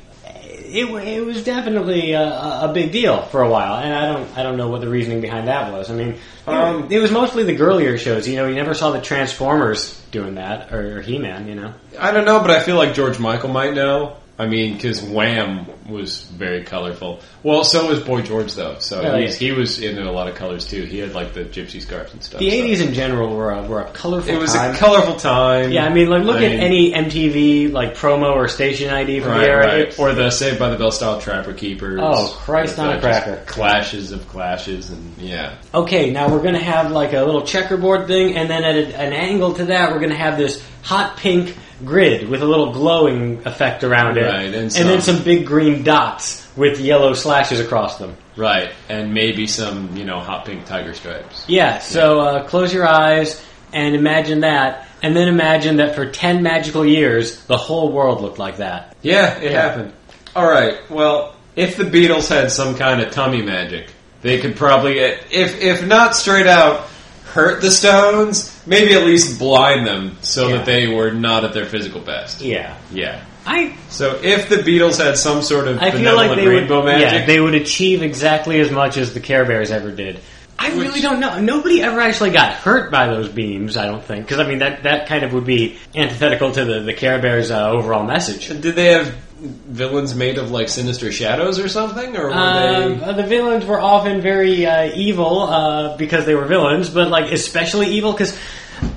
it, 0.71 0.85
it 1.07 1.21
was 1.27 1.45
definitely 1.45 2.13
a, 2.13 2.23
a 2.23 2.71
big 2.73 2.93
deal 2.93 3.23
for 3.27 3.43
a 3.43 3.49
while, 3.51 3.77
and 3.77 3.93
I 3.95 4.07
don't 4.13 4.39
I 4.39 4.43
don't 4.43 4.57
know 4.57 4.69
what 4.69 4.81
the 4.81 4.89
reasoning 4.89 5.21
behind 5.21 5.49
that 5.49 5.73
was. 5.73 5.91
I 5.91 5.95
mean, 5.95 6.17
Um, 6.47 6.91
it 6.91 6.99
was 6.99 7.11
mostly 7.13 7.45
the 7.45 7.55
girlier 7.55 7.99
shows. 7.99 8.27
You 8.27 8.37
know, 8.37 8.47
you 8.47 8.55
never 8.55 8.75
saw 8.75 8.91
the 8.91 9.01
Transformers 9.01 10.01
doing 10.11 10.35
that 10.37 10.73
or, 10.73 10.99
or 10.99 11.01
He 11.03 11.19
Man. 11.19 11.47
You 11.49 11.55
know, 11.57 11.75
I 11.99 12.11
don't 12.13 12.25
know, 12.25 12.41
but 12.41 12.51
I 12.51 12.61
feel 12.61 12.77
like 12.77 12.95
George 12.95 13.19
Michael 13.19 13.51
might 13.51 13.75
know. 13.75 14.17
I 14.41 14.47
mean, 14.47 14.73
because 14.73 15.03
Wham 15.03 15.67
was 15.87 16.23
very 16.23 16.65
colorful. 16.65 17.21
Well, 17.43 17.63
so 17.63 17.89
was 17.89 18.01
Boy 18.01 18.23
George, 18.23 18.55
though. 18.55 18.79
So 18.79 19.03
oh, 19.03 19.19
he's, 19.19 19.39
yeah. 19.39 19.49
he 19.53 19.53
was 19.53 19.79
in 19.79 19.99
a 19.99 20.11
lot 20.11 20.29
of 20.29 20.35
colors 20.35 20.67
too. 20.67 20.85
He 20.85 20.99
had 20.99 21.13
like 21.13 21.35
the 21.35 21.45
gypsy 21.45 21.83
scarves 21.83 22.15
and 22.15 22.25
stuff. 22.25 22.41
the 22.41 22.49
so. 22.49 22.57
'80s 22.57 22.87
in 22.89 22.95
general 22.95 23.37
were 23.37 23.51
a, 23.51 23.63
were 23.69 23.83
a 23.83 23.91
colorful. 23.91 24.33
It 24.33 24.39
was 24.39 24.55
time. 24.55 24.75
a 24.75 24.79
colorful 24.79 25.17
time. 25.17 25.73
Yeah, 25.73 25.85
I 25.85 25.93
mean, 25.93 26.09
like 26.09 26.23
look 26.25 26.39
I 26.39 26.45
at 26.45 26.51
mean, 26.53 26.61
any 26.61 26.93
MTV 26.93 27.71
like 27.71 27.95
promo 27.95 28.33
or 28.35 28.49
station 28.49 28.89
ID 28.89 29.21
from 29.21 29.33
Right, 29.33 29.41
the 29.41 29.47
era. 29.47 29.67
right. 29.67 29.99
Or 29.99 30.15
the 30.15 30.31
Saved 30.31 30.59
by 30.59 30.71
the 30.71 30.79
Bell 30.79 30.91
style 30.91 31.21
Trapper 31.21 31.53
Keepers. 31.53 32.01
Oh, 32.03 32.35
Christ 32.41 32.79
on 32.79 32.89
a 32.89 32.93
just 32.99 33.03
cracker. 33.03 33.45
Clashes 33.45 34.11
of 34.11 34.27
clashes, 34.27 34.89
and 34.89 35.19
yeah. 35.19 35.59
okay, 35.75 36.11
now 36.11 36.31
we're 36.31 36.43
gonna 36.43 36.59
have 36.59 36.91
like 36.93 37.13
a 37.13 37.21
little 37.21 37.45
checkerboard 37.45 38.07
thing, 38.07 38.37
and 38.37 38.49
then 38.49 38.65
at 38.65 38.75
a, 38.75 38.97
an 38.99 39.13
angle 39.13 39.53
to 39.57 39.67
that, 39.67 39.93
we're 39.93 40.01
gonna 40.01 40.15
have 40.15 40.39
this 40.39 40.65
hot 40.83 41.19
pink 41.19 41.55
grid 41.85 42.29
with 42.29 42.43
a 42.43 42.47
little 42.47 42.73
glowing 42.73 43.43
effect 43.47 43.85
around 43.85 44.19
it, 44.19 44.25
Right, 44.25 44.47
and 44.47 44.55
and 44.55 44.73
then 44.73 45.01
some 45.01 45.23
big 45.23 45.47
green 45.47 45.83
dots 45.83 46.47
with 46.57 46.81
yellow 46.81 47.15
slashes 47.15 47.61
across 47.61 47.99
them. 47.99 48.17
Right, 48.37 48.71
and 48.89 49.13
maybe 49.15 49.47
some, 49.47 49.97
you 49.97 50.05
know, 50.05 50.21
hot 50.21 50.45
pink 50.47 50.65
tiger 50.67 50.95
stripes. 50.95 51.45
Yeah, 51.49 51.79
so 51.79 52.21
uh, 52.21 52.49
close 52.49 52.73
your 52.73 52.87
eyes 52.87 53.45
and 53.73 53.95
imagine 53.95 54.41
that, 54.41 54.89
and 55.03 55.15
then 55.17 55.29
imagine 55.29 55.77
that 55.77 55.95
for 55.95 56.11
ten 56.11 56.43
magical 56.43 56.85
years, 56.85 57.43
the 57.47 57.57
whole 57.57 57.93
world 57.93 58.21
looked 58.21 58.39
like 58.39 58.57
that. 58.59 58.97
Yeah, 59.03 59.39
it 59.39 59.53
Yeah. 59.53 59.63
happened. 59.63 59.93
All 60.37 60.49
right. 60.49 60.79
Well, 60.91 61.35
if 61.57 61.77
the 61.77 61.85
Beatles 61.85 62.29
had 62.29 62.51
some 62.53 62.75
kind 62.77 63.01
of 63.01 63.11
tummy 63.13 63.43
magic, 63.43 63.89
they 64.23 64.39
could 64.39 64.57
probably, 64.57 64.99
if 64.99 65.61
if 65.61 65.87
not 65.87 66.15
straight 66.17 66.47
out 66.47 66.87
hurt 67.31 67.61
the 67.63 67.71
Stones, 67.71 68.61
maybe 68.67 68.95
at 68.95 69.05
least 69.05 69.39
blind 69.39 69.87
them 69.87 70.17
so 70.21 70.49
Yeah. 70.49 70.57
that 70.59 70.67
they 70.67 70.87
were 70.89 71.11
not 71.11 71.45
at 71.45 71.53
their 71.53 71.67
physical 71.67 72.01
best. 72.01 72.41
Yeah, 72.41 72.75
Yeah. 72.93 73.21
I 73.47 73.73
So 73.89 74.19
if 74.23 74.49
the 74.51 74.57
Beatles 74.57 75.03
had 75.03 75.17
some 75.17 75.43
sort 75.43 75.67
of 75.67 75.79
I 75.83 75.91
feel 75.93 76.15
like 76.15 76.37
they 76.37 76.45
would, 76.47 76.55
rainbow 76.71 76.87
yeah, 76.87 77.25
they 77.25 77.41
would 77.41 77.55
achieve 77.55 78.03
exactly 78.03 78.61
as 78.61 78.71
much 78.71 78.97
as 78.99 79.15
the 79.15 79.21
Care 79.21 79.45
Bears 79.47 79.71
ever 79.71 79.91
did. 79.91 80.21
I 80.59 80.69
really 80.75 81.01
don't 81.01 81.21
know. 81.21 81.41
Nobody 81.41 81.83
ever 81.83 82.01
actually 82.01 82.33
got 82.33 82.53
hurt 82.53 82.91
by 82.91 83.07
those 83.07 83.31
beams. 83.31 83.79
I 83.79 83.87
don't 83.87 84.05
think 84.05 84.27
because 84.27 84.41
I 84.41 84.47
mean 84.47 84.59
that 84.59 84.83
that 84.83 85.07
kind 85.09 85.25
of 85.25 85.33
would 85.33 85.47
be 85.47 85.79
antithetical 85.95 86.53
to 86.53 86.65
the 86.67 86.81
the 86.81 86.93
Care 86.93 87.19
Bears 87.19 87.51
uh, 87.51 87.71
overall 87.71 88.05
message. 88.05 88.49
did 88.49 88.77
they 88.77 88.93
have 88.93 89.15
villains 89.41 90.15
made 90.15 90.39
of 90.39 90.51
like 90.51 90.69
sinister 90.69 91.11
shadows 91.13 91.59
or 91.59 91.69
something, 91.69 92.17
or 92.17 92.27
were 92.27 92.33
Um, 92.33 92.99
they? 92.99 93.05
uh, 93.05 93.13
the 93.13 93.23
villains 93.23 93.65
were 93.65 93.81
often 93.81 94.21
very 94.21 94.67
uh, 94.67 94.91
evil 94.95 95.41
uh, 95.43 95.97
because 95.97 96.27
they 96.27 96.35
were 96.35 96.45
villains, 96.45 96.91
but 96.91 97.09
like 97.11 97.33
especially 97.33 97.87
evil 97.89 98.13
because, 98.13 98.39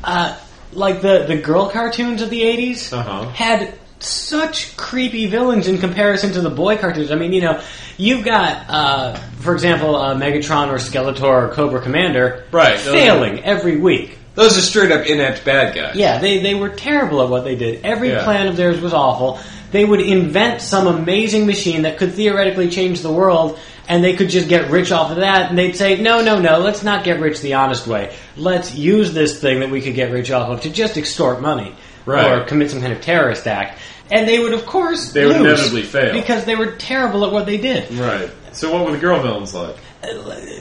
uh, 0.03 0.35
like 0.73 1.01
the 1.01 1.25
the 1.27 1.37
girl 1.37 1.69
cartoons 1.69 2.21
of 2.21 2.29
the 2.29 2.41
80s 2.41 2.91
Uh-huh. 2.93 3.29
had 3.29 3.73
such 3.99 4.75
creepy 4.75 5.27
villains 5.27 5.67
in 5.67 5.77
comparison 5.77 6.33
to 6.33 6.41
the 6.41 6.49
boy 6.49 6.75
cartoons. 6.77 7.09
I 7.09 7.15
mean, 7.15 7.31
you 7.31 7.41
know, 7.41 7.61
you've 7.97 8.25
got, 8.25 8.65
uh, 8.69 9.15
for 9.39 9.53
example, 9.53 9.95
uh, 9.95 10.13
Megatron 10.13 10.67
or 10.69 10.75
Skeletor 10.75 11.23
or 11.23 11.47
Cobra 11.53 11.79
Commander, 11.81 12.43
Right, 12.51 12.77
failing 12.77 13.43
every 13.45 13.77
week. 13.77 14.17
Those 14.35 14.57
are 14.57 14.61
straight 14.61 14.91
up 14.91 15.05
inept 15.05 15.45
bad 15.45 15.73
guys. 15.75 15.95
Yeah, 15.95 16.17
they, 16.17 16.39
they 16.39 16.53
were 16.55 16.69
terrible 16.69 17.21
at 17.21 17.29
what 17.29 17.43
they 17.45 17.55
did. 17.55 17.85
Every 17.85 18.09
Yeah. 18.09 18.23
plan 18.25 18.47
of 18.47 18.57
theirs 18.57 18.81
was 18.81 18.91
awful. 18.93 19.39
They 19.73 19.83
would 19.83 19.99
invent 19.99 20.61
some 20.61 20.87
amazing 20.87 21.45
machine 21.45 21.81
that 21.81 21.97
could 21.97 22.13
theoretically 22.13 22.69
change 22.69 23.01
the 23.01 23.11
world, 23.11 23.59
and 23.89 24.03
they 24.03 24.15
could 24.15 24.29
just 24.29 24.47
get 24.47 24.71
rich 24.71 24.91
off 24.91 25.11
of 25.11 25.17
that. 25.17 25.49
And 25.49 25.57
they'd 25.57 25.75
say, 25.75 25.99
no, 25.99 26.23
no, 26.23 26.39
no, 26.39 26.59
let's 26.59 26.83
not 26.83 27.03
get 27.03 27.19
rich 27.19 27.41
the 27.41 27.55
honest 27.55 27.87
way. 27.87 28.15
Let's 28.37 28.73
use 28.73 29.13
this 29.13 29.41
thing 29.41 29.59
that 29.59 29.69
we 29.69 29.81
could 29.81 29.95
get 29.95 30.11
rich 30.11 30.31
off 30.31 30.49
of 30.49 30.61
to 30.61 30.69
just 30.69 30.95
extort 30.95 31.41
money. 31.41 31.75
Right. 32.05 32.31
Or 32.31 32.45
commit 32.45 32.71
some 32.71 32.81
kind 32.81 32.93
of 32.93 33.01
terrorist 33.01 33.47
act. 33.47 33.79
And 34.11 34.27
they 34.27 34.37
would, 34.37 34.53
of 34.53 34.65
course, 34.65 35.11
They 35.11 35.25
would 35.25 35.37
inevitably 35.37 35.83
fail. 35.83 36.13
Because 36.13 36.45
they 36.45 36.55
were 36.55 36.73
terrible 36.75 37.25
at 37.25 37.31
what 37.31 37.45
they 37.45 37.57
did. 37.57 37.91
Right. 37.93 38.29
So 38.51 38.71
what 38.71 38.85
were 38.85 38.91
the 38.91 38.99
girl 38.99 39.21
villains 39.21 39.53
like? 39.53 39.77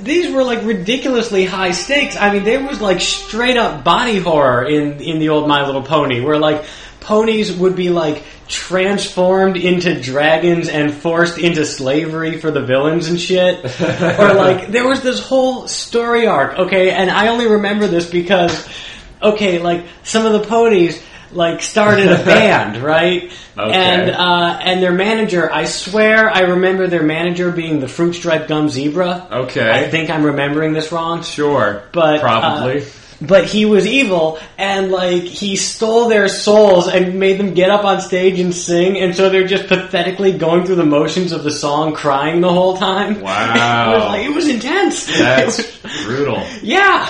these 0.03 0.33
were 0.33 0.45
like 0.45 0.63
ridiculously 0.65 1.45
high 1.45 1.73
stakes. 1.73 2.17
I 2.17 2.33
mean, 2.33 2.45
there 2.45 2.65
was 2.65 2.81
like 2.81 3.01
straight 3.01 3.57
up 3.57 3.85
body 3.85 4.19
horror 4.19 4.65
in 4.65 5.01
in 5.01 5.19
the 5.19 5.31
old 5.31 5.49
My 5.49 5.67
Little 5.67 5.83
Pony, 5.83 6.21
where 6.21 6.39
like 6.39 6.65
ponies 7.03 7.53
would 7.53 7.77
be 7.77 7.91
like 7.91 8.23
transformed 8.49 9.57
into 9.57 10.01
dragons 10.01 10.69
and 10.69 10.93
forced 10.93 11.39
into 11.39 11.65
slavery 11.67 12.39
for 12.41 12.51
the 12.51 12.63
villains 12.63 13.09
and 13.09 13.21
shit. 13.21 13.59
or 14.19 14.35
like 14.35 14.69
there 14.69 14.87
was 14.87 15.03
this 15.03 15.21
whole 15.21 15.69
story 15.69 16.27
arc. 16.27 16.59
Okay, 16.59 16.91
and 16.91 17.11
I 17.11 17.29
only 17.29 17.47
remember 17.47 17.87
this 17.87 18.09
because 18.11 18.69
okay, 19.21 19.59
like 19.59 19.85
some 20.05 20.27
of 20.27 20.33
the 20.33 20.41
ponies 20.49 21.03
like 21.33 21.63
started 21.63 22.09
a 22.13 22.17
band, 22.25 22.77
right? 22.83 23.33
Okay. 23.57 23.73
And 23.73 24.11
uh, 24.11 24.59
and 24.63 24.83
their 24.83 24.93
manager, 24.93 25.51
I 25.53 25.65
swear, 25.65 26.31
I 26.31 26.41
remember 26.41 26.87
their 26.89 27.03
manager 27.03 27.51
being 27.51 27.81
the 27.81 27.89
fruit 27.89 28.15
striped 28.15 28.49
gum 28.49 28.69
zebra. 28.69 29.29
Okay. 29.31 29.71
I 29.71 29.89
think 29.91 30.11
I'm 30.11 30.25
remembering 30.25 30.73
this 30.73 30.93
wrong, 30.93 31.23
Sure. 31.23 31.85
but 31.93 32.21
probably. 32.21 32.83
uh, 32.83 32.87
but 33.27 33.45
he 33.45 33.65
was 33.65 33.87
evil, 33.87 34.39
and 34.59 34.91
like 34.91 35.23
he 35.23 35.57
stole 35.57 36.09
their 36.09 36.29
souls 36.29 36.89
and 36.89 37.19
made 37.21 37.39
them 37.39 37.55
get 37.55 37.71
up 37.71 37.85
on 37.85 38.01
stage 38.01 38.39
and 38.41 38.55
sing, 38.55 38.99
and 38.99 39.15
so 39.15 39.29
they're 39.31 39.47
just 39.47 39.67
pathetically 39.69 40.33
going 40.37 40.65
through 40.65 40.77
the 40.77 40.85
motions 40.85 41.33
of 41.33 41.45
the 41.45 41.51
song, 41.51 41.95
crying 41.95 42.41
the 42.41 42.53
whole 42.53 42.77
time. 42.77 43.21
Wow. 43.21 43.91
it 43.93 43.95
was 43.95 44.05
like 44.09 44.27
it 44.27 44.35
was 44.35 44.49
intense. 44.49 45.07
That's 45.19 45.57
was- 45.59 46.05
brutal. 46.05 46.43
yeah. 46.63 47.09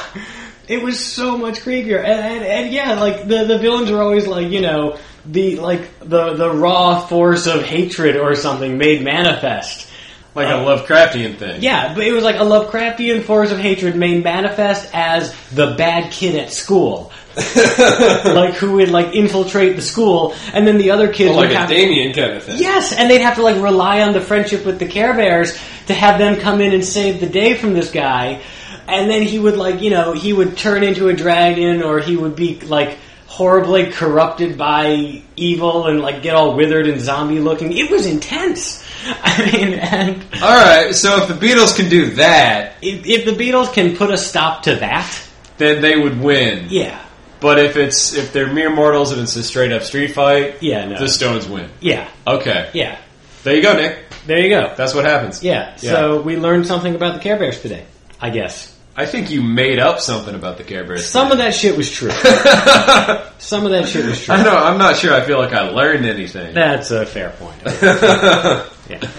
It 0.68 0.82
was 0.82 0.98
so 1.04 1.36
much 1.36 1.56
creepier, 1.58 1.98
and, 1.98 2.20
and, 2.20 2.44
and 2.44 2.72
yeah, 2.72 2.94
like 3.00 3.26
the 3.26 3.44
the 3.44 3.58
villains 3.58 3.90
are 3.90 4.00
always 4.00 4.26
like 4.26 4.48
you 4.48 4.60
know 4.60 4.96
the 5.26 5.56
like 5.56 5.98
the 5.98 6.34
the 6.34 6.50
raw 6.50 7.00
force 7.06 7.46
of 7.46 7.62
hatred 7.64 8.16
or 8.16 8.34
something 8.34 8.78
made 8.78 9.02
manifest. 9.02 9.88
Like 10.34 10.48
Uh, 10.48 10.56
a 10.56 10.64
Lovecraftian 10.64 11.36
thing. 11.36 11.62
Yeah, 11.62 11.92
but 11.94 12.04
it 12.06 12.12
was 12.12 12.24
like 12.24 12.36
a 12.36 12.44
Lovecraftian 12.44 13.22
force 13.24 13.50
of 13.50 13.58
hatred 13.58 13.96
made 13.96 14.24
manifest 14.24 14.88
as 14.94 15.34
the 15.50 15.74
bad 15.76 16.10
kid 16.10 16.36
at 16.36 16.50
school. 16.52 17.12
like 17.36 18.54
who 18.54 18.72
would 18.72 18.90
like 18.90 19.14
infiltrate 19.14 19.76
the 19.76 19.82
school, 19.82 20.34
and 20.52 20.66
then 20.66 20.76
the 20.78 20.90
other 20.90 21.10
kids 21.12 21.30
Well, 21.30 21.38
like 21.40 21.48
would 21.48 21.56
a 21.56 21.60
have 21.60 21.68
Damien 21.68 22.12
kind 22.12 22.32
of 22.32 22.42
thing. 22.42 22.58
Yes, 22.58 22.92
and 22.92 23.10
they'd 23.10 23.20
have 23.22 23.36
to 23.36 23.42
like 23.42 23.60
rely 23.62 24.02
on 24.02 24.12
the 24.12 24.20
friendship 24.20 24.64
with 24.66 24.78
the 24.78 24.86
Care 24.86 25.14
Bears 25.14 25.58
to 25.86 25.94
have 25.94 26.18
them 26.18 26.38
come 26.40 26.60
in 26.60 26.72
and 26.72 26.84
save 26.84 27.20
the 27.20 27.26
day 27.26 27.54
from 27.54 27.72
this 27.74 27.90
guy. 27.90 28.42
And 28.88 29.10
then 29.10 29.22
he 29.22 29.38
would 29.38 29.56
like, 29.56 29.80
you 29.80 29.90
know, 29.90 30.12
he 30.12 30.32
would 30.32 30.56
turn 30.58 30.82
into 30.82 31.08
a 31.08 31.14
dragon 31.14 31.82
or 31.82 32.00
he 32.00 32.16
would 32.16 32.36
be 32.36 32.60
like 32.60 32.98
horribly 33.32 33.90
corrupted 33.90 34.58
by 34.58 35.22
evil 35.36 35.86
and 35.86 36.00
like 36.00 36.20
get 36.22 36.34
all 36.34 36.54
withered 36.54 36.86
and 36.86 37.00
zombie 37.00 37.40
looking. 37.40 37.72
It 37.76 37.90
was 37.90 38.04
intense. 38.04 38.84
I 39.06 39.50
mean, 39.50 39.74
and 39.74 40.22
All 40.42 40.50
right, 40.50 40.94
so 40.94 41.22
if 41.22 41.28
the 41.28 41.34
Beatles 41.46 41.74
can 41.74 41.88
do 41.88 42.10
that, 42.16 42.74
if, 42.82 43.06
if 43.06 43.24
the 43.24 43.32
Beatles 43.32 43.72
can 43.72 43.96
put 43.96 44.10
a 44.10 44.18
stop 44.18 44.64
to 44.64 44.76
that, 44.76 45.10
then 45.56 45.80
they 45.80 45.96
would 45.96 46.20
win. 46.20 46.66
yeah, 46.68 47.02
But 47.40 47.58
if 47.58 47.76
it's 47.76 48.12
if 48.14 48.32
they're 48.34 48.52
mere 48.52 48.68
mortals 48.70 49.12
and 49.12 49.20
it's 49.22 49.34
a 49.36 49.42
straight 49.42 49.72
up 49.72 49.82
street 49.82 50.08
fight, 50.12 50.62
yeah, 50.62 50.84
no. 50.84 50.98
the 50.98 51.08
Stones 51.08 51.48
win. 51.48 51.70
yeah, 51.80 52.08
Okay, 52.26 52.68
yeah. 52.74 52.98
there 53.44 53.56
you 53.56 53.62
go, 53.62 53.74
Nick. 53.74 53.98
There 54.26 54.38
you 54.38 54.50
go. 54.50 54.74
That's 54.76 54.94
what 54.94 55.04
happens. 55.06 55.42
Yeah, 55.42 55.74
so 55.76 56.20
we 56.20 56.36
learned 56.36 56.66
something 56.66 56.94
about 56.94 57.14
the 57.14 57.20
Care 57.20 57.38
Bears 57.38 57.60
today, 57.62 57.86
I 58.20 58.28
guess. 58.30 58.71
I 58.94 59.06
think 59.06 59.30
you 59.30 59.42
made 59.42 59.78
up 59.78 60.00
something 60.00 60.34
about 60.34 60.58
the 60.58 60.64
Care 60.64 60.84
Bears. 60.84 61.06
Some 61.06 61.32
of 61.32 61.38
that 61.38 61.54
shit 61.54 61.76
was 61.76 61.90
true. 61.90 62.10
Some 63.38 63.64
of 63.64 63.70
that 63.72 63.88
shit 63.88 64.04
was 64.04 64.22
true. 64.22 64.34
I 64.34 64.42
know. 64.42 64.54
I'm 64.54 64.76
not 64.76 64.96
sure. 64.96 65.14
I 65.14 65.22
feel 65.22 65.38
like 65.38 65.54
I 65.54 65.70
learned 65.70 66.04
anything. 66.04 66.52
That's 66.54 66.90
a 66.90 67.06
fair 67.06 67.30
point. 67.30 67.56
yeah. 68.90 69.10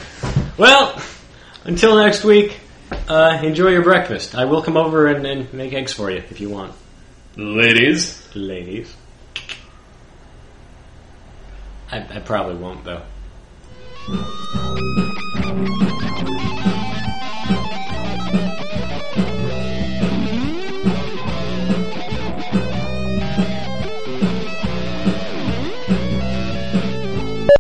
Well, 0.58 1.02
until 1.64 1.96
next 1.98 2.24
week, 2.24 2.60
uh, 3.08 3.40
enjoy 3.42 3.70
your 3.70 3.82
breakfast. 3.82 4.36
I 4.36 4.46
will 4.46 4.62
come 4.62 4.78
over 4.78 5.08
and, 5.08 5.26
and 5.26 5.52
make 5.54 5.74
eggs 5.74 5.92
for 5.92 6.12
you 6.12 6.18
if 6.18 6.40
you 6.40 6.50
want, 6.50 6.74
Ladies. 7.36 8.28
ladies. 8.36 8.96
I, 11.92 11.98
I 11.98 12.20
probably 12.20 12.56
won't, 12.56 12.84
though. 12.84 13.02